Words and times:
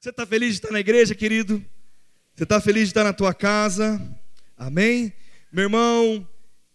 Você 0.00 0.10
está 0.10 0.24
feliz 0.24 0.50
de 0.50 0.58
estar 0.58 0.70
na 0.70 0.78
igreja, 0.78 1.12
querido? 1.12 1.64
Você 2.32 2.44
está 2.44 2.60
feliz 2.60 2.84
de 2.84 2.90
estar 2.90 3.02
na 3.02 3.12
tua 3.12 3.34
casa? 3.34 4.00
Amém? 4.56 5.12
Meu 5.50 5.64
irmão, 5.64 6.28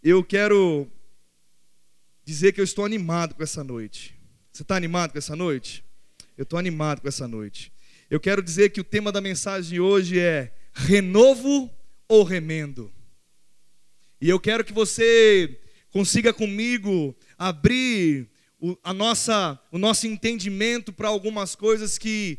eu 0.04 0.22
quero 0.26 0.92
dizer 2.26 2.52
que 2.52 2.60
eu 2.60 2.66
estou 2.66 2.84
animado 2.84 3.34
com 3.34 3.42
essa 3.42 3.64
noite. 3.64 4.14
Você 4.52 4.64
está 4.64 4.76
animado 4.76 5.14
com 5.14 5.18
essa 5.18 5.38
noite? 5.38 5.86
Eu 6.38 6.44
estou 6.44 6.60
animado 6.60 7.00
com 7.00 7.08
essa 7.08 7.26
noite. 7.26 7.72
Eu 8.10 8.20
quero 8.20 8.44
dizer 8.44 8.72
que 8.72 8.82
o 8.82 8.84
tema 8.84 9.10
da 9.10 9.22
mensagem 9.22 9.72
de 9.76 9.80
hoje 9.80 10.20
é 10.20 10.54
renovo 10.74 11.72
ou 12.10 12.26
remendo. 12.26 12.92
E 14.20 14.28
eu 14.28 14.38
quero 14.38 14.66
que 14.66 14.74
você 14.74 15.62
consiga 15.92 16.34
comigo 16.34 17.16
abrir 17.38 18.30
o, 18.60 18.78
a 18.84 18.94
nossa, 18.94 19.58
o 19.72 19.78
nosso 19.78 20.08
entendimento 20.08 20.92
para 20.92 21.08
algumas 21.08 21.56
coisas 21.56 21.98
que 21.98 22.38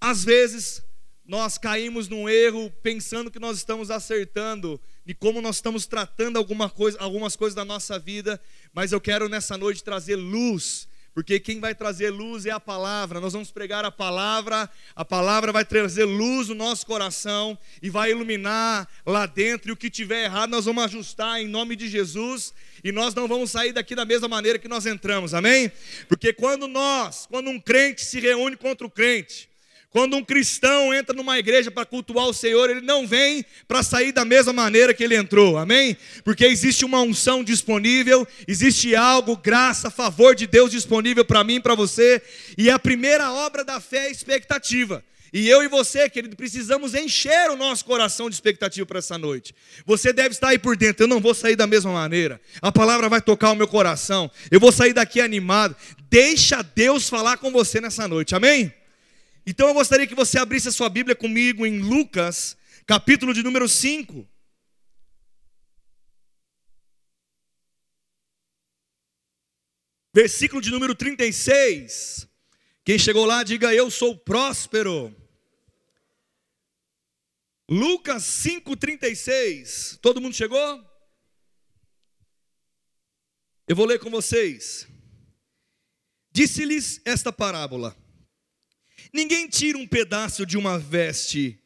às 0.00 0.24
vezes 0.24 0.82
nós 1.28 1.58
caímos 1.58 2.08
num 2.08 2.28
erro 2.28 2.72
pensando 2.82 3.30
que 3.30 3.38
nós 3.38 3.58
estamos 3.58 3.90
acertando 3.90 4.80
e 5.06 5.12
como 5.12 5.42
nós 5.42 5.56
estamos 5.56 5.86
tratando 5.86 6.38
alguma 6.38 6.70
coisa, 6.70 6.98
algumas 7.00 7.36
coisas 7.36 7.54
da 7.54 7.64
nossa 7.64 7.98
vida, 7.98 8.40
mas 8.72 8.92
eu 8.92 9.00
quero 9.00 9.28
nessa 9.28 9.56
noite 9.58 9.84
trazer 9.84 10.16
luz, 10.16 10.88
porque 11.14 11.40
quem 11.40 11.60
vai 11.60 11.74
trazer 11.74 12.10
luz 12.10 12.46
é 12.46 12.50
a 12.50 12.60
palavra. 12.60 13.20
Nós 13.20 13.32
vamos 13.32 13.50
pregar 13.50 13.84
a 13.84 13.90
palavra, 13.90 14.70
a 14.94 15.04
palavra 15.04 15.50
vai 15.50 15.64
trazer 15.64 16.04
luz 16.04 16.48
no 16.48 16.54
nosso 16.54 16.86
coração 16.86 17.58
e 17.82 17.90
vai 17.90 18.12
iluminar 18.12 18.88
lá 19.04 19.26
dentro. 19.26 19.70
E 19.70 19.72
o 19.72 19.76
que 19.76 19.90
tiver 19.90 20.24
errado, 20.24 20.50
nós 20.50 20.66
vamos 20.66 20.84
ajustar 20.84 21.40
em 21.40 21.48
nome 21.48 21.74
de 21.74 21.88
Jesus. 21.88 22.54
E 22.84 22.92
nós 22.92 23.14
não 23.14 23.26
vamos 23.26 23.50
sair 23.50 23.72
daqui 23.72 23.96
da 23.96 24.04
mesma 24.04 24.28
maneira 24.28 24.60
que 24.60 24.68
nós 24.68 24.86
entramos, 24.86 25.34
amém? 25.34 25.72
Porque 26.08 26.32
quando 26.32 26.68
nós, 26.68 27.26
quando 27.26 27.50
um 27.50 27.58
crente 27.58 28.04
se 28.04 28.20
reúne 28.20 28.56
contra 28.56 28.86
o 28.86 28.90
crente, 28.90 29.47
quando 29.90 30.16
um 30.16 30.24
cristão 30.24 30.92
entra 30.92 31.16
numa 31.16 31.38
igreja 31.38 31.70
para 31.70 31.86
cultuar 31.86 32.26
o 32.26 32.34
Senhor, 32.34 32.68
ele 32.68 32.82
não 32.82 33.06
vem 33.06 33.44
para 33.66 33.82
sair 33.82 34.12
da 34.12 34.24
mesma 34.24 34.52
maneira 34.52 34.92
que 34.92 35.02
ele 35.02 35.16
entrou, 35.16 35.56
amém? 35.56 35.96
Porque 36.22 36.44
existe 36.44 36.84
uma 36.84 37.00
unção 37.00 37.42
disponível, 37.42 38.26
existe 38.46 38.94
algo, 38.94 39.36
graça, 39.36 39.90
favor 39.90 40.34
de 40.34 40.46
Deus 40.46 40.70
disponível 40.70 41.24
para 41.24 41.42
mim 41.42 41.54
e 41.54 41.60
para 41.60 41.74
você, 41.74 42.20
e 42.56 42.68
a 42.68 42.78
primeira 42.78 43.32
obra 43.32 43.64
da 43.64 43.80
fé 43.80 44.08
é 44.08 44.10
expectativa. 44.10 45.02
E 45.32 45.48
eu 45.48 45.62
e 45.62 45.68
você, 45.68 46.08
querido, 46.08 46.36
precisamos 46.36 46.94
encher 46.94 47.50
o 47.50 47.56
nosso 47.56 47.84
coração 47.84 48.30
de 48.30 48.34
expectativa 48.34 48.86
para 48.86 48.98
essa 48.98 49.18
noite. 49.18 49.54
Você 49.84 50.12
deve 50.12 50.30
estar 50.30 50.48
aí 50.48 50.58
por 50.58 50.74
dentro. 50.74 51.04
Eu 51.04 51.08
não 51.08 51.20
vou 51.20 51.34
sair 51.34 51.54
da 51.54 51.66
mesma 51.66 51.92
maneira. 51.92 52.40
A 52.62 52.72
palavra 52.72 53.10
vai 53.10 53.20
tocar 53.20 53.50
o 53.50 53.54
meu 53.54 53.68
coração. 53.68 54.30
Eu 54.50 54.58
vou 54.58 54.72
sair 54.72 54.94
daqui 54.94 55.20
animado. 55.20 55.76
Deixa 56.08 56.62
Deus 56.62 57.10
falar 57.10 57.36
com 57.36 57.52
você 57.52 57.78
nessa 57.78 58.08
noite. 58.08 58.34
Amém? 58.34 58.72
Então 59.50 59.66
eu 59.68 59.72
gostaria 59.72 60.06
que 60.06 60.14
você 60.14 60.38
abrisse 60.38 60.68
a 60.68 60.70
sua 60.70 60.90
Bíblia 60.90 61.16
comigo 61.16 61.64
em 61.64 61.78
Lucas, 61.78 62.54
capítulo 62.86 63.32
de 63.32 63.42
número 63.42 63.66
5. 63.66 64.28
Versículo 70.14 70.60
de 70.60 70.70
número 70.70 70.94
36. 70.94 72.28
Quem 72.84 72.98
chegou 72.98 73.24
lá, 73.24 73.42
diga 73.42 73.74
eu 73.74 73.90
sou 73.90 74.14
próspero. 74.14 75.16
Lucas 77.70 78.24
5,36. 78.24 79.98
Todo 79.98 80.20
mundo 80.20 80.34
chegou? 80.34 80.86
Eu 83.66 83.74
vou 83.74 83.86
ler 83.86 83.98
com 83.98 84.10
vocês. 84.10 84.86
Disse-lhes 86.30 87.00
esta 87.06 87.32
parábola. 87.32 87.96
Ninguém 89.12 89.48
tira 89.48 89.78
um 89.78 89.86
pedaço 89.86 90.44
de 90.44 90.56
uma 90.56 90.78
veste 90.78 91.58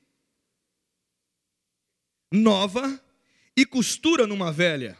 nova 2.32 3.00
e 3.56 3.66
costura 3.66 4.26
numa 4.26 4.52
velha. 4.52 4.96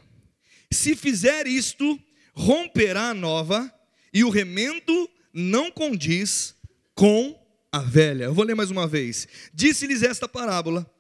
Se 0.71 0.95
fizer 0.97 1.47
isto, 1.47 2.01
romperá 2.35 3.11
a 3.11 3.15
nova 3.15 3.73
e 4.13 4.25
o 4.25 4.31
remendo 4.31 5.09
não 5.33 5.71
condiz 5.71 6.55
com 6.95 7.39
a 7.71 7.79
velha. 7.81 8.25
Eu 8.25 8.35
vou 8.35 8.45
ler 8.45 8.55
mais 8.55 8.71
uma 8.71 8.87
vez. 8.87 9.27
Disse-lhes 9.55 10.03
esta 10.03 10.29
parábola: 10.29 10.91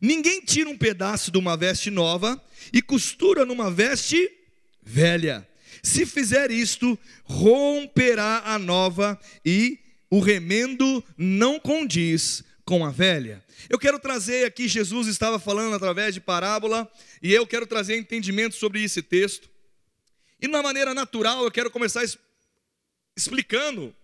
Ninguém 0.00 0.40
tira 0.40 0.70
um 0.70 0.78
pedaço 0.78 1.30
de 1.30 1.38
uma 1.38 1.56
veste 1.56 1.90
nova 1.90 2.42
e 2.72 2.80
costura 2.80 3.44
numa 3.44 3.70
veste 3.70 4.30
velha. 4.82 5.46
Se 5.82 6.04
fizer 6.04 6.50
isto, 6.50 6.98
romperá 7.24 8.42
a 8.44 8.58
nova 8.58 9.18
e 9.44 9.78
o 10.10 10.20
remendo 10.20 11.02
não 11.16 11.60
condiz 11.60 12.42
com 12.64 12.84
a 12.84 12.90
velha. 12.90 13.42
Eu 13.68 13.78
quero 13.78 13.98
trazer 13.98 14.44
aqui, 14.44 14.66
Jesus 14.66 15.06
estava 15.06 15.38
falando 15.38 15.74
através 15.74 16.14
de 16.14 16.20
parábola, 16.20 16.90
e 17.22 17.32
eu 17.32 17.46
quero 17.46 17.66
trazer 17.66 17.96
entendimento 17.96 18.54
sobre 18.56 18.82
esse 18.82 19.02
texto. 19.02 19.48
E 20.40 20.46
uma 20.46 20.62
maneira 20.62 20.92
natural, 20.92 21.44
eu 21.44 21.50
quero 21.50 21.70
começar 21.70 22.02
explicando, 23.16 23.94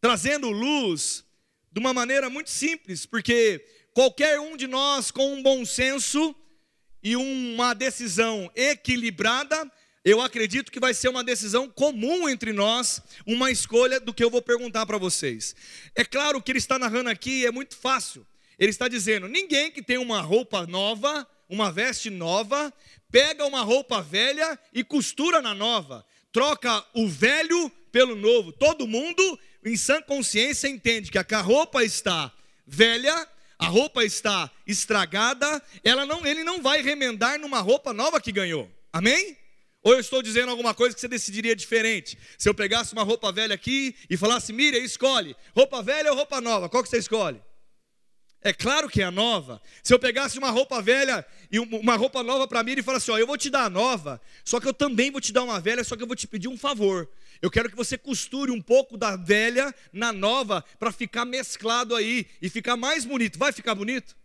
trazendo 0.00 0.50
luz 0.50 1.24
de 1.70 1.80
uma 1.80 1.92
maneira 1.92 2.30
muito 2.30 2.50
simples, 2.50 3.04
porque 3.04 3.64
qualquer 3.92 4.40
um 4.40 4.56
de 4.56 4.66
nós 4.66 5.10
com 5.10 5.34
um 5.34 5.42
bom 5.42 5.64
senso 5.64 6.34
e 7.02 7.16
uma 7.16 7.74
decisão 7.74 8.50
equilibrada 8.54 9.70
eu 10.04 10.20
acredito 10.20 10.72
que 10.72 10.80
vai 10.80 10.92
ser 10.94 11.08
uma 11.08 11.22
decisão 11.22 11.68
comum 11.68 12.28
entre 12.28 12.52
nós, 12.52 13.00
uma 13.26 13.50
escolha 13.50 14.00
do 14.00 14.12
que 14.12 14.24
eu 14.24 14.30
vou 14.30 14.42
perguntar 14.42 14.84
para 14.84 14.98
vocês. 14.98 15.54
É 15.94 16.04
claro 16.04 16.42
que 16.42 16.50
ele 16.50 16.58
está 16.58 16.78
narrando 16.78 17.08
aqui, 17.08 17.46
é 17.46 17.50
muito 17.50 17.76
fácil. 17.76 18.26
Ele 18.58 18.70
está 18.70 18.88
dizendo: 18.88 19.28
ninguém 19.28 19.70
que 19.70 19.82
tem 19.82 19.98
uma 19.98 20.20
roupa 20.20 20.66
nova, 20.66 21.26
uma 21.48 21.70
veste 21.70 22.10
nova, 22.10 22.72
pega 23.10 23.44
uma 23.46 23.62
roupa 23.62 24.02
velha 24.02 24.58
e 24.72 24.82
costura 24.82 25.40
na 25.40 25.54
nova, 25.54 26.04
troca 26.32 26.84
o 26.94 27.06
velho 27.08 27.70
pelo 27.92 28.16
novo. 28.16 28.52
Todo 28.52 28.88
mundo, 28.88 29.38
em 29.64 29.76
sã 29.76 30.02
consciência, 30.02 30.66
entende 30.66 31.10
que 31.12 31.18
a 31.18 31.40
roupa 31.40 31.84
está 31.84 32.32
velha, 32.66 33.28
a 33.58 33.66
roupa 33.66 34.04
está 34.04 34.50
estragada, 34.66 35.62
ela 35.84 36.04
não, 36.04 36.26
ele 36.26 36.42
não 36.42 36.60
vai 36.60 36.82
remendar 36.82 37.38
numa 37.38 37.60
roupa 37.60 37.92
nova 37.92 38.20
que 38.20 38.32
ganhou. 38.32 38.68
Amém? 38.92 39.36
Ou 39.82 39.94
eu 39.94 40.00
estou 40.00 40.22
dizendo 40.22 40.50
alguma 40.50 40.74
coisa 40.74 40.94
que 40.94 41.00
você 41.00 41.08
decidiria 41.08 41.56
diferente? 41.56 42.16
Se 42.38 42.48
eu 42.48 42.54
pegasse 42.54 42.92
uma 42.92 43.02
roupa 43.02 43.32
velha 43.32 43.54
aqui 43.54 43.96
e 44.08 44.16
falasse, 44.16 44.52
Miriam, 44.52 44.82
escolhe, 44.82 45.34
roupa 45.54 45.82
velha 45.82 46.10
ou 46.10 46.16
roupa 46.16 46.40
nova? 46.40 46.68
Qual 46.68 46.82
que 46.82 46.88
você 46.88 46.98
escolhe? 46.98 47.40
É 48.44 48.52
claro 48.52 48.88
que 48.88 49.00
é 49.00 49.04
a 49.04 49.10
nova. 49.10 49.62
Se 49.82 49.94
eu 49.94 49.98
pegasse 49.98 50.36
uma 50.38 50.50
roupa 50.50 50.82
velha 50.82 51.24
e 51.50 51.60
uma 51.60 51.94
roupa 51.94 52.22
nova 52.22 52.46
para 52.48 52.62
mim 52.62 52.74
e 52.76 52.82
falasse, 52.82 53.10
ó, 53.10 53.18
eu 53.18 53.26
vou 53.26 53.38
te 53.38 53.48
dar 53.48 53.64
a 53.64 53.70
nova, 53.70 54.20
só 54.44 54.58
que 54.58 54.66
eu 54.66 54.74
também 54.74 55.10
vou 55.12 55.20
te 55.20 55.32
dar 55.32 55.44
uma 55.44 55.60
velha, 55.60 55.84
só 55.84 55.96
que 55.96 56.02
eu 56.02 56.06
vou 56.06 56.16
te 56.16 56.26
pedir 56.26 56.48
um 56.48 56.58
favor. 56.58 57.08
Eu 57.40 57.50
quero 57.50 57.70
que 57.70 57.76
você 57.76 57.96
costure 57.96 58.50
um 58.50 58.60
pouco 58.60 58.96
da 58.96 59.16
velha 59.16 59.72
na 59.92 60.12
nova 60.12 60.64
para 60.78 60.90
ficar 60.90 61.24
mesclado 61.24 61.94
aí 61.94 62.26
e 62.40 62.48
ficar 62.48 62.76
mais 62.76 63.04
bonito. 63.04 63.38
Vai 63.38 63.52
ficar 63.52 63.74
bonito? 63.74 64.16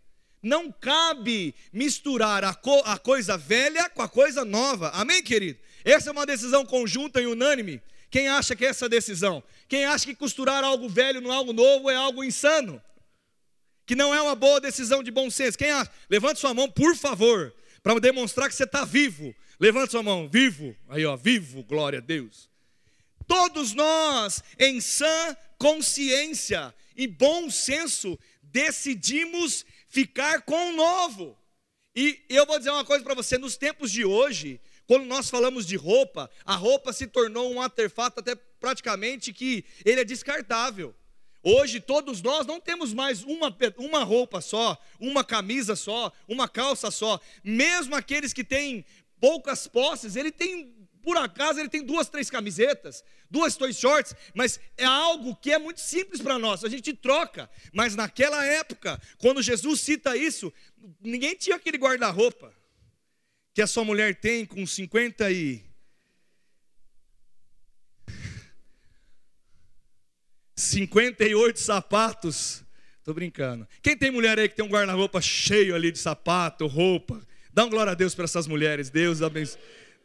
Não 0.42 0.72
cabe 0.72 1.54
misturar 1.74 2.44
a, 2.44 2.54
co 2.54 2.82
a 2.86 2.98
coisa 2.98 3.38
velha 3.38 3.90
com 3.90 4.02
a 4.02 4.08
coisa 4.08 4.46
nova. 4.46 4.90
Amém, 4.90 5.24
querido? 5.24 5.60
Essa 5.84 6.10
é 6.10 6.12
uma 6.12 6.26
decisão 6.26 6.66
conjunta 6.66 7.22
e 7.22 7.26
unânime. 7.26 7.82
Quem 8.10 8.28
acha 8.28 8.56
que 8.56 8.66
é 8.66 8.70
essa 8.70 8.88
decisão? 8.88 9.44
Quem 9.68 9.86
acha 9.86 10.06
que 10.06 10.16
costurar 10.16 10.64
algo 10.64 10.88
velho 10.88 11.20
no 11.20 11.32
algo 11.32 11.52
novo 11.52 11.90
é 11.90 11.96
algo 11.96 12.24
insano? 12.24 12.82
Que 13.86 13.96
não 13.96 14.14
é 14.14 14.22
uma 14.22 14.36
boa 14.36 14.60
decisão 14.62 15.02
de 15.02 15.12
bom 15.12 15.30
senso? 15.30 15.58
Quem 15.58 15.72
acha? 15.72 15.92
Levante 16.10 16.40
sua 16.40 16.54
mão, 16.54 16.70
por 16.70 16.96
favor, 16.96 17.54
para 17.82 18.00
demonstrar 18.00 18.48
que 18.50 18.56
você 18.56 18.64
está 18.64 18.86
vivo. 18.86 19.36
Levante 19.60 19.92
sua 19.92 20.04
mão, 20.04 20.30
vivo. 20.30 20.76
Aí, 20.90 21.06
ó, 21.06 21.16
vivo, 21.16 21.64
glória 21.64 22.00
a 22.00 22.02
Deus. 22.02 22.50
Todos 23.28 23.74
nós, 23.74 24.42
em 24.58 24.80
sã 24.80 25.36
consciência 25.58 26.74
e 26.96 27.08
bom 27.08 27.50
senso, 27.50 28.18
decidimos 28.42 29.66
ficar 29.88 30.42
com 30.42 30.70
o 30.70 30.74
novo. 30.74 31.38
E 31.96 32.24
eu 32.30 32.46
vou 32.46 32.58
dizer 32.58 32.72
uma 32.72 32.86
coisa 32.86 33.04
para 33.04 33.16
você: 33.16 33.38
nos 33.38 33.58
tempos 33.58 33.92
de 33.92 34.06
hoje, 34.06 34.62
quando 34.86 35.06
nós 35.06 35.30
falamos 35.30 35.66
de 35.66 35.76
roupa, 35.76 36.30
a 36.46 36.56
roupa 36.56 36.94
se 36.94 37.08
tornou 37.08 37.52
um 37.52 37.62
artefato 37.62 38.20
até 38.20 38.36
praticamente 38.36 39.34
que 39.34 39.66
ele 39.84 40.02
é 40.02 40.06
descartável. 40.06 40.96
Hoje 41.44 41.80
todos 41.80 42.22
nós 42.22 42.46
não 42.46 42.60
temos 42.60 42.94
mais 42.94 43.24
uma, 43.24 43.56
uma 43.78 44.04
roupa 44.04 44.42
só, 44.42 44.78
uma 45.00 45.24
camisa 45.24 45.76
só, 45.76 46.12
uma 46.28 46.48
calça 46.48 46.92
só. 46.92 47.20
Mesmo 47.44 47.96
aqueles 47.96 48.34
que 48.34 48.44
têm 48.44 48.86
poucas 49.20 49.68
posses, 49.68 50.16
ele 50.16 50.32
tem 50.32 50.77
por 51.08 51.16
acaso 51.16 51.58
ele 51.58 51.70
tem 51.70 51.82
duas, 51.82 52.10
três 52.10 52.30
camisetas, 52.30 53.02
duas, 53.32 53.56
dois 53.56 53.80
shorts, 53.80 54.14
mas 54.36 54.60
é 54.76 54.84
algo 54.84 55.38
que 55.38 55.54
é 55.54 55.58
muito 55.58 55.80
simples 55.80 56.22
para 56.22 56.38
nós, 56.38 56.66
a 56.66 56.68
gente 56.68 56.94
troca. 56.94 57.50
Mas 57.72 57.96
naquela 57.96 58.46
época, 58.46 59.02
quando 59.18 59.42
Jesus 59.42 59.80
cita 59.80 60.18
isso, 60.18 60.52
ninguém 61.00 61.34
tinha 61.34 61.56
aquele 61.56 61.78
guarda-roupa 61.78 62.54
que 63.54 63.62
a 63.62 63.68
sua 63.68 63.86
mulher 63.86 64.16
tem 64.16 64.46
com 64.46 64.68
50 64.68 65.32
e. 65.32 65.64
58 70.58 71.58
sapatos 71.58 72.66
Tô 73.02 73.14
brincando. 73.14 73.66
Quem 73.82 73.96
tem 73.96 74.12
mulher 74.12 74.38
aí 74.38 74.50
que 74.50 74.56
tem 74.58 74.66
um 74.66 74.68
guarda-roupa 74.68 75.22
cheio 75.22 75.74
ali 75.74 75.90
de 75.90 76.00
sapato, 76.00 76.68
roupa? 76.68 77.26
Dá 77.54 77.64
um 77.64 77.70
glória 77.70 77.94
a 77.94 77.96
Deus 77.96 78.14
para 78.14 78.26
essas 78.26 78.46
mulheres. 78.46 78.90
Deus 78.90 79.22
abençoe. 79.22 79.58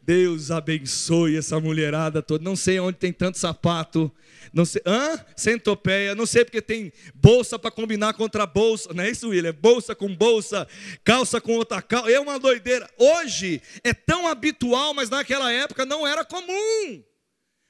Deus 0.05 0.51
abençoe 0.51 1.37
essa 1.37 1.59
mulherada 1.61 2.21
toda. 2.21 2.43
Não 2.43 2.57
sei 2.57 2.77
onde 2.77 2.97
tem 2.97 3.13
tanto 3.13 3.37
sapato. 3.37 4.11
Não 4.51 4.65
sei. 4.65 4.81
Hã? 4.85 5.17
Centopeia. 5.35 6.13
Não 6.13 6.25
sei 6.25 6.43
porque 6.43 6.61
tem 6.61 6.91
bolsa 7.15 7.57
para 7.57 7.71
combinar 7.71 8.13
contra 8.13 8.45
bolsa. 8.45 8.93
Não 8.93 9.01
é 9.01 9.09
isso, 9.09 9.29
William? 9.29 9.49
É 9.49 9.53
bolsa 9.53 9.95
com 9.95 10.13
bolsa, 10.13 10.67
calça 11.05 11.39
com 11.39 11.53
outra 11.53 11.81
calça. 11.81 12.11
É 12.11 12.19
uma 12.19 12.37
doideira. 12.37 12.89
Hoje 12.97 13.61
é 13.81 13.93
tão 13.93 14.27
habitual, 14.27 14.93
mas 14.93 15.09
naquela 15.09 15.49
época 15.51 15.85
não 15.85 16.05
era 16.05 16.25
comum. 16.25 17.01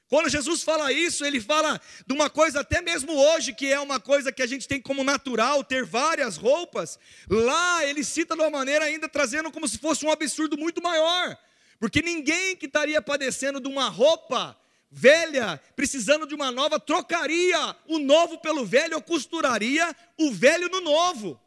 Quando 0.08 0.28
Jesus 0.28 0.62
fala 0.62 0.92
isso, 0.92 1.24
ele 1.24 1.40
fala 1.40 1.80
de 2.04 2.12
uma 2.12 2.28
coisa 2.28 2.60
até 2.60 2.80
mesmo 2.80 3.12
hoje, 3.12 3.52
que 3.52 3.72
é 3.72 3.78
uma 3.78 4.00
coisa 4.00 4.32
que 4.32 4.42
a 4.42 4.46
gente 4.46 4.66
tem 4.66 4.80
como 4.80 5.04
natural, 5.04 5.62
ter 5.62 5.84
várias 5.84 6.36
roupas. 6.36 6.98
Lá 7.28 7.84
ele 7.86 8.02
cita 8.02 8.34
de 8.34 8.42
uma 8.42 8.50
maneira 8.50 8.84
ainda 8.84 9.08
trazendo 9.08 9.52
como 9.52 9.68
se 9.68 9.78
fosse 9.78 10.04
um 10.04 10.10
absurdo 10.10 10.58
muito 10.58 10.82
maior. 10.82 11.38
Porque 11.78 12.02
ninguém 12.02 12.56
que 12.56 12.66
estaria 12.66 13.00
padecendo 13.02 13.60
de 13.60 13.68
uma 13.68 13.88
roupa 13.88 14.56
velha, 14.90 15.60
precisando 15.74 16.26
de 16.26 16.34
uma 16.34 16.52
nova, 16.52 16.78
trocaria 16.78 17.76
o 17.88 17.98
novo 17.98 18.38
pelo 18.38 18.64
velho 18.64 18.94
ou 18.94 19.02
costuraria 19.02 19.94
o 20.18 20.32
velho 20.32 20.68
no 20.68 20.80
novo. 20.80 21.40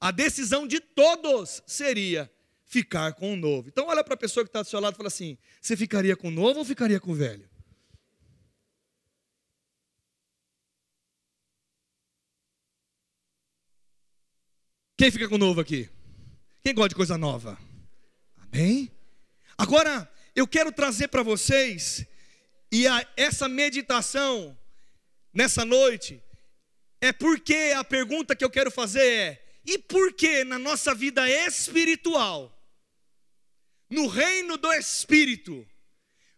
A 0.00 0.10
decisão 0.10 0.66
de 0.66 0.80
todos 0.80 1.62
seria 1.66 2.30
ficar 2.64 3.12
com 3.12 3.32
o 3.32 3.36
novo. 3.36 3.68
Então 3.68 3.86
olha 3.88 4.02
para 4.02 4.14
a 4.14 4.18
pessoa 4.18 4.44
que 4.44 4.48
está 4.48 4.62
do 4.62 4.68
seu 4.68 4.80
lado 4.80 4.94
e 4.94 4.96
fala 4.96 5.08
assim: 5.08 5.36
você 5.60 5.76
ficaria 5.76 6.16
com 6.16 6.28
o 6.28 6.30
novo 6.30 6.60
ou 6.60 6.64
ficaria 6.64 6.98
com 6.98 7.10
o 7.10 7.14
velho? 7.14 7.48
Quem 14.96 15.10
fica 15.12 15.28
com 15.28 15.36
o 15.36 15.38
novo 15.38 15.60
aqui? 15.60 15.88
Quem 16.62 16.74
gosta 16.74 16.88
de 16.88 16.94
coisa 16.96 17.16
nova? 17.16 17.56
Amém? 18.36 18.90
Agora, 19.58 20.08
eu 20.36 20.46
quero 20.46 20.70
trazer 20.70 21.08
para 21.08 21.24
vocês, 21.24 22.06
e 22.70 22.86
a, 22.86 23.04
essa 23.16 23.48
meditação 23.48 24.56
nessa 25.34 25.64
noite, 25.64 26.22
é 27.00 27.12
porque 27.12 27.74
a 27.76 27.82
pergunta 27.82 28.36
que 28.36 28.44
eu 28.44 28.50
quero 28.50 28.70
fazer 28.70 29.04
é: 29.04 29.44
e 29.64 29.76
por 29.76 30.12
que 30.12 30.44
na 30.44 30.60
nossa 30.60 30.94
vida 30.94 31.28
espiritual, 31.28 32.56
no 33.90 34.06
reino 34.06 34.56
do 34.56 34.72
Espírito, 34.72 35.66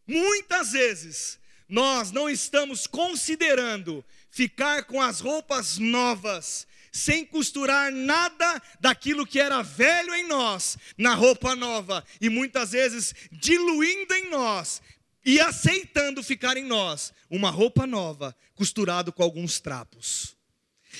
muitas 0.07 0.73
vezes 0.73 1.39
nós 1.69 2.11
não 2.11 2.29
estamos 2.29 2.87
considerando 2.87 4.05
ficar 4.31 4.85
com 4.85 5.01
as 5.01 5.21
roupas 5.21 5.77
novas 5.79 6.67
sem 6.93 7.25
costurar 7.25 7.93
nada 7.93 8.63
daquilo 8.81 9.27
que 9.27 9.41
era 9.41 9.63
velho 9.63 10.15
em 10.15 10.27
nós, 10.27 10.77
na 10.97 11.15
roupa 11.15 11.55
nova, 11.55 12.05
e 12.21 12.29
muitas 12.29 12.73
vezes 12.73 13.15
diluindo 13.31 14.15
em 14.15 14.31
nós 14.31 14.83
e 15.25 15.39
aceitando 15.41 16.23
ficar 16.23 16.57
em 16.57 16.65
nós 16.65 17.13
uma 17.29 17.51
roupa 17.51 17.87
nova, 17.87 18.35
costurado 18.55 19.13
com 19.13 19.23
alguns 19.23 19.61
trapos. 19.61 20.37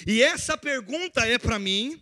E 0.07 0.23
essa 0.23 0.57
pergunta 0.57 1.27
é 1.27 1.39
para 1.39 1.59
mim, 1.59 2.01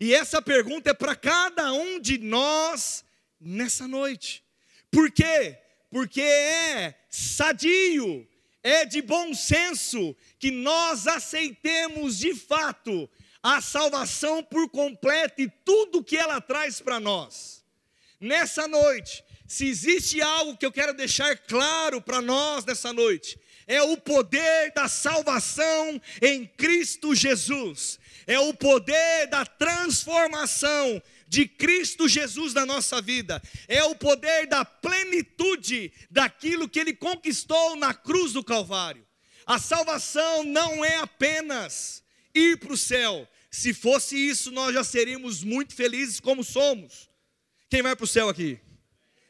e 0.00 0.14
essa 0.14 0.40
pergunta 0.40 0.90
é 0.90 0.94
para 0.94 1.14
cada 1.14 1.72
um 1.72 2.00
de 2.00 2.18
nós 2.18 3.04
nessa 3.40 3.86
noite. 3.86 4.44
Por 4.90 5.10
quê? 5.10 5.58
Porque 5.90 6.20
é 6.20 6.94
sadio, 7.08 8.26
é 8.62 8.84
de 8.84 9.00
bom 9.00 9.34
senso 9.34 10.16
que 10.38 10.50
nós 10.50 11.06
aceitemos 11.06 12.18
de 12.18 12.34
fato 12.34 13.08
a 13.42 13.60
salvação 13.60 14.42
por 14.42 14.68
completo 14.68 15.40
e 15.40 15.48
tudo 15.64 16.02
que 16.02 16.16
ela 16.16 16.40
traz 16.40 16.80
para 16.80 16.98
nós. 16.98 17.64
Nessa 18.20 18.66
noite, 18.66 19.24
se 19.46 19.66
existe 19.66 20.20
algo 20.20 20.56
que 20.56 20.66
eu 20.66 20.72
quero 20.72 20.92
deixar 20.92 21.36
claro 21.38 22.00
para 22.00 22.20
nós 22.20 22.64
nessa 22.64 22.92
noite, 22.92 23.38
é 23.66 23.82
o 23.82 23.96
poder 23.96 24.72
da 24.74 24.88
salvação 24.88 26.00
em 26.20 26.46
Cristo 26.46 27.14
Jesus, 27.14 27.98
é 28.26 28.38
o 28.38 28.52
poder 28.54 29.28
da 29.28 29.44
transformação 29.44 31.02
de 31.28 31.46
Cristo 31.46 32.08
Jesus 32.08 32.54
na 32.54 32.64
nossa 32.64 33.00
vida, 33.00 33.42
é 33.68 33.84
o 33.84 33.94
poder 33.94 34.46
da 34.46 34.64
plenitude 34.64 35.92
daquilo 36.10 36.68
que 36.68 36.80
Ele 36.80 36.94
conquistou 36.94 37.76
na 37.76 37.92
cruz 37.92 38.32
do 38.32 38.42
Calvário. 38.42 39.06
A 39.46 39.58
salvação 39.58 40.44
não 40.44 40.84
é 40.84 40.96
apenas 40.96 42.02
ir 42.34 42.58
para 42.58 42.72
o 42.72 42.76
céu. 42.76 43.28
Se 43.50 43.72
fosse 43.72 44.16
isso, 44.16 44.50
nós 44.50 44.74
já 44.74 44.84
seríamos 44.84 45.42
muito 45.42 45.74
felizes 45.74 46.20
como 46.20 46.44
somos. 46.44 47.08
Quem 47.68 47.82
vai 47.82 47.94
para 47.96 48.04
o 48.04 48.08
céu 48.08 48.28
aqui? 48.28 48.58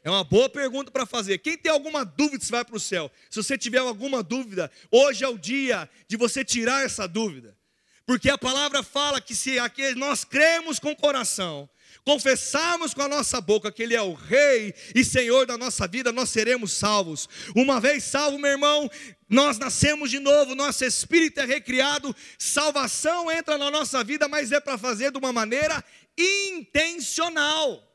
É 0.03 0.09
uma 0.09 0.23
boa 0.23 0.49
pergunta 0.49 0.89
para 0.91 1.05
fazer. 1.05 1.37
Quem 1.39 1.57
tem 1.57 1.71
alguma 1.71 2.05
dúvida 2.05 2.43
se 2.43 2.51
vai 2.51 2.63
para 2.63 2.75
o 2.75 2.79
céu? 2.79 3.11
Se 3.29 3.41
você 3.41 3.57
tiver 3.57 3.79
alguma 3.79 4.23
dúvida, 4.23 4.71
hoje 4.89 5.23
é 5.23 5.27
o 5.27 5.37
dia 5.37 5.89
de 6.07 6.15
você 6.15 6.43
tirar 6.43 6.85
essa 6.85 7.07
dúvida. 7.07 7.57
Porque 8.05 8.29
a 8.29 8.37
palavra 8.37 8.81
fala 8.81 9.21
que 9.21 9.35
se 9.35 9.57
nós 9.95 10.23
cremos 10.23 10.79
com 10.79 10.91
o 10.91 10.95
coração 10.95 11.69
confessarmos 12.03 12.93
com 12.93 13.01
a 13.01 13.07
nossa 13.07 13.39
boca 13.39 13.71
que 13.71 13.83
Ele 13.83 13.95
é 13.95 14.01
o 14.01 14.13
Rei 14.13 14.73
e 14.95 15.03
Senhor 15.03 15.45
da 15.45 15.57
nossa 15.57 15.87
vida, 15.87 16.11
nós 16.11 16.29
seremos 16.29 16.73
salvos. 16.73 17.27
Uma 17.55 17.79
vez 17.79 18.03
salvo, 18.03 18.39
meu 18.39 18.51
irmão, 18.51 18.89
nós 19.29 19.57
nascemos 19.57 20.09
de 20.09 20.19
novo, 20.19 20.55
nosso 20.55 20.83
espírito 20.83 21.39
é 21.39 21.45
recriado, 21.45 22.15
salvação 22.37 23.31
entra 23.31 23.57
na 23.57 23.69
nossa 23.69 24.03
vida, 24.03 24.27
mas 24.27 24.51
é 24.51 24.59
para 24.59 24.77
fazer 24.77 25.11
de 25.11 25.17
uma 25.17 25.31
maneira 25.31 25.83
intencional. 26.17 27.85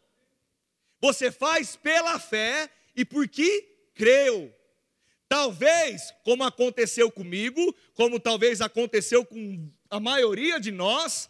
Você 1.00 1.30
faz 1.30 1.76
pela 1.76 2.18
fé 2.18 2.70
e 2.96 3.04
porque 3.04 3.90
creu. 3.94 4.54
Talvez, 5.28 6.14
como 6.22 6.44
aconteceu 6.44 7.10
comigo, 7.10 7.74
como 7.94 8.20
talvez 8.20 8.60
aconteceu 8.60 9.24
com 9.24 9.68
a 9.90 9.98
maioria 9.98 10.60
de 10.60 10.70
nós, 10.70 11.28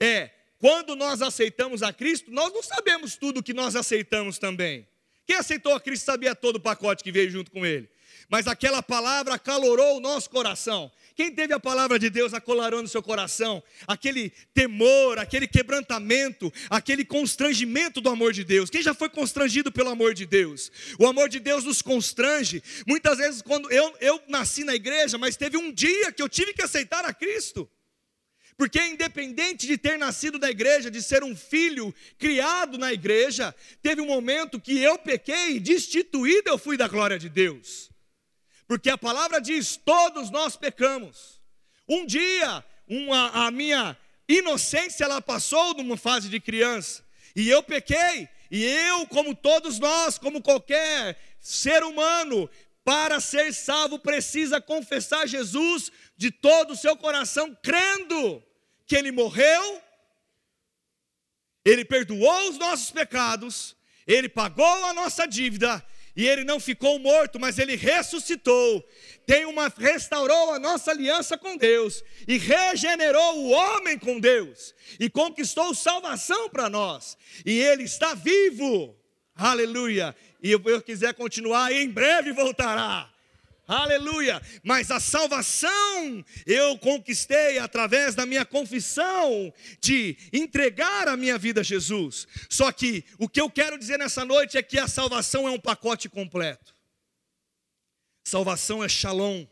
é 0.00 0.30
quando 0.58 0.96
nós 0.96 1.22
aceitamos 1.22 1.82
a 1.82 1.92
Cristo, 1.92 2.30
nós 2.30 2.52
não 2.52 2.62
sabemos 2.62 3.16
tudo 3.16 3.42
que 3.42 3.54
nós 3.54 3.76
aceitamos 3.76 4.38
também. 4.38 4.86
Quem 5.26 5.36
aceitou 5.36 5.74
a 5.74 5.80
Cristo 5.80 6.04
sabia 6.04 6.34
todo 6.34 6.56
o 6.56 6.60
pacote 6.60 7.04
que 7.04 7.12
veio 7.12 7.30
junto 7.30 7.50
com 7.50 7.64
ele. 7.64 7.88
Mas 8.28 8.46
aquela 8.46 8.82
palavra 8.82 9.34
acalorou 9.34 9.96
o 9.96 10.00
nosso 10.00 10.28
coração. 10.28 10.90
Quem 11.14 11.32
teve 11.32 11.52
a 11.54 11.60
palavra 11.60 11.98
de 11.98 12.10
Deus 12.10 12.34
acolorando 12.34 12.82
no 12.82 12.88
seu 12.88 13.02
coração? 13.02 13.62
Aquele 13.86 14.30
temor, 14.52 15.18
aquele 15.18 15.46
quebrantamento, 15.46 16.52
aquele 16.68 17.04
constrangimento 17.04 18.00
do 18.00 18.08
amor 18.08 18.32
de 18.32 18.44
Deus. 18.44 18.70
Quem 18.70 18.82
já 18.82 18.94
foi 18.94 19.08
constrangido 19.08 19.70
pelo 19.70 19.90
amor 19.90 20.14
de 20.14 20.26
Deus? 20.26 20.70
O 20.98 21.06
amor 21.06 21.28
de 21.28 21.40
Deus 21.40 21.64
nos 21.64 21.82
constrange. 21.82 22.62
Muitas 22.86 23.18
vezes, 23.18 23.42
quando 23.42 23.70
eu, 23.70 23.94
eu 24.00 24.20
nasci 24.28 24.64
na 24.64 24.74
igreja, 24.74 25.18
mas 25.18 25.36
teve 25.36 25.56
um 25.56 25.72
dia 25.72 26.12
que 26.12 26.22
eu 26.22 26.28
tive 26.28 26.52
que 26.52 26.62
aceitar 26.62 27.04
a 27.04 27.12
Cristo. 27.12 27.68
Porque 28.58 28.84
independente 28.84 29.68
de 29.68 29.78
ter 29.78 29.96
nascido 29.96 30.36
da 30.36 30.50
igreja, 30.50 30.90
de 30.90 31.00
ser 31.00 31.22
um 31.22 31.36
filho 31.36 31.94
criado 32.18 32.76
na 32.76 32.92
igreja, 32.92 33.54
teve 33.80 34.00
um 34.00 34.06
momento 34.06 34.60
que 34.60 34.82
eu 34.82 34.98
pequei 34.98 35.52
e 35.52 35.60
destituído 35.60 36.50
eu 36.50 36.58
fui 36.58 36.76
da 36.76 36.88
glória 36.88 37.20
de 37.20 37.28
Deus. 37.28 37.88
Porque 38.66 38.90
a 38.90 38.98
palavra 38.98 39.40
diz: 39.40 39.76
todos 39.76 40.28
nós 40.28 40.56
pecamos. 40.56 41.40
Um 41.88 42.04
dia, 42.04 42.64
uma, 42.88 43.46
a 43.46 43.50
minha 43.52 43.96
inocência 44.28 45.04
ela 45.04 45.22
passou 45.22 45.72
numa 45.74 45.96
fase 45.96 46.28
de 46.28 46.40
criança, 46.40 47.04
e 47.36 47.48
eu 47.48 47.62
pequei, 47.62 48.28
e 48.50 48.64
eu, 48.64 49.06
como 49.06 49.36
todos 49.36 49.78
nós, 49.78 50.18
como 50.18 50.42
qualquer 50.42 51.16
ser 51.40 51.84
humano, 51.84 52.50
para 52.84 53.20
ser 53.20 53.54
salvo 53.54 54.00
precisa 54.00 54.60
confessar 54.60 55.28
Jesus 55.28 55.92
de 56.16 56.32
todo 56.32 56.72
o 56.72 56.76
seu 56.76 56.96
coração, 56.96 57.56
crendo 57.62 58.42
que 58.88 58.96
Ele 58.96 59.12
morreu, 59.12 59.82
Ele 61.64 61.84
perdoou 61.84 62.48
os 62.48 62.58
nossos 62.58 62.90
pecados, 62.90 63.76
Ele 64.06 64.28
pagou 64.28 64.84
a 64.86 64.94
nossa 64.94 65.26
dívida, 65.26 65.84
e 66.16 66.26
Ele 66.26 66.42
não 66.42 66.58
ficou 66.58 66.98
morto, 66.98 67.38
mas 67.38 67.58
Ele 67.58 67.76
ressuscitou, 67.76 68.82
tem 69.26 69.44
uma, 69.44 69.68
restaurou 69.68 70.54
a 70.54 70.58
nossa 70.58 70.90
aliança 70.90 71.36
com 71.36 71.56
Deus, 71.56 72.02
e 72.26 72.38
regenerou 72.38 73.36
o 73.36 73.50
homem 73.50 73.98
com 73.98 74.18
Deus, 74.18 74.74
e 74.98 75.10
conquistou 75.10 75.74
salvação 75.74 76.48
para 76.48 76.70
nós, 76.70 77.16
e 77.44 77.60
Ele 77.60 77.84
está 77.84 78.14
vivo, 78.14 78.98
aleluia, 79.36 80.16
e 80.42 80.50
eu, 80.50 80.82
quiser 80.82 81.12
continuar, 81.12 81.70
em 81.72 81.90
breve 81.90 82.32
voltará, 82.32 83.12
Aleluia! 83.68 84.40
Mas 84.62 84.90
a 84.90 84.98
salvação 84.98 86.24
eu 86.46 86.78
conquistei 86.78 87.58
através 87.58 88.14
da 88.14 88.24
minha 88.24 88.46
confissão 88.46 89.52
de 89.78 90.16
entregar 90.32 91.06
a 91.06 91.18
minha 91.18 91.36
vida 91.36 91.60
a 91.60 91.62
Jesus. 91.64 92.26
Só 92.48 92.72
que 92.72 93.04
o 93.18 93.28
que 93.28 93.38
eu 93.38 93.50
quero 93.50 93.78
dizer 93.78 93.98
nessa 93.98 94.24
noite 94.24 94.56
é 94.56 94.62
que 94.62 94.78
a 94.78 94.88
salvação 94.88 95.46
é 95.46 95.50
um 95.50 95.60
pacote 95.60 96.08
completo. 96.08 96.74
Salvação 98.24 98.82
é 98.82 98.88
shalom. 98.88 99.46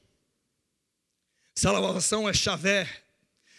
Salvação 1.54 2.26
é 2.26 2.32
chavé. 2.32 2.88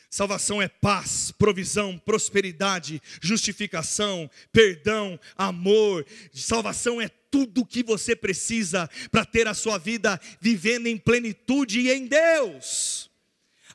Salvação 0.10 0.60
é 0.60 0.68
paz, 0.68 1.32
provisão, 1.32 2.00
prosperidade, 2.00 3.00
justificação, 3.22 4.28
perdão, 4.52 5.20
amor. 5.36 6.04
Salvação 6.34 7.00
é 7.00 7.10
tudo 7.38 7.62
o 7.62 7.66
que 7.66 7.84
você 7.84 8.16
precisa 8.16 8.90
para 9.12 9.24
ter 9.24 9.48
a 9.48 9.54
sua 9.54 9.78
vida 9.78 10.20
vivendo 10.42 10.88
em 10.88 10.98
plenitude 10.98 11.82
e 11.82 11.92
em 11.92 12.08
Deus. 12.08 13.12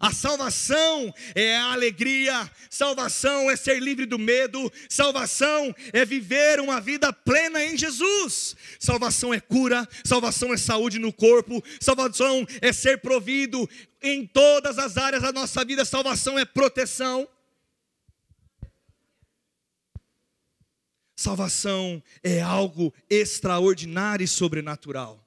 A 0.00 0.12
salvação 0.12 1.14
é 1.33 1.57
a 1.57 1.73
alegria, 1.73 2.50
salvação 2.69 3.49
é 3.49 3.54
ser 3.54 3.81
livre 3.81 4.04
do 4.04 4.19
medo, 4.19 4.69
salvação 4.88 5.73
é 5.92 6.04
viver 6.04 6.59
uma 6.59 6.81
vida 6.81 7.12
plena 7.12 7.64
em 7.64 7.78
Jesus. 7.78 8.57
Salvação 8.81 9.33
é 9.33 9.38
cura, 9.38 9.88
salvação 10.04 10.52
é 10.52 10.57
saúde 10.57 10.99
no 10.99 11.12
corpo, 11.12 11.62
salvação 11.81 12.45
é 12.61 12.73
ser 12.73 12.99
provido 12.99 13.71
em 14.02 14.26
todas 14.26 14.76
as 14.76 14.97
áreas 14.97 15.23
da 15.23 15.31
nossa 15.31 15.64
vida, 15.64 15.85
salvação 15.85 16.37
é 16.37 16.45
proteção. 16.45 17.28
Salvação 21.22 22.02
é 22.22 22.40
algo 22.40 22.92
extraordinário 23.08 24.24
e 24.24 24.28
sobrenatural. 24.28 25.24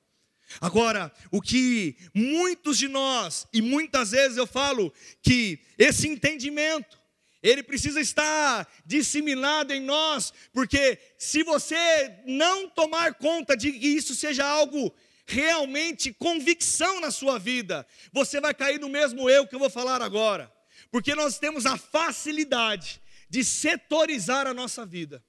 Agora, 0.59 1.11
o 1.31 1.41
que 1.41 1.95
muitos 2.13 2.77
de 2.77 2.87
nós, 2.87 3.47
e 3.53 3.61
muitas 3.61 4.11
vezes 4.11 4.37
eu 4.37 4.45
falo 4.45 4.93
que 5.21 5.59
esse 5.77 6.07
entendimento, 6.07 6.99
ele 7.41 7.63
precisa 7.63 8.01
estar 8.01 8.67
disseminado 8.85 9.71
em 9.71 9.79
nós, 9.79 10.33
porque 10.51 10.99
se 11.17 11.43
você 11.43 12.13
não 12.25 12.67
tomar 12.69 13.13
conta 13.13 13.55
de 13.55 13.71
que 13.71 13.87
isso 13.87 14.13
seja 14.13 14.45
algo 14.45 14.93
realmente 15.25 16.11
convicção 16.11 16.99
na 16.99 17.09
sua 17.09 17.39
vida, 17.39 17.87
você 18.11 18.41
vai 18.41 18.53
cair 18.53 18.79
no 18.79 18.89
mesmo 18.89 19.29
erro 19.29 19.47
que 19.47 19.55
eu 19.55 19.59
vou 19.59 19.69
falar 19.69 20.01
agora, 20.01 20.51
porque 20.91 21.15
nós 21.15 21.39
temos 21.39 21.65
a 21.65 21.77
facilidade 21.77 23.01
de 23.29 23.45
setorizar 23.45 24.45
a 24.45 24.53
nossa 24.53 24.85
vida. 24.85 25.23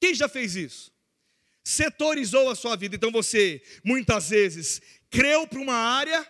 Quem 0.00 0.14
já 0.14 0.28
fez 0.28 0.56
isso? 0.56 0.92
setorizou 1.68 2.48
a 2.48 2.54
sua 2.54 2.76
vida. 2.76 2.96
Então 2.96 3.12
você, 3.12 3.62
muitas 3.84 4.30
vezes, 4.30 4.80
creu 5.10 5.46
para 5.46 5.58
uma 5.58 5.74
área, 5.74 6.26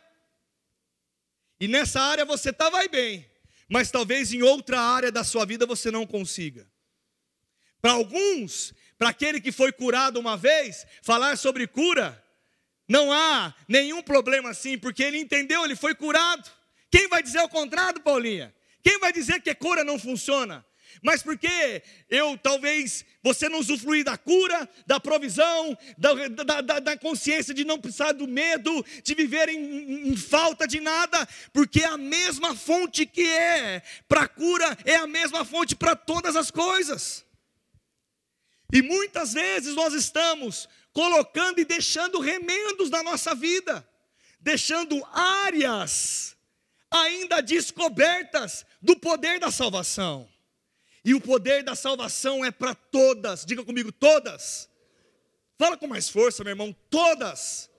e 1.60 1.68
nessa 1.68 2.00
área 2.00 2.24
você 2.24 2.50
está 2.50 2.68
vai 2.68 2.88
bem, 2.88 3.24
mas 3.68 3.88
talvez 3.88 4.32
em 4.32 4.42
outra 4.42 4.80
área 4.80 5.12
da 5.12 5.22
sua 5.22 5.46
vida 5.46 5.64
você 5.64 5.92
não 5.92 6.04
consiga. 6.04 6.68
Para 7.80 7.92
alguns, 7.92 8.74
para 8.98 9.10
aquele 9.10 9.40
que 9.40 9.52
foi 9.52 9.70
curado 9.70 10.18
uma 10.18 10.36
vez, 10.36 10.84
falar 11.04 11.38
sobre 11.38 11.68
cura, 11.68 12.20
não 12.88 13.12
há 13.12 13.54
nenhum 13.68 14.02
problema 14.02 14.50
assim, 14.50 14.76
porque 14.76 15.04
ele 15.04 15.18
entendeu, 15.18 15.64
ele 15.64 15.76
foi 15.76 15.94
curado. 15.94 16.50
Quem 16.90 17.06
vai 17.06 17.22
dizer 17.22 17.42
o 17.42 17.48
contrário, 17.48 18.00
Paulinha? 18.00 18.52
Quem 18.82 18.98
vai 18.98 19.12
dizer 19.12 19.40
que 19.40 19.50
a 19.50 19.54
cura 19.54 19.84
não 19.84 20.00
funciona? 20.00 20.66
Mas 21.02 21.22
porque 21.22 21.82
eu 22.08 22.38
talvez 22.38 23.04
você 23.22 23.48
não 23.48 23.58
usufruir 23.58 24.04
da 24.04 24.16
cura, 24.16 24.68
da 24.86 24.98
provisão, 24.98 25.76
da, 25.96 26.60
da, 26.62 26.80
da 26.80 26.96
consciência 26.96 27.52
de 27.54 27.64
não 27.64 27.80
precisar 27.80 28.12
do 28.12 28.26
medo, 28.26 28.84
de 29.02 29.14
viver 29.14 29.48
em, 29.48 30.08
em 30.08 30.16
falta 30.16 30.66
de 30.66 30.80
nada, 30.80 31.26
porque 31.52 31.84
a 31.84 31.96
mesma 31.96 32.54
fonte 32.54 33.06
que 33.06 33.26
é 33.26 33.82
para 34.08 34.22
a 34.22 34.28
cura 34.28 34.76
é 34.84 34.96
a 34.96 35.06
mesma 35.06 35.44
fonte 35.44 35.74
para 35.74 35.94
todas 35.94 36.36
as 36.36 36.50
coisas. 36.50 37.24
E 38.72 38.82
muitas 38.82 39.32
vezes 39.32 39.74
nós 39.74 39.94
estamos 39.94 40.68
colocando 40.92 41.60
e 41.60 41.64
deixando 41.64 42.20
remendos 42.20 42.90
na 42.90 43.02
nossa 43.02 43.34
vida, 43.34 43.88
deixando 44.40 45.02
áreas 45.12 46.36
ainda 46.90 47.40
descobertas 47.40 48.64
do 48.80 48.96
poder 48.96 49.38
da 49.38 49.50
salvação. 49.50 50.28
E 51.08 51.14
o 51.14 51.20
poder 51.22 51.62
da 51.62 51.74
salvação 51.74 52.44
é 52.44 52.50
para 52.50 52.74
todas. 52.74 53.42
Diga 53.42 53.64
comigo, 53.64 53.90
todas. 53.90 54.68
Fala 55.56 55.74
com 55.74 55.86
mais 55.86 56.10
força, 56.10 56.44
meu 56.44 56.50
irmão, 56.50 56.76
todas. 56.90 57.70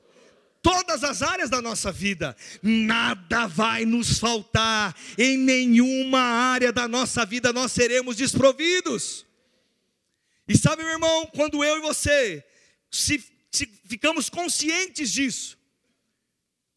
Todas 0.64 1.04
as 1.04 1.22
áreas 1.22 1.48
da 1.48 1.62
nossa 1.62 1.92
vida, 1.92 2.36
nada 2.64 3.46
vai 3.46 3.86
nos 3.86 4.18
faltar, 4.18 4.96
em 5.16 5.38
nenhuma 5.38 6.20
área 6.20 6.74
da 6.74 6.88
nossa 6.88 7.24
vida 7.24 7.54
nós 7.54 7.72
seremos 7.72 8.16
desprovidos. 8.16 9.28
E 10.48 10.58
sabe, 10.58 10.82
meu 10.82 10.94
irmão, 10.94 11.28
quando 11.28 11.64
eu 11.64 11.78
e 11.78 11.82
você 11.82 12.44
se, 12.90 13.24
se 13.52 13.68
ficamos 13.86 14.28
conscientes 14.28 15.12
disso, 15.12 15.56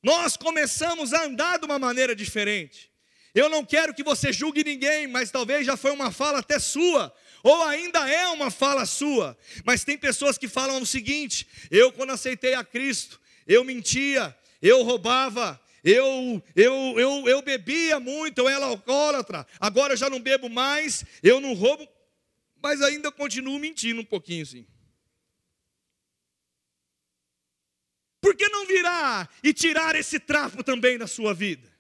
nós 0.03 0.37
começamos 0.37 1.15
a 1.15 1.25
andar 1.25 1.59
de 1.59 1.65
uma 1.65 1.79
maneira 1.79 2.15
diferente. 2.15 2.92
Eu 3.35 3.49
não 3.49 3.65
quero 3.65 3.95
que 3.95 4.03
você 4.03 4.33
julgue 4.33 4.63
ninguém, 4.63 5.07
mas 5.07 5.31
talvez 5.31 5.65
já 5.65 5.77
foi 5.77 5.91
uma 5.91 6.13
fala 6.13 6.41
até 6.41 6.59
sua, 6.59 7.15
ou 7.43 7.63
ainda 7.65 8.07
é 8.09 8.29
uma 8.29 8.51
fala 8.51 8.85
sua. 8.85 9.37
Mas 9.65 9.85
tem 9.85 9.97
pessoas 9.97 10.37
que 10.37 10.47
falam 10.47 10.83
o 10.83 10.87
seguinte: 10.87 11.47
eu, 11.71 11.91
quando 11.93 12.11
aceitei 12.11 12.55
a 12.55 12.63
Cristo, 12.63 13.19
eu 13.47 13.65
mentia, 13.65 14.37
eu 14.61 14.83
roubava, 14.83 15.59
eu, 15.83 16.43
eu, 16.55 16.95
eu, 16.99 17.29
eu 17.29 17.43
bebia 17.43 17.99
muito, 17.99 18.39
eu 18.39 18.49
era 18.49 18.67
alcoólatra, 18.67 19.47
agora 19.59 19.95
eu 19.95 19.97
já 19.97 20.11
não 20.11 20.21
bebo 20.21 20.51
mais, 20.51 21.03
eu 21.23 21.41
não 21.41 21.55
roubo, 21.55 21.89
mas 22.63 22.83
ainda 22.83 23.11
continuo 23.11 23.59
mentindo 23.59 24.03
um 24.03 24.05
pouquinho 24.05 24.43
assim. 24.43 24.67
Por 28.21 28.37
que 28.37 28.49
não 28.49 28.67
virar 28.67 29.29
e 29.43 29.53
tirar 29.53 29.97
esse 29.97 30.21
trapo 30.21 30.63
também 30.63 30.97
da 30.97 31.09
sua 31.09 31.35
vida? 31.35 31.72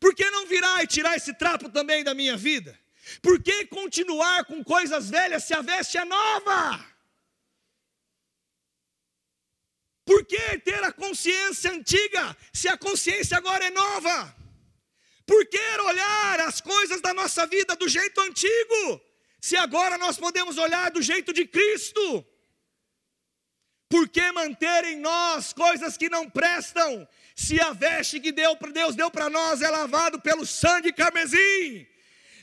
Por 0.00 0.14
que 0.14 0.30
não 0.30 0.46
virar 0.46 0.82
e 0.82 0.86
tirar 0.86 1.16
esse 1.16 1.34
trapo 1.34 1.68
também 1.68 2.04
da 2.04 2.14
minha 2.14 2.36
vida? 2.36 2.78
Por 3.22 3.42
que 3.42 3.66
continuar 3.66 4.44
com 4.44 4.62
coisas 4.62 5.08
velhas 5.08 5.44
se 5.44 5.54
a 5.54 5.62
veste 5.62 5.96
é 5.98 6.04
nova? 6.04 6.84
Por 10.04 10.24
que 10.24 10.58
ter 10.60 10.82
a 10.84 10.92
consciência 10.92 11.70
antiga 11.70 12.36
se 12.52 12.68
a 12.68 12.78
consciência 12.78 13.36
agora 13.36 13.66
é 13.66 13.70
nova? 13.70 14.34
Por 15.26 15.46
que 15.46 15.60
olhar 15.90 16.40
as 16.40 16.60
coisas 16.60 17.02
da 17.02 17.12
nossa 17.12 17.46
vida 17.46 17.76
do 17.76 17.86
jeito 17.86 18.18
antigo, 18.22 19.00
se 19.40 19.56
agora 19.56 19.98
nós 19.98 20.16
podemos 20.16 20.56
olhar 20.56 20.90
do 20.90 21.02
jeito 21.02 21.32
de 21.32 21.46
Cristo? 21.46 22.26
Por 23.88 24.08
que 24.08 24.32
manter 24.32 24.84
em 24.84 24.98
nós 24.98 25.52
coisas 25.52 25.96
que 25.96 26.08
não 26.08 26.28
prestam 26.28 27.06
se 27.38 27.60
a 27.60 27.72
veste 27.72 28.18
que 28.18 28.32
Deus 28.32 28.96
deu 28.96 29.12
para 29.12 29.30
nós 29.30 29.62
é 29.62 29.70
lavado 29.70 30.20
pelo 30.20 30.44
sangue 30.44 30.92
carmesim, 30.92 31.86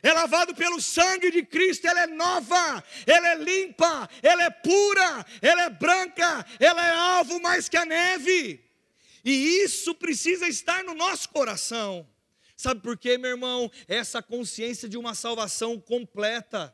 é 0.01 0.13
lavado 0.13 0.55
pelo 0.55 0.79
sangue 0.79 1.29
de 1.31 1.43
Cristo, 1.43 1.85
ela 1.85 2.03
é 2.03 2.07
nova, 2.07 2.81
ela 3.05 3.27
é 3.27 3.35
limpa, 3.35 4.09
ela 4.23 4.45
é 4.45 4.49
pura, 4.49 5.25
ela 5.41 5.63
é 5.63 5.69
branca, 5.69 6.45
ela 6.61 6.87
é 6.87 6.91
alvo 6.91 7.41
mais 7.41 7.67
que 7.67 7.75
a 7.75 7.83
neve. 7.83 8.63
E 9.25 9.63
isso 9.65 9.93
precisa 9.95 10.47
estar 10.47 10.81
no 10.85 10.93
nosso 10.93 11.27
coração. 11.27 12.07
Sabe 12.55 12.79
por 12.79 12.97
quê, 12.97 13.17
meu 13.17 13.31
irmão? 13.31 13.69
Essa 13.89 14.23
consciência 14.23 14.87
de 14.87 14.97
uma 14.97 15.13
salvação 15.13 15.77
completa. 15.77 16.73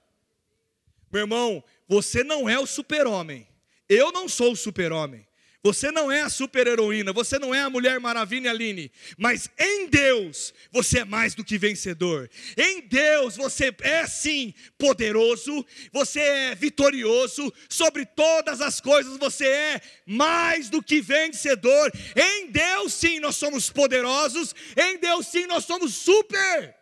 Meu 1.11 1.21
irmão, 1.21 1.63
você 1.87 2.23
não 2.23 2.47
é 2.47 2.59
o 2.59 2.67
super-homem. 2.67 3.47
Eu 3.89 4.11
não 4.11 4.29
sou 4.29 4.51
o 4.51 4.55
super-homem. 4.55 5.25
Você 5.63 5.91
não 5.91 6.11
é 6.11 6.21
a 6.21 6.29
super-heroína, 6.29 7.13
você 7.13 7.37
não 7.37 7.53
é 7.53 7.61
a 7.61 7.69
Mulher 7.69 7.99
Maravilha 7.99 8.49
Aline, 8.49 8.91
mas 9.15 9.47
em 9.59 9.87
Deus 9.87 10.51
você 10.71 10.99
é 10.99 11.05
mais 11.05 11.35
do 11.35 11.43
que 11.43 11.55
vencedor. 11.55 12.27
Em 12.57 12.81
Deus 12.81 13.37
você 13.37 13.71
é 13.81 14.07
sim 14.07 14.55
poderoso, 14.75 15.63
você 15.93 16.19
é 16.19 16.55
vitorioso, 16.55 17.53
sobre 17.69 18.07
todas 18.07 18.59
as 18.59 18.81
coisas 18.81 19.19
você 19.19 19.45
é 19.45 19.81
mais 20.03 20.67
do 20.67 20.81
que 20.81 20.99
vencedor. 20.99 21.91
Em 22.15 22.49
Deus 22.49 22.93
sim 22.93 23.19
nós 23.19 23.35
somos 23.35 23.69
poderosos, 23.69 24.55
em 24.75 24.97
Deus 24.97 25.27
sim 25.27 25.45
nós 25.45 25.63
somos 25.65 25.93
super, 25.93 26.75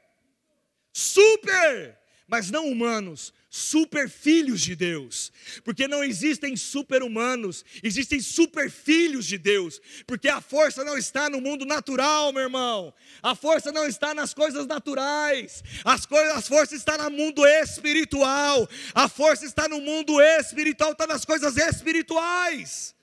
super, 0.94 2.00
mas 2.30 2.50
não 2.50 2.66
humanos, 2.66 3.34
super 3.50 4.08
filhos 4.08 4.62
de 4.62 4.76
Deus, 4.76 5.32
porque 5.64 5.88
não 5.88 6.04
existem 6.04 6.56
super-humanos, 6.56 7.66
existem 7.82 8.22
super 8.22 8.70
filhos 8.70 9.26
de 9.26 9.38
Deus, 9.38 9.82
porque 10.06 10.30
a 10.30 10.40
força 10.40 10.84
não 10.84 10.96
está 10.98 11.30
no 11.30 11.42
mundo 11.42 11.66
natural, 11.66 12.32
meu 12.32 12.44
irmão, 12.44 12.94
a 13.24 13.34
força 13.34 13.72
não 13.72 13.88
está 13.88 14.14
nas 14.14 14.34
coisas 14.34 14.68
naturais, 14.68 15.64
as 15.84 16.06
coisas, 16.06 16.38
a 16.38 16.42
força 16.42 16.76
está 16.76 16.98
no 16.98 17.10
mundo 17.10 17.46
espiritual, 17.48 18.70
a 18.94 19.10
força 19.10 19.46
está 19.46 19.68
no 19.68 19.82
mundo 19.82 20.22
espiritual, 20.22 20.92
está 20.92 21.08
nas 21.08 21.26
coisas 21.26 21.58
espirituais, 21.58 22.94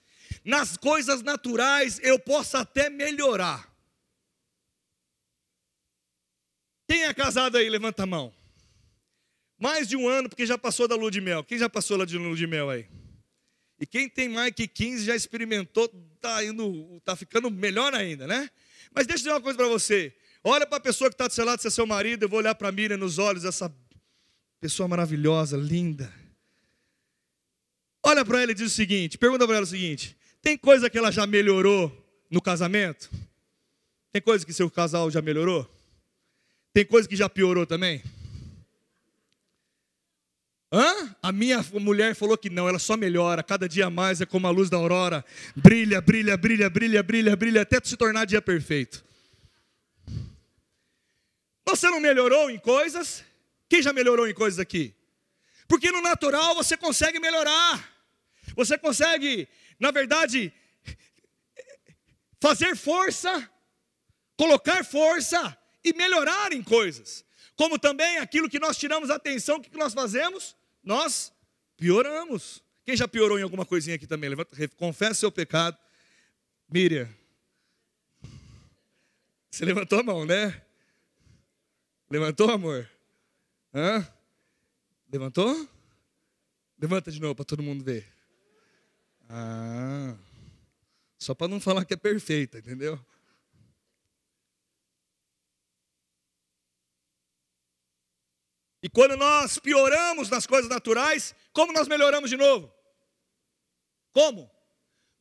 nas 0.44 0.76
coisas 0.76 1.22
naturais 1.22 1.98
eu 2.04 2.20
posso 2.20 2.56
até 2.56 2.88
melhorar. 2.88 3.68
Quem 6.88 7.02
é 7.02 7.12
casado 7.12 7.58
aí, 7.58 7.68
levanta 7.68 8.04
a 8.04 8.06
mão. 8.06 8.32
Mais 9.58 9.88
de 9.88 9.96
um 9.96 10.08
ano, 10.08 10.28
porque 10.28 10.46
já 10.46 10.58
passou 10.58 10.86
da 10.86 10.94
lua 10.94 11.10
de 11.10 11.20
mel. 11.20 11.42
Quem 11.42 11.58
já 11.58 11.68
passou 11.68 12.04
de 12.04 12.18
lua 12.18 12.36
de 12.36 12.46
mel 12.46 12.68
aí? 12.68 12.86
E 13.78 13.86
quem 13.86 14.08
tem 14.08 14.28
mais 14.28 14.52
que 14.52 14.66
15 14.66 15.04
já 15.04 15.14
experimentou, 15.14 15.88
tá 16.20 16.42
indo, 16.44 17.00
tá 17.04 17.14
ficando 17.14 17.50
melhor 17.50 17.94
ainda, 17.94 18.26
né? 18.26 18.50
Mas 18.94 19.06
deixa 19.06 19.20
eu 19.20 19.24
dizer 19.24 19.30
uma 19.32 19.40
coisa 19.40 19.56
para 19.56 19.68
você. 19.68 20.14
Olha 20.42 20.66
para 20.66 20.78
a 20.78 20.80
pessoa 20.80 21.10
que 21.10 21.14
está 21.14 21.26
do 21.26 21.32
seu 21.32 21.44
lado, 21.44 21.60
se 21.60 21.66
é 21.66 21.70
seu 21.70 21.86
marido, 21.86 22.22
eu 22.22 22.28
vou 22.28 22.38
olhar 22.38 22.54
para 22.54 22.68
a 22.68 22.72
Miriam 22.72 22.96
nos 22.96 23.18
olhos, 23.18 23.44
essa 23.44 23.74
pessoa 24.60 24.88
maravilhosa, 24.88 25.56
linda. 25.56 26.12
Olha 28.02 28.24
para 28.24 28.42
ela 28.42 28.52
e 28.52 28.54
diz 28.54 28.72
o 28.72 28.74
seguinte: 28.74 29.18
pergunta 29.18 29.46
para 29.46 29.56
ela 29.56 29.64
o 29.64 29.68
seguinte: 29.68 30.16
tem 30.40 30.56
coisa 30.56 30.88
que 30.88 30.96
ela 30.96 31.10
já 31.10 31.26
melhorou 31.26 31.90
no 32.30 32.40
casamento? 32.40 33.10
Tem 34.12 34.22
coisa 34.22 34.46
que 34.46 34.52
seu 34.52 34.70
casal 34.70 35.10
já 35.10 35.20
melhorou? 35.20 35.68
Tem 36.72 36.86
coisa 36.86 37.08
que 37.08 37.16
já 37.16 37.28
piorou 37.28 37.66
também? 37.66 38.02
Hã? 40.72 41.16
A 41.22 41.30
minha 41.30 41.64
mulher 41.74 42.14
falou 42.14 42.36
que 42.36 42.50
não, 42.50 42.68
ela 42.68 42.78
só 42.78 42.96
melhora, 42.96 43.42
cada 43.42 43.68
dia 43.68 43.88
mais 43.88 44.20
é 44.20 44.26
como 44.26 44.46
a 44.46 44.50
luz 44.50 44.68
da 44.68 44.76
aurora, 44.76 45.24
brilha, 45.54 46.00
brilha, 46.00 46.36
brilha, 46.36 46.68
brilha, 46.68 47.02
brilha, 47.02 47.36
brilha, 47.36 47.62
até 47.62 47.78
se 47.82 47.96
tornar 47.96 48.24
dia 48.24 48.42
perfeito. 48.42 49.04
Você 51.64 51.88
não 51.88 52.00
melhorou 52.00 52.50
em 52.50 52.58
coisas? 52.58 53.24
Quem 53.68 53.82
já 53.82 53.92
melhorou 53.92 54.28
em 54.28 54.34
coisas 54.34 54.58
aqui? 54.58 54.94
Porque 55.68 55.90
no 55.90 56.00
natural 56.00 56.54
você 56.54 56.76
consegue 56.76 57.18
melhorar, 57.18 57.92
você 58.54 58.78
consegue, 58.78 59.48
na 59.78 59.90
verdade, 59.90 60.52
fazer 62.40 62.76
força, 62.76 63.50
colocar 64.36 64.84
força 64.84 65.56
e 65.84 65.92
melhorar 65.92 66.52
em 66.52 66.62
coisas. 66.62 67.25
Como 67.56 67.78
também 67.78 68.18
aquilo 68.18 68.48
que 68.48 68.58
nós 68.58 68.76
tiramos 68.76 69.10
atenção, 69.10 69.56
o 69.56 69.60
que 69.60 69.76
nós 69.76 69.94
fazemos? 69.94 70.54
Nós 70.84 71.32
pioramos. 71.76 72.62
Quem 72.84 72.96
já 72.96 73.08
piorou 73.08 73.38
em 73.38 73.42
alguma 73.42 73.64
coisinha 73.64 73.96
aqui 73.96 74.06
também? 74.06 74.30
Levanta, 74.30 74.56
confessa 74.76 75.20
seu 75.20 75.32
pecado. 75.32 75.76
Miriam. 76.68 77.08
Você 79.50 79.64
levantou 79.64 79.98
a 79.98 80.02
mão, 80.02 80.24
né? 80.26 80.62
Levantou, 82.10 82.50
amor? 82.50 82.88
Hã? 83.74 84.06
Levantou? 85.10 85.68
Levanta 86.78 87.10
de 87.10 87.20
novo 87.20 87.34
para 87.34 87.44
todo 87.44 87.62
mundo 87.62 87.82
ver. 87.82 88.06
Ah. 89.28 90.14
Só 91.18 91.34
para 91.34 91.48
não 91.48 91.58
falar 91.58 91.84
que 91.84 91.94
é 91.94 91.96
perfeita, 91.96 92.58
entendeu? 92.58 93.00
E 98.86 98.88
quando 98.88 99.16
nós 99.16 99.58
pioramos 99.58 100.30
nas 100.30 100.46
coisas 100.46 100.70
naturais, 100.70 101.34
como 101.52 101.72
nós 101.72 101.88
melhoramos 101.88 102.30
de 102.30 102.36
novo? 102.36 102.72
Como? 104.12 104.48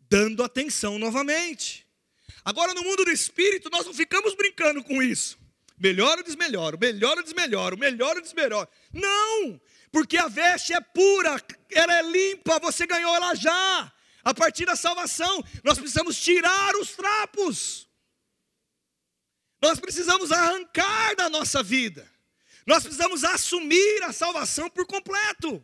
Dando 0.07 0.43
atenção 0.43 0.99
novamente. 0.99 1.83
Agora, 2.43 2.75
no 2.75 2.83
mundo 2.83 3.03
do 3.03 3.09
espírito, 3.09 3.71
nós 3.71 3.83
não 3.83 3.91
ficamos 3.91 4.35
brincando 4.35 4.83
com 4.83 5.01
isso. 5.01 5.39
Melhora 5.79 6.17
ou 6.19 6.23
desmelhora, 6.23 6.77
melhora 6.77 7.21
ou 7.21 7.23
desmelhora, 7.23 7.75
melhora 7.75 8.19
ou 8.19 8.21
desmelhora. 8.21 8.69
Não! 8.93 9.59
Porque 9.91 10.15
a 10.15 10.27
veste 10.27 10.71
é 10.71 10.79
pura, 10.79 11.43
ela 11.71 11.97
é 11.97 12.03
limpa, 12.03 12.59
você 12.59 12.85
ganhou 12.85 13.15
ela 13.15 13.33
já. 13.33 13.91
A 14.23 14.31
partir 14.31 14.67
da 14.67 14.75
salvação, 14.75 15.43
nós 15.63 15.79
precisamos 15.79 16.21
tirar 16.21 16.75
os 16.75 16.91
trapos. 16.91 17.89
Nós 19.59 19.79
precisamos 19.79 20.31
arrancar 20.31 21.15
da 21.15 21.31
nossa 21.31 21.63
vida. 21.63 22.13
Nós 22.65 22.83
precisamos 22.83 23.23
assumir 23.23 24.03
a 24.03 24.11
salvação 24.11 24.69
por 24.69 24.85
completo. 24.87 25.63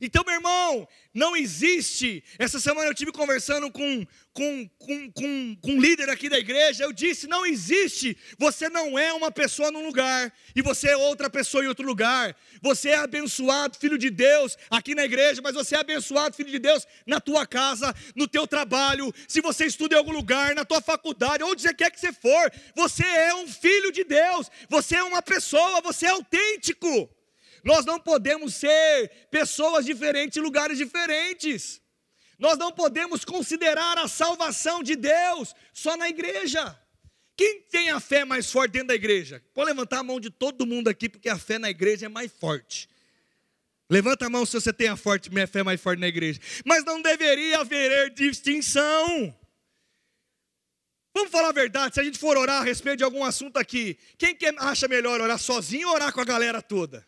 Então, 0.00 0.24
meu 0.24 0.34
irmão, 0.34 0.88
não 1.12 1.36
existe. 1.36 2.24
Essa 2.38 2.58
semana 2.58 2.88
eu 2.88 2.94
tive 2.94 3.12
conversando 3.12 3.70
com, 3.70 4.06
com, 4.32 4.68
com, 4.78 5.12
com, 5.12 5.56
com 5.56 5.70
um 5.70 5.80
líder 5.80 6.10
aqui 6.10 6.28
da 6.28 6.38
igreja. 6.38 6.84
Eu 6.84 6.92
disse: 6.92 7.26
não 7.26 7.46
existe. 7.46 8.16
Você 8.38 8.68
não 8.68 8.98
é 8.98 9.12
uma 9.12 9.30
pessoa 9.30 9.70
num 9.70 9.86
lugar 9.86 10.32
e 10.54 10.62
você 10.62 10.88
é 10.88 10.96
outra 10.96 11.30
pessoa 11.30 11.64
em 11.64 11.68
outro 11.68 11.86
lugar. 11.86 12.36
Você 12.60 12.90
é 12.90 12.96
abençoado, 12.96 13.78
filho 13.78 13.96
de 13.96 14.10
Deus, 14.10 14.56
aqui 14.70 14.94
na 14.94 15.04
igreja, 15.04 15.40
mas 15.42 15.54
você 15.54 15.76
é 15.76 15.78
abençoado, 15.78 16.34
filho 16.34 16.50
de 16.50 16.58
Deus, 16.58 16.86
na 17.06 17.20
tua 17.20 17.46
casa, 17.46 17.94
no 18.16 18.26
teu 18.26 18.46
trabalho. 18.46 19.12
Se 19.28 19.40
você 19.40 19.66
estuda 19.66 19.94
em 19.94 19.98
algum 19.98 20.12
lugar, 20.12 20.54
na 20.54 20.64
tua 20.64 20.80
faculdade, 20.80 21.44
onde 21.44 21.62
você 21.62 21.72
quer 21.72 21.90
que 21.90 22.00
você 22.00 22.12
for, 22.12 22.52
você 22.74 23.04
é 23.04 23.34
um 23.34 23.46
filho 23.46 23.92
de 23.92 24.02
Deus. 24.04 24.50
Você 24.68 24.96
é 24.96 25.02
uma 25.02 25.22
pessoa, 25.22 25.80
você 25.80 26.06
é 26.06 26.10
autêntico. 26.10 27.08
Nós 27.64 27.86
não 27.86 27.98
podemos 27.98 28.54
ser 28.54 29.10
pessoas 29.30 29.86
diferentes 29.86 30.36
em 30.36 30.40
lugares 30.40 30.76
diferentes. 30.76 31.80
Nós 32.38 32.58
não 32.58 32.70
podemos 32.70 33.24
considerar 33.24 33.96
a 33.96 34.06
salvação 34.06 34.82
de 34.82 34.94
Deus 34.94 35.54
só 35.72 35.96
na 35.96 36.08
igreja. 36.08 36.78
Quem 37.36 37.62
tem 37.62 37.90
a 37.90 37.98
fé 37.98 38.24
mais 38.24 38.50
forte 38.50 38.72
dentro 38.72 38.88
da 38.88 38.94
igreja? 38.94 39.42
Pode 39.54 39.70
levantar 39.70 40.00
a 40.00 40.02
mão 40.04 40.20
de 40.20 40.30
todo 40.30 40.66
mundo 40.66 40.88
aqui, 40.88 41.08
porque 41.08 41.28
a 41.28 41.38
fé 41.38 41.58
na 41.58 41.70
igreja 41.70 42.06
é 42.06 42.08
mais 42.08 42.30
forte. 42.30 42.88
Levanta 43.88 44.26
a 44.26 44.30
mão 44.30 44.44
se 44.44 44.60
você 44.60 44.72
tem 44.72 44.88
a, 44.88 44.96
forte, 44.96 45.30
a 45.38 45.46
fé 45.46 45.62
mais 45.62 45.80
forte 45.80 46.00
na 46.00 46.08
igreja. 46.08 46.40
Mas 46.64 46.84
não 46.84 47.00
deveria 47.00 47.60
haver 47.60 48.10
distinção. 48.10 49.34
Vamos 51.14 51.30
falar 51.30 51.48
a 51.48 51.52
verdade, 51.52 51.94
se 51.94 52.00
a 52.00 52.04
gente 52.04 52.18
for 52.18 52.36
orar 52.36 52.60
a 52.60 52.64
respeito 52.64 52.98
de 52.98 53.04
algum 53.04 53.24
assunto 53.24 53.56
aqui, 53.56 53.96
quem 54.18 54.34
que 54.34 54.46
acha 54.58 54.88
melhor 54.88 55.20
orar 55.20 55.38
sozinho 55.38 55.88
ou 55.88 55.94
orar 55.94 56.12
com 56.12 56.20
a 56.20 56.24
galera 56.24 56.60
toda? 56.60 57.06